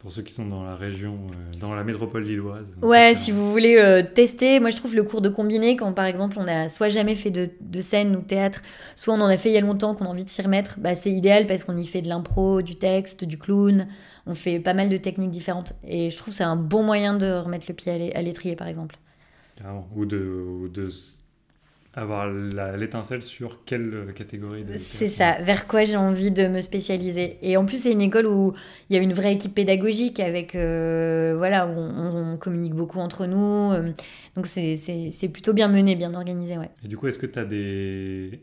Pour 0.02 0.14
ceux 0.14 0.22
qui 0.22 0.32
sont 0.32 0.46
dans 0.46 0.64
la 0.64 0.78
région, 0.78 1.18
dans 1.60 1.76
la 1.76 1.84
métropole 1.84 2.24
lilloise. 2.24 2.74
Ouais, 2.82 3.14
si 3.14 3.32
vous 3.32 3.52
voulez 3.52 4.02
tester, 4.16 4.62
moi 4.62 4.70
je 4.70 4.78
trouve 4.78 4.96
le 4.96 5.04
cours 5.04 5.20
de 5.20 5.28
combiné, 5.28 5.76
quand 5.76 5.92
par 5.92 6.06
exemple 6.06 6.38
on 6.40 6.48
a 6.48 6.70
soit 6.70 6.88
jamais 6.88 7.16
fait 7.16 7.32
de, 7.32 7.50
de 7.60 7.82
scène 7.82 8.16
ou 8.16 8.22
théâtre, 8.22 8.62
soit 8.96 9.14
on 9.14 9.20
en 9.20 9.26
a 9.26 9.36
fait 9.36 9.50
il 9.50 9.56
y 9.56 9.58
a 9.58 9.62
longtemps 9.62 9.96
qu'on 9.96 10.06
a 10.06 10.08
envie 10.08 10.24
de 10.24 10.30
s'y 10.30 10.42
remettre, 10.42 10.80
bah, 10.80 10.96
c'est 10.96 11.12
idéal 11.12 11.48
parce 11.48 11.66
qu'on 11.66 11.76
y 11.76 11.86
fait 11.86 12.02
de 12.02 12.08
l'impro, 12.08 12.62
du 12.62 12.78
texte, 12.78 13.26
du 13.26 13.38
clown, 13.38 13.90
on 14.26 14.34
fait 14.34 14.62
pas 14.62 14.74
mal 14.74 14.88
de 14.88 14.96
techniques 14.96 15.32
différentes. 15.32 15.74
Et 15.86 16.10
je 16.10 16.16
trouve 16.16 16.30
que 16.30 16.38
c'est 16.38 16.46
un 16.46 16.56
bon 16.56 16.82
moyen 16.82 17.18
de 17.18 17.34
remettre 17.34 17.66
le 17.68 17.74
pied 17.74 18.16
à 18.16 18.22
l'étrier 18.22 18.56
par 18.56 18.70
exemple. 18.70 18.96
Ou 19.96 20.06
de, 20.06 20.70
de 20.74 20.90
avoir 21.96 22.30
l'étincelle 22.30 23.22
sur 23.22 23.64
quelle 23.66 24.14
catégorie 24.16 24.64
de 24.64 24.76
C'est 24.78 25.10
ça, 25.10 25.42
vers 25.42 25.68
quoi 25.68 25.84
j'ai 25.84 25.98
envie 25.98 26.32
de 26.32 26.48
me 26.48 26.62
spécialiser. 26.62 27.38
Et 27.42 27.58
en 27.58 27.66
plus, 27.66 27.84
c'est 27.84 27.92
une 27.92 28.02
école 28.02 28.28
où 28.28 28.54
il 28.90 28.96
y 28.96 29.00
a 29.00 29.02
une 29.02 29.14
vraie 29.14 29.34
équipe 29.34 29.56
pédagogique 29.56 30.20
avec, 30.20 30.56
euh, 30.56 31.34
voilà, 31.38 31.68
où 31.68 31.78
on, 31.78 32.38
communique 32.38 32.74
beaucoup 32.74 33.00
entre 33.00 33.26
nous. 33.26 33.72
Euh, 33.74 33.92
donc 34.36 34.46
c'est 34.46 35.30
plutôt 35.34 35.54
bien 35.54 35.68
mené, 35.68 35.96
bien 35.96 36.14
organisé, 36.14 36.58
ouais. 36.58 36.70
Et 36.86 36.88
du 36.88 36.96
coup, 36.96 37.08
est-ce 37.08 37.20
que 37.20 37.26
tu 37.26 37.40
as 37.40 37.46
des 37.46 38.40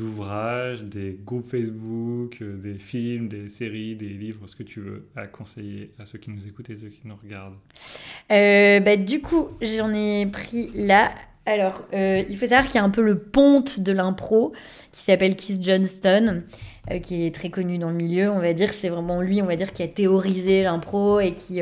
ouvrages, 0.00 0.82
des 0.82 1.18
groupes 1.24 1.48
Facebook, 1.48 2.38
euh, 2.42 2.54
des 2.54 2.78
films, 2.78 3.28
des 3.28 3.48
séries, 3.48 3.94
des 3.94 4.08
livres, 4.08 4.46
ce 4.46 4.56
que 4.56 4.62
tu 4.62 4.80
veux, 4.80 5.06
à 5.16 5.26
conseiller 5.26 5.92
à 5.98 6.04
ceux 6.04 6.18
qui 6.18 6.30
nous 6.30 6.46
écoutent 6.46 6.70
et 6.70 6.76
ceux 6.76 6.88
qui 6.88 7.02
nous 7.04 7.16
regardent 7.22 7.58
euh, 8.32 8.80
bah, 8.80 8.96
Du 8.96 9.20
coup, 9.20 9.48
j'en 9.60 9.92
ai 9.94 10.26
pris 10.26 10.70
là. 10.74 11.12
Alors, 11.46 11.84
euh, 11.94 12.24
il 12.28 12.36
faut 12.36 12.46
savoir 12.46 12.66
qu'il 12.66 12.74
y 12.74 12.78
a 12.78 12.84
un 12.84 12.90
peu 12.90 13.00
le 13.00 13.18
ponte 13.18 13.80
de 13.80 13.92
l'impro 13.92 14.52
qui 14.92 15.00
s'appelle 15.00 15.34
Keith 15.34 15.62
Johnston, 15.62 16.42
qui 17.02 17.24
est 17.24 17.34
très 17.34 17.48
connu 17.48 17.78
dans 17.78 17.88
le 17.88 17.96
milieu, 17.96 18.30
on 18.30 18.38
va 18.38 18.52
dire. 18.52 18.74
C'est 18.74 18.90
vraiment 18.90 19.22
lui, 19.22 19.40
on 19.40 19.46
va 19.46 19.56
dire, 19.56 19.72
qui 19.72 19.82
a 19.82 19.88
théorisé 19.88 20.62
l'impro 20.62 21.20
et 21.20 21.32
qui. 21.32 21.60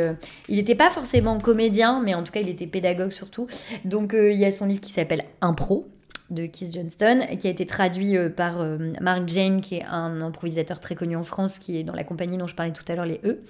il 0.49 0.57
n'était 0.57 0.75
pas 0.75 0.91
forcément 0.91 1.39
comédien, 1.39 2.03
mais 2.05 2.15
en 2.15 2.25
tout 2.25 2.33
cas, 2.33 2.41
il 2.41 2.49
était 2.49 2.67
pédagogue 2.67 3.13
surtout. 3.13 3.47
Donc, 3.85 4.13
il 4.19 4.37
y 4.37 4.45
a 4.45 4.51
son 4.51 4.67
livre 4.67 4.81
qui 4.81 4.91
s'appelle 4.91 5.25
Impro 5.41 5.87
de 6.31 6.47
Keith 6.47 6.75
Johnston, 6.75 7.21
qui 7.39 7.47
a 7.47 7.51
été 7.51 7.67
traduit 7.67 8.17
euh, 8.17 8.29
par 8.29 8.61
euh, 8.61 8.79
Mark 9.01 9.29
Jane, 9.29 9.61
qui 9.61 9.77
est 9.77 9.85
un 9.85 10.21
improvisateur 10.21 10.81
très 10.81 10.95
connu 10.95 11.17
en 11.17 11.23
France, 11.23 11.59
qui 11.59 11.79
est 11.79 11.85
dans 11.85 11.95
la 11.95 12.05
compagnie 12.05 12.37
dont 12.37 12.47
je 12.47 12.55
parlais 12.55 12.73
tout 12.73 12.85
à 12.89 12.95
l'heure, 12.95 13.07
les 13.07 13.21
E. 13.25 13.43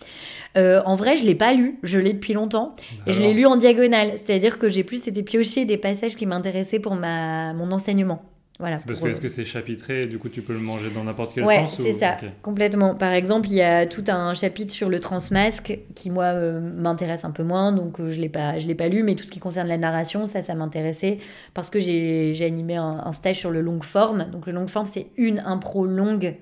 Euh, 0.56 0.82
en 0.84 0.94
vrai, 0.94 1.16
je 1.16 1.24
l'ai 1.24 1.34
pas 1.34 1.54
lu, 1.54 1.78
je 1.82 1.98
l'ai 1.98 2.12
depuis 2.12 2.34
longtemps, 2.34 2.76
et 3.06 3.12
je 3.12 3.20
l'ai 3.20 3.32
lu 3.32 3.46
en 3.46 3.56
diagonale, 3.56 4.12
c'est-à-dire 4.16 4.58
que 4.58 4.68
j'ai 4.68 4.84
plus 4.84 5.06
été 5.08 5.22
piocher 5.22 5.64
des 5.64 5.78
passages 5.78 6.16
qui 6.16 6.26
m'intéressaient 6.26 6.80
pour 6.80 6.94
ma, 6.94 7.54
mon 7.54 7.72
enseignement. 7.72 8.22
Voilà, 8.58 8.78
parce 8.86 9.00
que 9.00 9.08
est-ce 9.08 9.20
que 9.20 9.28
c'est 9.28 9.44
chapitré 9.44 10.00
et 10.00 10.06
du 10.06 10.18
coup 10.18 10.30
tu 10.30 10.40
peux 10.40 10.54
le 10.54 10.60
manger 10.60 10.88
dans 10.90 11.04
n'importe 11.04 11.34
quel 11.34 11.46
sens 11.46 11.74
c'est 11.74 11.92
ça, 11.92 12.16
complètement. 12.40 12.94
Par 12.94 13.12
exemple, 13.12 13.48
il 13.48 13.56
y 13.56 13.62
a 13.62 13.84
tout 13.84 14.04
un 14.08 14.32
chapitre 14.32 14.72
sur 14.72 14.88
le 14.88 14.98
transmasque 14.98 15.78
qui 15.94 16.10
moi 16.10 16.24
euh, 16.24 16.58
m'intéresse 16.60 17.24
un 17.24 17.32
peu 17.32 17.42
moins, 17.42 17.72
donc 17.72 18.00
euh, 18.00 18.10
je 18.10 18.18
l'ai 18.18 18.30
pas, 18.30 18.58
je 18.58 18.66
l'ai 18.66 18.74
pas 18.74 18.88
lu, 18.88 19.02
mais 19.02 19.14
tout 19.14 19.24
ce 19.24 19.30
qui 19.30 19.40
concerne 19.40 19.68
la 19.68 19.76
narration, 19.76 20.24
ça, 20.24 20.40
ça 20.40 20.54
m'intéressait 20.54 21.18
parce 21.52 21.68
que 21.68 21.78
j'ai, 21.78 22.34
animé 22.46 22.76
un, 22.76 23.12
stage 23.12 23.36
sur 23.36 23.50
le 23.50 23.60
long 23.60 23.80
forme. 23.82 24.30
Donc 24.30 24.46
le 24.46 24.52
long 24.52 24.66
forme, 24.66 24.86
c'est 24.86 25.08
une 25.16 25.40
impro 25.40 25.86
longue 25.86 26.36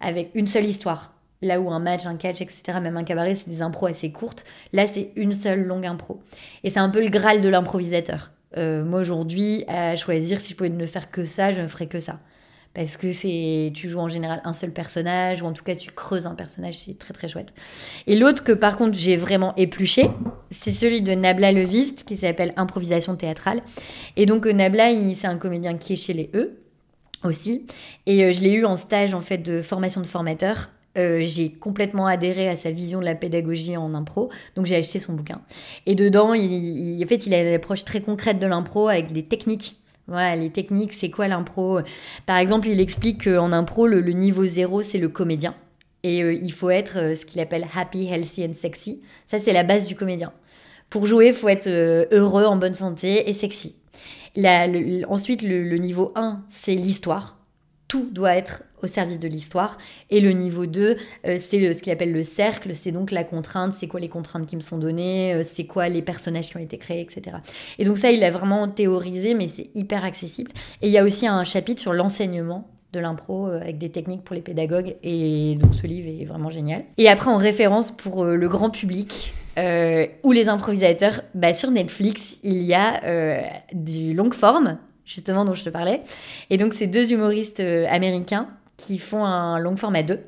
avec 0.00 0.30
une 0.34 0.46
seule 0.46 0.64
histoire. 0.64 1.12
Là 1.42 1.60
où 1.60 1.70
un 1.70 1.78
match, 1.78 2.06
un 2.06 2.16
catch, 2.16 2.40
etc., 2.42 2.62
même 2.82 2.96
un 2.96 3.04
cabaret, 3.04 3.34
c'est 3.34 3.48
des 3.48 3.62
impros 3.62 3.86
assez 3.86 4.12
courtes. 4.12 4.44
Là, 4.72 4.86
c'est 4.86 5.10
une 5.16 5.32
seule 5.32 5.64
longue 5.64 5.86
impro. 5.86 6.22
Et 6.64 6.70
c'est 6.70 6.80
un 6.80 6.90
peu 6.90 7.00
le 7.02 7.08
graal 7.08 7.40
de 7.40 7.48
l'improvisateur. 7.48 8.30
Euh, 8.56 8.84
moi 8.84 9.00
aujourd'hui, 9.00 9.64
à 9.68 9.96
choisir 9.96 10.40
si 10.40 10.52
je 10.52 10.56
pouvais 10.56 10.70
ne 10.70 10.86
faire 10.86 11.10
que 11.10 11.24
ça, 11.24 11.52
je 11.52 11.60
ne 11.60 11.68
ferais 11.68 11.86
que 11.86 12.00
ça. 12.00 12.20
Parce 12.72 12.96
que 12.96 13.12
c'est, 13.12 13.72
tu 13.74 13.88
joues 13.88 13.98
en 13.98 14.08
général 14.08 14.40
un 14.44 14.52
seul 14.52 14.72
personnage, 14.72 15.42
ou 15.42 15.46
en 15.46 15.52
tout 15.52 15.64
cas 15.64 15.74
tu 15.74 15.90
creuses 15.90 16.26
un 16.26 16.36
personnage, 16.36 16.78
c'est 16.78 16.96
très 16.96 17.12
très 17.12 17.26
chouette. 17.26 17.52
Et 18.06 18.16
l'autre 18.16 18.44
que 18.44 18.52
par 18.52 18.76
contre 18.76 18.96
j'ai 18.96 19.16
vraiment 19.16 19.54
épluché, 19.56 20.08
c'est 20.52 20.70
celui 20.70 21.02
de 21.02 21.12
Nabla 21.12 21.50
Leviste, 21.50 22.04
qui 22.04 22.16
s'appelle 22.16 22.52
Improvisation 22.56 23.16
théâtrale. 23.16 23.60
Et 24.16 24.24
donc 24.24 24.46
euh, 24.46 24.52
Nabla, 24.52 24.90
c'est 25.14 25.26
un 25.26 25.36
comédien 25.36 25.76
qui 25.76 25.94
est 25.94 25.96
chez 25.96 26.12
les 26.12 26.30
E. 26.34 26.60
aussi. 27.24 27.66
Et 28.06 28.24
euh, 28.24 28.32
je 28.32 28.42
l'ai 28.42 28.52
eu 28.52 28.64
en 28.64 28.76
stage 28.76 29.14
en 29.14 29.20
fait 29.20 29.38
de 29.38 29.62
formation 29.62 30.00
de 30.00 30.06
formateur. 30.06 30.70
Euh, 30.98 31.22
j'ai 31.24 31.52
complètement 31.52 32.06
adhéré 32.06 32.48
à 32.48 32.56
sa 32.56 32.70
vision 32.70 33.00
de 33.00 33.04
la 33.04 33.14
pédagogie 33.14 33.76
en 33.76 33.94
impro, 33.94 34.28
donc 34.56 34.66
j'ai 34.66 34.76
acheté 34.76 34.98
son 34.98 35.12
bouquin. 35.12 35.40
Et 35.86 35.94
dedans, 35.94 36.34
il, 36.34 37.02
en 37.02 37.06
fait, 37.06 37.26
il 37.26 37.34
a 37.34 37.42
une 37.42 37.54
approche 37.54 37.84
très 37.84 38.00
concrète 38.00 38.38
de 38.38 38.46
l'impro 38.46 38.88
avec 38.88 39.12
des 39.12 39.22
techniques. 39.22 39.76
Voilà, 40.08 40.34
les 40.34 40.50
techniques, 40.50 40.92
c'est 40.92 41.10
quoi 41.10 41.28
l'impro? 41.28 41.78
Par 42.26 42.38
exemple, 42.38 42.68
il 42.68 42.80
explique 42.80 43.24
qu'en 43.24 43.52
impro, 43.52 43.86
le, 43.86 44.00
niveau 44.12 44.44
zéro, 44.44 44.82
c'est 44.82 44.98
le 44.98 45.08
comédien. 45.08 45.54
Et 46.02 46.24
euh, 46.24 46.34
il 46.34 46.52
faut 46.52 46.70
être 46.70 47.14
ce 47.16 47.24
qu'il 47.24 47.40
appelle 47.40 47.66
happy, 47.74 48.06
healthy 48.06 48.44
and 48.44 48.54
sexy. 48.54 49.00
Ça, 49.26 49.38
c'est 49.38 49.52
la 49.52 49.62
base 49.62 49.86
du 49.86 49.94
comédien. 49.94 50.32
Pour 50.88 51.06
jouer, 51.06 51.28
il 51.28 51.34
faut 51.34 51.48
être 51.48 51.68
heureux, 51.68 52.44
en 52.44 52.56
bonne 52.56 52.74
santé 52.74 53.30
et 53.30 53.32
sexy 53.32 53.76
ensuite, 55.08 55.42
le, 55.42 55.76
niveau 55.76 56.12
1, 56.14 56.42
c'est 56.48 56.74
l'histoire. 56.74 57.38
Tout 57.90 58.08
doit 58.12 58.36
être 58.36 58.62
au 58.84 58.86
service 58.86 59.18
de 59.18 59.26
l'histoire. 59.26 59.76
Et 60.10 60.20
le 60.20 60.30
niveau 60.30 60.66
2, 60.66 60.96
euh, 61.26 61.36
c'est 61.38 61.74
ce 61.74 61.82
qu'il 61.82 61.92
appelle 61.92 62.12
le 62.12 62.22
cercle, 62.22 62.72
c'est 62.72 62.92
donc 62.92 63.10
la 63.10 63.24
contrainte, 63.24 63.74
c'est 63.74 63.88
quoi 63.88 63.98
les 63.98 64.08
contraintes 64.08 64.46
qui 64.46 64.54
me 64.54 64.60
sont 64.60 64.78
données, 64.78 65.34
euh, 65.34 65.42
c'est 65.42 65.64
quoi 65.64 65.88
les 65.88 66.00
personnages 66.00 66.50
qui 66.50 66.56
ont 66.56 66.60
été 66.60 66.78
créés, 66.78 67.00
etc. 67.00 67.38
Et 67.80 67.84
donc 67.84 67.98
ça, 67.98 68.12
il 68.12 68.22
a 68.22 68.30
vraiment 68.30 68.68
théorisé, 68.68 69.34
mais 69.34 69.48
c'est 69.48 69.70
hyper 69.74 70.04
accessible. 70.04 70.52
Et 70.82 70.86
il 70.86 70.92
y 70.92 70.98
a 70.98 71.02
aussi 71.02 71.26
un 71.26 71.42
chapitre 71.42 71.82
sur 71.82 71.92
l'enseignement 71.92 72.68
de 72.92 73.00
l'impro 73.00 73.48
euh, 73.48 73.60
avec 73.60 73.78
des 73.78 73.90
techniques 73.90 74.22
pour 74.22 74.36
les 74.36 74.40
pédagogues 74.40 74.94
et 75.02 75.56
donc 75.60 75.74
ce 75.74 75.88
livre 75.88 76.08
est 76.08 76.26
vraiment 76.26 76.50
génial. 76.50 76.84
Et 76.96 77.08
après 77.08 77.32
en 77.32 77.38
référence 77.38 77.90
pour 77.90 78.24
le 78.24 78.48
grand 78.48 78.70
public, 78.70 79.34
ou 79.58 80.32
les 80.32 80.48
improvisateurs, 80.48 81.22
bah, 81.34 81.54
sur 81.54 81.72
Netflix, 81.72 82.38
il 82.44 82.62
y 82.62 82.72
a 82.72 83.60
du 83.74 84.14
long 84.14 84.30
forme, 84.30 84.78
justement 85.10 85.44
dont 85.44 85.54
je 85.54 85.64
te 85.64 85.70
parlais. 85.70 86.02
Et 86.48 86.56
donc, 86.56 86.74
c'est 86.74 86.86
deux 86.86 87.12
humoristes 87.12 87.60
euh, 87.60 87.86
américains 87.88 88.48
qui 88.76 88.98
font 88.98 89.24
un 89.24 89.58
long 89.58 89.76
forme 89.76 89.96
à 89.96 90.02
deux. 90.02 90.20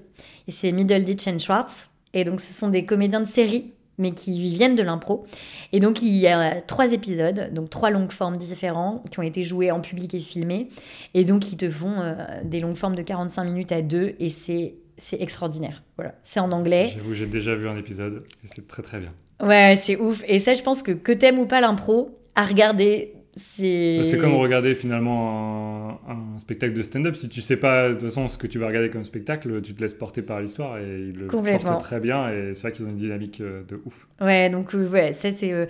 Et 0.49 0.53
c'est 0.53 0.73
Middleditch 0.73 1.27
and 1.29 1.38
Schwartz. 1.38 1.88
Et 2.14 2.25
donc, 2.25 2.40
ce 2.40 2.53
sont 2.53 2.68
des 2.68 2.85
comédiens 2.85 3.21
de 3.21 3.27
série, 3.27 3.73
mais 3.97 4.12
qui 4.12 4.38
viennent 4.40 4.75
de 4.75 4.83
l'impro. 4.83 5.25
Et 5.73 5.81
donc, 5.81 6.03
il 6.03 6.14
y 6.14 6.27
a 6.27 6.61
trois 6.61 6.92
épisodes, 6.92 7.51
donc 7.55 7.71
trois 7.71 7.90
longues 7.90 8.11
formes 8.11 8.37
différents, 8.37 9.03
qui 9.11 9.18
ont 9.21 9.23
été 9.23 9.45
joués 9.45 9.71
en 9.71 9.81
public 9.81 10.12
et 10.12 10.21
filmés. 10.21 10.68
Et 11.14 11.25
donc, 11.25 11.51
ils 11.53 11.57
te 11.57 11.71
font 11.71 12.14
des 12.45 12.61
longues 12.61 12.75
formes 12.77 12.97
de 12.97 13.03
45 13.03 13.45
minutes 13.45 13.73
à 13.73 13.81
deux. 13.81 14.14
Et 14.18 14.29
c'est 14.29 14.75
c'est 14.99 15.21
extraordinaire. 15.21 15.83
Voilà, 15.97 16.14
c'est 16.23 16.38
en 16.38 16.53
anglais. 16.53 16.92
J'avoue, 16.95 17.14
j'ai 17.14 17.27
déjà 17.27 17.55
vu 17.55 17.68
un 17.68 17.77
épisode 17.77 18.25
et 18.45 18.47
c'est 18.47 18.66
très 18.66 18.83
très 18.83 19.01
bien. 19.01 19.12
Ouais, 19.42 19.81
c'est 19.83 19.97
ouf. 19.97 20.23
Et 20.29 20.38
ça, 20.38 20.55
je 20.55 20.62
pense 20.62 20.83
que 20.83 20.92
que 20.92 21.12
t'aimes 21.12 21.38
ou 21.38 21.47
pas 21.47 21.61
l'impro, 21.61 22.18
à 22.35 22.45
regarder, 22.45 23.14
c'est. 23.35 24.03
C'est 24.05 24.18
comme 24.18 24.35
regarder 24.35 24.75
finalement 24.75 26.01
un, 26.07 26.38
spectacle 26.38 26.75
de 26.75 26.83
stand-up. 26.83 27.16
Si 27.16 27.31
tu 27.31 27.40
sais 27.40 27.57
pas 27.57 27.88
de 27.88 27.95
toute 27.95 28.03
façon 28.03 28.29
ce 28.29 28.37
que 28.37 28.47
tu 28.47 28.59
vas 28.59 28.66
regarder 28.66 28.90
comme 28.90 29.05
spectacle, 29.05 29.62
tu 29.62 29.75
te 29.75 29.81
laisses 29.81 29.95
porter 29.95 30.21
par 30.21 30.40
l'histoire 30.40 30.79
et 30.79 31.09
ils 31.09 31.14
le 31.14 31.27
portent 31.29 31.81
très 31.81 31.99
bien. 31.99 32.29
Et 32.29 32.55
c'est 32.55 32.62
vrai 32.68 32.73
qu'ils 32.73 32.85
ont 32.85 32.90
une 32.90 32.97
dynamique 32.97 33.40
euh, 33.40 33.62
de 33.66 33.81
ouf. 33.87 34.07
Ouais, 34.21 34.51
donc 34.51 34.75
euh, 34.75 34.87
ouais, 34.87 35.12
ça 35.12 35.33
c'est. 35.33 35.53
Euh, 35.53 35.66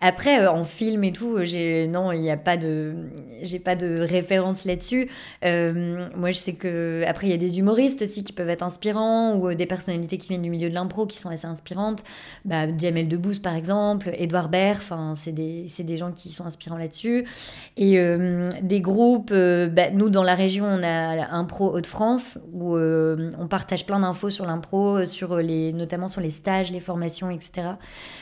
après, 0.00 0.46
en 0.46 0.64
film 0.64 1.04
et 1.04 1.12
tout, 1.12 1.38
j'ai 1.42 1.86
non, 1.86 2.10
il 2.10 2.20
n'y 2.20 2.30
a 2.30 2.36
pas 2.36 2.56
de, 2.56 2.94
j'ai 3.42 3.60
pas 3.60 3.76
de 3.76 4.00
référence 4.00 4.64
là-dessus. 4.64 5.08
moi, 5.42 6.30
je 6.30 6.36
sais 6.36 6.54
que 6.54 7.04
après 7.06 7.28
il 7.28 7.30
y 7.30 7.34
a 7.34 7.38
des 7.38 7.60
humoristes 7.60 8.02
aussi 8.02 8.24
qui 8.24 8.32
peuvent 8.32 8.50
être 8.50 8.64
inspirants 8.64 9.36
ou 9.36 9.54
des 9.54 9.66
personnalités 9.66 10.18
qui 10.18 10.28
viennent 10.28 10.42
du 10.42 10.50
milieu 10.50 10.68
de 10.68 10.74
l'impro 10.74 11.06
qui 11.06 11.16
sont 11.16 11.30
assez 11.30 11.46
inspirantes. 11.46 12.02
Bah, 12.44 12.66
Jamel 12.76 13.06
Debbouze 13.06 13.38
par 13.38 13.54
exemple, 13.54 14.10
Edouard 14.18 14.48
Baird, 14.48 14.78
enfin 14.78 15.14
c'est 15.14 15.32
des, 15.32 15.66
c'est 15.68 15.84
des 15.84 15.96
gens 15.96 16.10
qui 16.10 16.30
sont 16.30 16.44
inspirants 16.44 16.76
là-dessus. 16.76 17.03
Et 17.76 17.98
des 18.62 18.80
groupes, 18.80 19.32
bah, 19.32 19.90
nous 19.92 20.08
dans 20.08 20.22
la 20.22 20.34
région, 20.34 20.64
on 20.64 20.82
a 20.82 21.28
Impro 21.32 21.76
Hauts-de-France 21.76 22.38
où 22.52 22.76
on 22.76 23.48
partage 23.48 23.86
plein 23.86 24.00
d'infos 24.00 24.30
sur 24.30 24.46
l'impro, 24.46 25.04
sur 25.04 25.36
les, 25.36 25.72
notamment 25.72 26.08
sur 26.08 26.20
les 26.20 26.30
stages, 26.30 26.70
les 26.70 26.80
formations, 26.80 27.30
etc. 27.30 27.68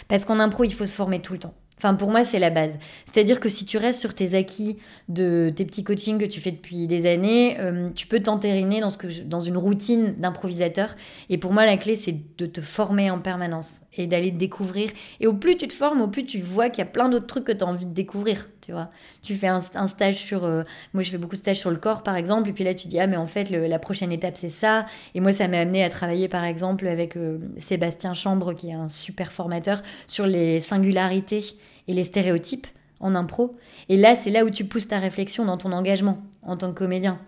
Parce 0.08 0.24
qu'en 0.24 0.38
impro, 0.38 0.64
il 0.64 0.72
faut 0.72 0.86
se 0.86 0.94
former 0.94 1.20
tout 1.20 1.34
le 1.34 1.38
temps. 1.38 1.54
Enfin, 1.82 1.94
pour 1.94 2.12
moi, 2.12 2.22
c'est 2.22 2.38
la 2.38 2.50
base. 2.50 2.78
C'est-à-dire 3.06 3.40
que 3.40 3.48
si 3.48 3.64
tu 3.64 3.76
restes 3.76 3.98
sur 3.98 4.14
tes 4.14 4.36
acquis 4.36 4.78
de 5.08 5.52
tes 5.52 5.64
petits 5.64 5.82
coachings 5.82 6.16
que 6.16 6.26
tu 6.26 6.38
fais 6.38 6.52
depuis 6.52 6.86
des 6.86 7.06
années, 7.06 7.58
euh, 7.58 7.88
tu 7.92 8.06
peux 8.06 8.20
t'entériner 8.20 8.80
dans, 8.80 8.92
dans 9.24 9.40
une 9.40 9.56
routine 9.56 10.14
d'improvisateur. 10.16 10.94
Et 11.28 11.38
pour 11.38 11.52
moi, 11.52 11.66
la 11.66 11.76
clé, 11.76 11.96
c'est 11.96 12.16
de 12.38 12.46
te 12.46 12.60
former 12.60 13.10
en 13.10 13.18
permanence 13.18 13.82
et 13.96 14.06
d'aller 14.06 14.30
découvrir. 14.30 14.90
Et 15.18 15.26
au 15.26 15.34
plus 15.34 15.56
tu 15.56 15.66
te 15.66 15.72
formes, 15.72 16.02
au 16.02 16.06
plus 16.06 16.24
tu 16.24 16.38
vois 16.38 16.70
qu'il 16.70 16.84
y 16.84 16.86
a 16.86 16.90
plein 16.90 17.08
d'autres 17.08 17.26
trucs 17.26 17.46
que 17.46 17.52
tu 17.52 17.64
as 17.64 17.66
envie 17.66 17.86
de 17.86 17.92
découvrir. 17.92 18.48
Tu 18.62 18.70
vois, 18.70 18.90
tu 19.22 19.34
fais 19.34 19.48
un, 19.48 19.86
stage 19.88 20.16
sur. 20.16 20.44
Euh, 20.44 20.62
moi, 20.94 21.02
je 21.02 21.10
fais 21.10 21.18
beaucoup 21.18 21.34
de 21.34 21.40
stages 21.40 21.58
sur 21.58 21.70
le 21.70 21.76
corps, 21.76 22.04
par 22.04 22.16
exemple. 22.16 22.48
Et 22.48 22.52
puis 22.52 22.62
là, 22.62 22.74
tu 22.74 22.86
dis, 22.86 23.00
ah, 23.00 23.08
mais 23.08 23.16
en 23.16 23.26
fait, 23.26 23.50
la 23.50 23.78
prochaine 23.80 24.12
étape, 24.12 24.36
c'est 24.36 24.50
ça. 24.50 24.86
Et 25.14 25.20
moi, 25.20 25.32
ça 25.32 25.48
m'a 25.48 25.58
amené 25.58 25.82
à 25.82 25.90
travailler, 25.90 26.28
par 26.28 26.44
exemple, 26.44 26.86
avec 26.86 27.16
euh, 27.16 27.38
Sébastien 27.56 28.14
Chambre, 28.14 28.54
qui 28.54 28.68
est 28.68 28.74
un 28.74 28.88
super 28.88 29.32
formateur, 29.32 29.82
sur 30.06 30.26
les 30.26 30.60
singularités 30.60 31.44
et 31.88 31.92
les 31.92 32.04
stéréotypes 32.04 32.68
en 33.00 33.16
impro. 33.16 33.56
Et 33.88 33.96
là, 33.96 34.14
c'est 34.14 34.30
là 34.30 34.44
où 34.44 34.50
tu 34.50 34.64
pousses 34.64 34.88
ta 34.88 35.00
réflexion 35.00 35.44
dans 35.44 35.56
ton 35.56 35.72
engagement 35.72 36.22
en 36.42 36.56
tant 36.56 36.68
que 36.72 36.78
comédien. 36.78 37.18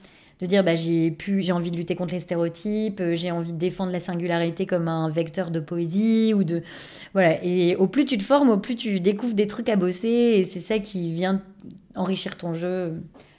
De 0.45 0.49
dire, 0.51 0.63
bah, 0.63 0.75
j'ai 0.75 1.11
pu, 1.11 1.41
j'ai 1.41 1.53
envie 1.53 1.71
de 1.71 1.77
lutter 1.79 1.95
contre 1.95 2.13
les 2.13 2.21
stéréotypes, 2.21 3.01
euh, 3.01 3.15
j'ai 3.15 3.31
envie 3.31 3.55
de 3.55 3.57
défendre 3.57 3.93
la 3.93 3.99
singularité 3.99 4.67
comme 4.67 4.89
un 4.89 5.09
vecteur 5.09 5.51
de 5.51 5.59
poésie 5.59 6.35
ou 6.35 6.45
de, 6.45 6.63
voilà. 7.15 7.43
Et 7.43 7.77
au 7.77 7.87
plus 7.87 8.05
tu 8.05 8.19
te 8.19 8.23
formes, 8.23 8.51
au 8.51 8.59
plus 8.59 8.77
tu 8.77 9.01
découvres 9.01 9.33
des 9.33 9.47
trucs 9.47 9.71
à 9.71 9.77
bosser 9.77 10.07
et 10.09 10.45
c'est 10.45 10.61
ça 10.61 10.81
qui 10.81 11.15
vient 11.15 11.41
enrichir 11.95 12.37
ton 12.37 12.53
jeu. 12.53 12.93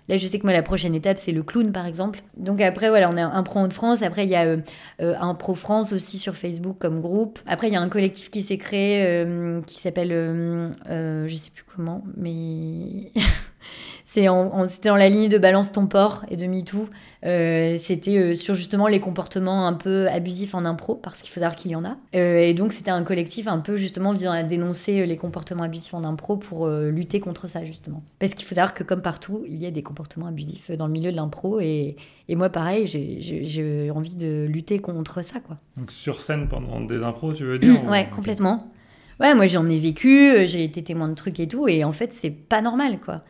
Là, 0.10 0.18
je 0.18 0.26
sais 0.26 0.40
que 0.40 0.48
moi, 0.48 0.54
la 0.54 0.64
prochaine 0.64 0.96
étape, 0.96 1.20
c'est 1.20 1.32
le 1.32 1.44
clown, 1.44 1.72
par 1.72 1.86
exemple. 1.86 2.22
Donc 2.38 2.60
après, 2.60 2.90
voilà, 2.90 3.08
on 3.12 3.18
a 3.18 3.24
un 3.24 3.44
pro 3.44 3.68
de 3.68 3.74
France. 3.74 4.02
Après, 4.02 4.26
il 4.26 4.30
y 4.32 4.36
a 4.36 4.46
euh, 4.46 4.58
un 5.00 5.36
pro 5.36 5.54
France 5.54 5.94
aussi 5.94 6.18
sur 6.18 6.36
Facebook 6.36 6.78
comme 6.80 7.02
groupe. 7.02 7.38
Après, 7.46 7.68
il 7.68 7.74
y 7.74 7.78
a 7.78 7.82
un 7.82 7.90
collectif 7.90 8.32
qui 8.32 8.42
s'est 8.42 8.58
créé 8.58 9.04
euh, 9.04 9.62
qui 9.62 9.76
s'appelle, 9.76 10.10
je 10.10 11.36
sais 11.36 11.52
plus 11.52 11.66
comment, 11.76 12.04
mais 12.18 13.12
c'est 14.04 14.28
en, 14.30 14.66
c'était 14.66 14.90
dans 14.90 14.96
la 14.96 15.10
ligne 15.10 15.30
de 15.30 15.38
Balance 15.38 15.72
ton 15.72 15.88
port 15.88 16.24
et 16.30 16.38
de 16.38 16.46
MeToo. 16.46 16.88
Euh, 17.26 17.78
c'était 17.80 18.18
euh, 18.18 18.34
sur 18.36 18.54
justement 18.54 18.88
les 18.88 19.00
comportements 19.00 19.66
un 19.66 19.74
peu 19.74 20.08
abusifs 20.10 20.54
en 20.54 20.64
impro, 20.64 20.94
parce 20.94 21.22
qu'il 21.22 21.32
faut 21.32 21.40
savoir 21.40 21.56
qu'il 21.56 21.72
y 21.72 21.76
en 21.76 21.84
a. 21.84 21.98
Euh, 22.16 22.40
et 22.40 22.54
donc 22.54 22.72
c'était 22.72 22.92
un 22.92 23.04
collectif 23.04 23.48
un 23.48 23.58
peu 23.58 23.78
justement 23.78 24.14
visant 24.14 24.32
à 24.32 24.44
dénoncer 24.44 25.06
les 25.08 25.16
comportements 25.16 25.64
abusifs 25.64 25.96
en 25.96 26.04
impro 26.04 26.38
pour 26.38 26.68
lutter 26.68 27.20
contre 27.20 27.48
ça 27.48 27.66
justement. 27.66 28.04
Parce 28.20 28.36
qu'il 28.36 28.46
faut 28.46 28.54
savoir 28.54 28.76
que 28.76 28.84
comme 28.84 29.02
partout, 29.02 29.44
il 29.48 29.58
y 29.58 29.66
a 29.66 29.72
des 29.72 29.82
comportements 29.82 30.28
abusifs 30.28 30.70
dans 30.72 30.86
le 30.86 30.94
milieu 30.94 31.12
de 31.12 31.16
l'impro 31.16 31.60
et, 31.60 31.96
et, 32.30 32.36
moi 32.36 32.50
pareil, 32.50 32.86
j'ai 32.86 33.92
envie 33.92 34.16
de 34.16 34.46
lutter 34.48 34.78
contre 34.80 35.24
ça 35.24 35.40
quoi. 35.40 35.58
Donc 35.78 35.92
sur 35.92 36.22
scène 36.22 36.48
pendant 36.48 36.80
des 36.80 37.02
impros, 37.04 37.34
tu 37.34 37.44
veux 37.44 37.58
dire 37.58 37.84
Ouais, 37.90 38.08
complètement. 38.16 38.72
Ouais, 39.20 39.34
moi 39.34 39.48
j'en 39.48 39.68
ai 39.68 39.80
vécu, 39.80 40.46
j'ai 40.46 40.64
été 40.64 40.84
témoin 40.84 41.08
de 41.08 41.16
trucs 41.16 41.40
et 41.40 41.48
tout, 41.48 41.68
et 41.68 41.84
en 41.84 41.92
fait 41.92 42.14
c'est 42.14 42.30
pas 42.30 42.62
normal 42.62 43.00
quoi. 43.00 43.22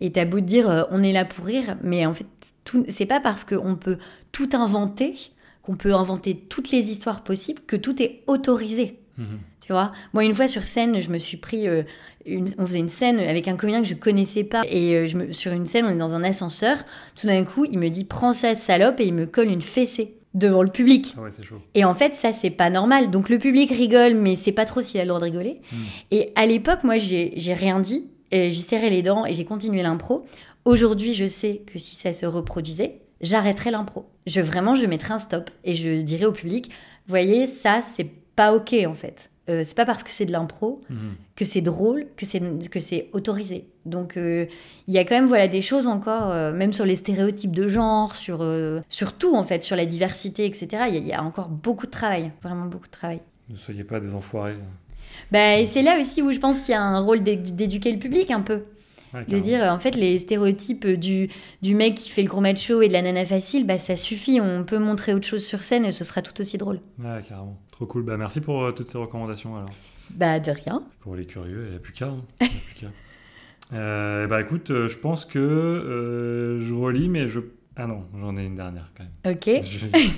Et 0.00 0.12
t'as 0.12 0.24
beau 0.24 0.40
dire 0.40 0.68
euh, 0.68 0.82
on 0.90 1.02
est 1.02 1.12
là 1.12 1.24
pour 1.24 1.44
rire, 1.44 1.76
mais 1.82 2.06
en 2.06 2.14
fait, 2.14 2.26
c'est 2.88 3.06
pas 3.06 3.20
parce 3.20 3.44
qu'on 3.44 3.76
peut 3.76 3.96
tout 4.32 4.48
inventer, 4.52 5.14
qu'on 5.62 5.76
peut 5.76 5.94
inventer 5.94 6.36
toutes 6.48 6.70
les 6.70 6.90
histoires 6.90 7.22
possibles, 7.22 7.60
que 7.66 7.76
tout 7.76 8.02
est 8.02 8.22
autorisé. 8.26 8.98
Mhm. 9.18 9.38
Tu 9.60 9.72
vois? 9.72 9.92
Moi, 10.14 10.24
une 10.24 10.34
fois 10.34 10.48
sur 10.48 10.64
scène, 10.64 11.00
je 11.00 11.10
me 11.10 11.18
suis 11.18 11.36
pris. 11.36 11.68
Euh, 11.68 11.82
on 12.26 12.66
faisait 12.66 12.78
une 12.78 12.88
scène 12.88 13.20
avec 13.20 13.46
un 13.46 13.56
comédien 13.56 13.82
que 13.82 13.88
je 13.88 13.94
connaissais 13.94 14.42
pas. 14.42 14.62
Et 14.68 14.94
euh, 14.94 15.06
je 15.06 15.16
me, 15.16 15.32
sur 15.32 15.52
une 15.52 15.66
scène, 15.66 15.84
on 15.84 15.90
est 15.90 15.98
dans 15.98 16.14
un 16.14 16.24
ascenseur. 16.24 16.78
Tout 17.14 17.26
d'un 17.26 17.44
coup, 17.44 17.66
il 17.70 17.78
me 17.78 17.88
dit 17.88 18.04
Prends 18.04 18.32
ça, 18.32 18.54
salope, 18.54 19.00
et 19.00 19.06
il 19.06 19.14
me 19.14 19.26
colle 19.26 19.48
une 19.48 19.62
fessée 19.62 20.16
devant 20.34 20.62
le 20.62 20.70
public. 20.70 21.14
Ah 21.16 21.22
ouais, 21.22 21.30
chaud. 21.42 21.60
Et 21.74 21.84
en 21.84 21.94
fait, 21.94 22.14
ça, 22.14 22.32
c'est 22.32 22.50
pas 22.50 22.70
normal. 22.70 23.10
Donc 23.10 23.28
le 23.28 23.38
public 23.38 23.70
rigole, 23.70 24.14
mais 24.14 24.36
c'est 24.36 24.52
pas 24.52 24.64
trop 24.64 24.80
s'il 24.80 24.98
a 25.00 25.04
le 25.04 25.08
droit 25.08 25.20
de 25.20 25.24
rigoler. 25.24 25.60
Mhm. 25.72 25.78
Et 26.10 26.32
à 26.36 26.46
l'époque, 26.46 26.82
moi, 26.82 26.98
j'ai 26.98 27.54
rien 27.54 27.80
dit 27.80 28.09
j'ai 28.32 28.50
serré 28.52 28.90
les 28.90 29.02
dents 29.02 29.26
et 29.26 29.34
j'ai 29.34 29.44
continué 29.44 29.82
l'impro. 29.82 30.26
Aujourd'hui, 30.64 31.14
je 31.14 31.26
sais 31.26 31.62
que 31.66 31.78
si 31.78 31.94
ça 31.94 32.12
se 32.12 32.26
reproduisait, 32.26 33.00
j'arrêterais 33.20 33.70
l'impro. 33.70 34.06
Je 34.26 34.40
vraiment, 34.40 34.74
je 34.74 34.86
mettrais 34.86 35.14
un 35.14 35.18
stop 35.18 35.50
et 35.64 35.74
je 35.74 36.00
dirais 36.02 36.26
au 36.26 36.32
public, 36.32 36.70
voyez, 37.06 37.46
ça, 37.46 37.80
c'est 37.80 38.08
pas 38.36 38.54
ok 38.54 38.74
en 38.86 38.94
fait. 38.94 39.30
Euh, 39.48 39.62
c'est 39.64 39.74
pas 39.74 39.84
parce 39.84 40.02
que 40.02 40.10
c'est 40.10 40.26
de 40.26 40.32
l'impro 40.32 40.80
mhm. 40.90 41.14
que 41.34 41.44
c'est 41.44 41.60
drôle, 41.60 42.06
que 42.16 42.24
c'est 42.24 42.40
que 42.70 42.78
c'est 42.78 43.08
autorisé. 43.12 43.66
Donc 43.84 44.16
euh, 44.16 44.46
il 44.86 44.94
y 44.94 44.98
a 44.98 45.04
quand 45.04 45.14
même 45.14 45.26
voilà 45.26 45.48
des 45.48 45.62
choses 45.62 45.86
encore, 45.86 46.30
euh, 46.30 46.52
même 46.52 46.72
sur 46.72 46.84
les 46.84 46.94
stéréotypes 46.94 47.54
de 47.54 47.66
genre, 47.66 48.14
sur 48.14 48.46
sur 48.88 49.12
tout 49.14 49.34
en 49.34 49.42
fait, 49.42 49.64
sur 49.64 49.76
la 49.76 49.86
diversité, 49.86 50.46
etc. 50.46 50.84
Il 50.88 50.96
y, 50.96 51.08
y, 51.08 51.12
a 51.12 51.22
encore 51.22 51.48
beaucoup 51.48 51.86
de 51.86 51.90
travail, 51.90 52.30
vraiment 52.42 52.66
beaucoup 52.66 52.86
de 52.86 52.92
travail. 52.92 53.20
Ne 53.48 53.56
soyez 53.56 53.82
pas 53.82 53.98
des 53.98 54.14
enfoirés. 54.14 54.56
Bah, 55.30 55.58
et 55.58 55.66
c'est 55.66 55.82
là 55.82 55.98
aussi 56.00 56.22
où 56.22 56.32
je 56.32 56.38
pense 56.38 56.60
qu'il 56.60 56.72
y 56.72 56.74
a 56.74 56.82
un 56.82 57.00
rôle 57.00 57.22
d'éduquer 57.22 57.92
le 57.92 57.98
public 57.98 58.30
un 58.30 58.40
peu. 58.40 58.62
de 59.14 59.38
dire, 59.38 59.62
en 59.64 59.78
fait, 59.78 59.96
les 59.96 60.18
stéréotypes 60.18 60.86
du, 60.86 61.28
du 61.62 61.74
mec 61.74 61.94
qui 61.94 62.10
fait 62.10 62.22
le 62.22 62.28
gros 62.28 62.40
macho 62.40 62.82
et 62.82 62.88
de 62.88 62.92
la 62.92 63.02
nana 63.02 63.24
facile, 63.24 63.66
bah, 63.66 63.78
ça 63.78 63.96
suffit. 63.96 64.40
On 64.40 64.64
peut 64.64 64.78
montrer 64.78 65.14
autre 65.14 65.26
chose 65.26 65.44
sur 65.44 65.60
scène 65.60 65.84
et 65.84 65.90
ce 65.90 66.04
sera 66.04 66.22
tout 66.22 66.38
aussi 66.40 66.58
drôle. 66.58 66.80
Ouais, 66.98 67.20
carrément. 67.28 67.58
Trop 67.72 67.86
cool. 67.86 68.02
Bah, 68.02 68.16
merci 68.16 68.40
pour 68.40 68.62
euh, 68.62 68.72
toutes 68.72 68.88
ces 68.88 68.98
recommandations 68.98 69.56
alors. 69.56 69.70
Bah, 70.10 70.38
de 70.40 70.50
rien. 70.50 70.82
Pour 71.00 71.16
les 71.16 71.24
curieux, 71.24 71.64
il 71.66 71.70
n'y 71.70 71.76
a 71.76 71.80
plus 71.80 71.92
qu'à. 71.92 72.08
Hein. 72.08 72.24
Euh, 73.72 74.26
bah, 74.26 74.40
écoute, 74.40 74.72
euh, 74.72 74.88
je 74.88 74.98
pense 74.98 75.24
que 75.24 76.58
je 76.60 76.74
relis, 76.74 77.08
mais 77.08 77.28
je 77.28 77.38
Ah 77.82 77.86
non, 77.86 78.04
j'en 78.20 78.36
ai 78.36 78.44
une 78.44 78.56
dernière 78.56 78.92
quand 78.94 79.04
même. 79.04 79.34
Ok. 79.34 79.64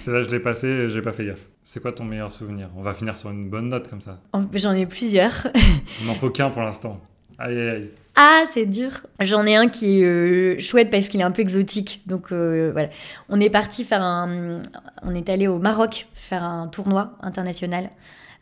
Celle-là, 0.00 0.22
je 0.24 0.30
l'ai 0.30 0.40
passée, 0.40 0.88
j'ai 0.88 1.00
pas 1.00 1.12
fait 1.12 1.26
gaffe. 1.26 1.46
C'est 1.62 1.80
quoi 1.80 1.92
ton 1.92 2.02
meilleur 2.04 2.32
souvenir? 2.32 2.70
On 2.76 2.82
va 2.82 2.92
finir 2.92 3.16
sur 3.16 3.30
une 3.30 3.48
bonne 3.48 3.68
note 3.68 3.88
comme 3.88 4.00
ça. 4.00 4.20
En- 4.32 4.42
J'en 4.54 4.72
ai 4.72 4.84
plusieurs. 4.86 5.46
Il 6.00 6.08
n'en 6.08 6.14
faut 6.14 6.30
qu'un 6.30 6.50
pour 6.50 6.62
l'instant. 6.62 7.00
Aïe 7.38 7.56
aïe 7.56 7.68
aïe. 7.68 7.90
Ah, 8.16 8.42
c'est 8.52 8.66
dur. 8.66 8.90
J'en 9.20 9.46
ai 9.46 9.54
un 9.54 9.68
qui 9.68 10.00
est 10.00 10.04
euh, 10.04 10.58
chouette 10.58 10.90
parce 10.90 11.08
qu'il 11.08 11.20
est 11.20 11.24
un 11.24 11.30
peu 11.30 11.42
exotique. 11.42 12.02
Donc 12.06 12.32
euh, 12.32 12.70
voilà. 12.72 12.88
On 13.28 13.38
est 13.40 13.48
parti 13.48 13.84
faire 13.84 14.02
un. 14.02 14.60
On 15.04 15.14
est 15.14 15.28
allé 15.28 15.46
au 15.46 15.58
Maroc 15.60 16.08
faire 16.14 16.42
un 16.42 16.66
tournoi 16.66 17.16
international. 17.22 17.90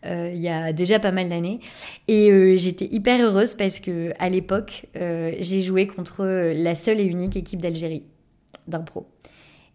euh, 0.06 0.30
il 0.34 0.40
y 0.40 0.48
a 0.48 0.72
déjà 0.72 0.98
pas 0.98 1.12
mal 1.12 1.28
d'années 1.28 1.60
et 2.08 2.56
j'étais 2.56 2.86
hyper 2.90 3.20
heureuse 3.22 3.54
parce 3.54 3.80
que 3.80 4.12
à 4.18 4.30
l'époque 4.30 4.86
j'ai 4.94 5.60
joué 5.60 5.86
contre 5.86 6.24
la 6.56 6.74
seule 6.74 7.00
et 7.00 7.04
unique 7.04 7.36
équipe 7.36 7.60
d'Algérie 7.60 8.04
d'impro 8.70 9.06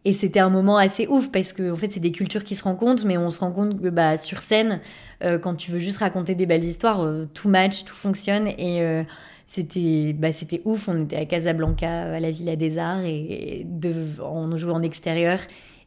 et 0.06 0.14
c'était 0.14 0.40
un 0.40 0.50
moment 0.50 0.78
assez 0.78 1.08
ouf 1.08 1.32
parce 1.32 1.52
que 1.52 1.72
en 1.72 1.76
fait 1.76 1.92
c'est 1.92 2.00
des 2.00 2.12
cultures 2.12 2.44
qui 2.44 2.56
se 2.56 2.64
rencontrent 2.64 3.06
mais 3.06 3.18
on 3.18 3.32
se 3.32 3.40
rend 3.40 3.52
compte 3.52 3.82
que 3.82 3.90
bah, 3.90 4.18
sur 4.18 4.40
scène 4.40 4.80
euh, 5.24 5.40
quand 5.40 5.56
tu 5.56 5.72
veux 5.72 5.80
juste 5.80 5.98
raconter 5.98 6.36
des 6.36 6.46
belles 6.46 6.64
histoires 6.64 7.02
euh, 7.02 7.28
tout 7.34 7.50
match 7.50 7.84
tout 7.86 7.96
fonctionne. 7.96 8.48
Et 8.48 8.82
euh, 8.82 9.04
c'était 9.48 10.14
bah, 10.14 10.32
c'était 10.32 10.62
ouf. 10.66 10.88
On 10.88 11.04
était 11.04 11.16
à 11.16 11.26
Casablanca 11.26 12.14
à 12.14 12.20
la 12.20 12.32
Villa 12.32 12.56
des 12.56 12.78
Arts 12.78 13.04
et 13.04 13.66
de, 13.66 13.94
on 14.22 14.56
jouait 14.58 14.74
en 14.74 14.84
extérieur. 14.84 15.40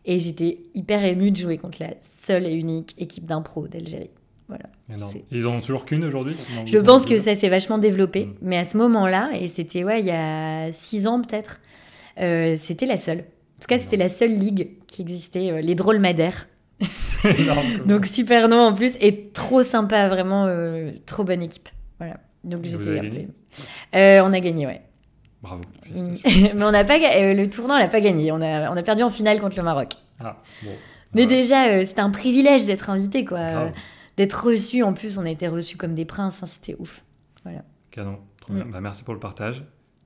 Et 0.05 0.18
j'étais 0.18 0.61
hyper 0.75 1.05
émue 1.05 1.31
de 1.31 1.37
jouer 1.37 1.59
contre 1.59 1.79
la 1.81 1.90
seule 2.01 2.47
et 2.47 2.53
unique 2.53 2.94
équipe 2.99 3.27
d'impro 3.27 3.68
d'Algérie. 3.68 4.11
Voilà. 4.49 4.64
Ils 5.31 5.47
en 5.47 5.57
ont 5.57 5.61
toujours 5.61 5.85
qu'une 5.85 6.05
aujourd'hui 6.05 6.35
je 6.64 6.79
pense 6.79 7.05
que 7.05 7.18
ça 7.18 7.35
s'est 7.35 7.51
vachement 7.51 7.77
développé, 7.77 8.25
Mm. 8.25 8.35
mais 8.40 8.57
à 8.57 8.64
ce 8.64 8.79
moment-là, 8.79 9.29
et 9.38 9.47
c'était 9.47 9.85
ouais, 9.85 10.01
il 10.01 10.07
y 10.07 10.11
a 10.11 10.73
six 10.73 11.07
ans 11.07 11.21
peut-être, 11.21 11.61
euh, 12.20 12.57
c'était 12.61 12.87
la 12.87 12.98
seule. 12.98 13.20
En 13.20 13.61
tout 13.61 13.66
cas, 13.68 13.78
c'était 13.78 13.96
la 13.96 14.09
seule 14.09 14.33
ligue 14.33 14.70
qui 14.87 15.02
existait, 15.02 15.50
euh, 15.50 15.61
les 15.61 15.74
Drôles 15.74 15.98
Madères. 15.98 16.48
Donc 17.87 18.07
super 18.07 18.48
nom 18.48 18.61
en 18.61 18.72
plus, 18.72 18.92
et 19.00 19.31
trop 19.31 19.62
sympa, 19.62 20.07
vraiment 20.09 20.46
euh, 20.46 20.92
trop 21.07 21.24
bonne 21.24 21.42
équipe. 21.42 21.68
Voilà. 21.98 22.18
Donc 22.44 22.64
j'étais 22.64 23.28
on 23.92 24.33
a 24.33 24.40
gagné, 24.40 24.66
ouais. 24.66 24.83
Bravo. 25.42 25.62
mais 25.94 26.64
on 26.64 26.70
n'a 26.70 26.85
pas 26.85 26.98
le 26.98 27.46
tournoi, 27.46 27.76
on 27.76 27.78
l'a 27.78 27.88
pas 27.88 28.00
gagné. 28.00 28.31
On 28.33 28.40
a, 28.40 28.70
on 28.70 28.76
a 28.76 28.83
perdu 28.83 29.02
en 29.02 29.11
finale 29.11 29.40
contre 29.40 29.57
le 29.57 29.62
Maroc. 29.62 29.94
Ah, 30.20 30.37
bon. 30.62 30.70
Mais 31.14 31.22
Voilà. 31.24 31.37
déjà, 31.40 31.85
c'était 31.87 32.00
un 32.00 32.11
privilège 32.11 32.64
d'être 32.64 32.90
invité, 32.90 33.24
quoi. 33.24 33.70
D'être 34.16 34.46
reçu. 34.46 34.83
En 34.83 34.92
plus, 34.92 35.16
on 35.18 35.24
a 35.24 35.31
été 35.31 35.46
reçus 35.48 35.76
comme 35.76 35.94
des 35.94 36.04
princes. 36.04 36.37
Enfin, 36.38 36.46
c'était 36.46 36.76
ouf. 36.78 37.02
Canon. 37.90 38.18
Trop 38.40 38.52
Mm. 38.52 38.57
bien. 38.57 38.64
Bah, 38.66 38.81
merci 38.81 39.04
pour 39.04 39.14
le 39.14 39.20
partage. 39.20 39.62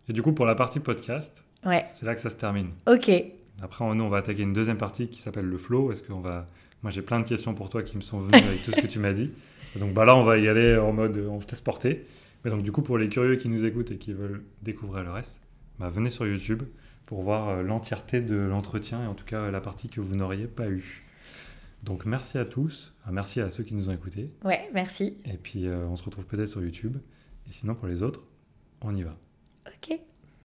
Et 0.09 0.13
du 0.13 0.23
coup, 0.23 0.33
pour 0.33 0.47
la 0.47 0.55
partie 0.55 0.81
podcast, 0.81 1.45
Ouais. 1.65 1.83
c'est 1.87 2.05
là 2.07 2.15
que 2.15 2.21
ça 2.21 2.31
se 2.31 2.37
termine. 2.37 2.71
Ok. 2.87 3.11
Après, 3.63 3.85
on- 3.85 3.95
nous, 3.95 4.05
on 4.05 4.09
va 4.09 4.19
attaquer 4.19 4.43
une 4.43 4.53
deuxième 4.53 4.79
partie 4.79 5.09
qui 5.09 5.21
s'appelle 5.21 5.45
le 5.47 5.59
flow. 5.59 5.93
Est-ce 5.93 6.03
qu'on 6.03 6.21
va... 6.21 6.49
Moi, 6.83 6.91
j'ai 6.91 7.03
plein 7.03 7.21
de 7.21 7.25
questions 7.25 7.55
pour 7.55 7.71
toi 7.71 7.83
qui 7.83 7.97
me 7.97 8.03
sont 8.03 8.19
venues 8.19 8.43
avec 8.45 8.63
tout 8.65 8.73
ce 8.73 8.81
que 8.81 8.87
tu 8.89 8.99
m'as 8.99 9.13
dit. 9.13 9.33
Donc, 9.77 9.95
bah, 9.95 10.05
là, 10.05 10.17
on 10.17 10.23
va 10.25 10.39
y 10.39 10.49
aller 10.49 10.77
en 10.77 10.93
mode 10.93 11.17
on 11.31 11.41
se 11.41 11.49
laisse 11.49 11.61
porter. 11.61 12.05
Mais 12.45 12.51
donc, 12.51 12.63
du 12.65 12.73
coup, 12.73 12.83
pour 12.83 12.99
les 12.99 13.09
curieux 13.09 13.37
qui 13.37 13.49
nous 13.49 13.65
écoutent 13.65 13.93
et 13.93 13.99
qui 13.99 14.13
veulent 14.13 14.43
découvrir 14.63 15.05
le 15.05 15.11
reste, 15.13 15.41
bah, 15.79 15.89
venez 15.91 16.11
sur 16.11 16.27
YouTube 16.27 16.65
pour 17.07 17.23
voir 17.23 17.51
euh, 17.51 17.63
l'entièreté 17.63 18.21
de 18.21 18.37
l'entretien 18.37 19.05
et 19.05 19.07
en 19.07 19.15
tout 19.15 19.25
cas 19.25 19.51
la 19.51 19.61
partie 19.61 19.89
que 19.89 20.01
vous 20.01 20.17
n'auriez 20.17 20.47
pas 20.49 20.69
eue. 20.69 21.05
Donc, 21.85 22.05
merci 22.05 22.39
à 22.39 22.45
tous. 22.45 22.95
Ah, 23.07 23.11
merci 23.13 23.41
à 23.41 23.51
ceux 23.53 23.63
qui 23.63 23.75
nous 23.75 23.89
ont 23.89 23.93
écoutés. 23.93 24.33
Ouais, 24.45 24.69
merci. 24.75 25.17
Et 25.25 25.37
puis, 25.37 25.67
euh, 25.69 25.87
on 25.87 25.95
se 25.97 26.03
retrouve 26.03 26.27
peut-être 26.27 26.49
sur 26.49 26.63
YouTube. 26.63 26.97
Et 27.49 27.53
sinon, 27.53 27.75
pour 27.77 27.87
les 27.87 28.03
autres, 28.03 28.23
on 28.81 28.95
y 28.97 29.03
va. 29.03 29.17
Ok. 29.69 29.99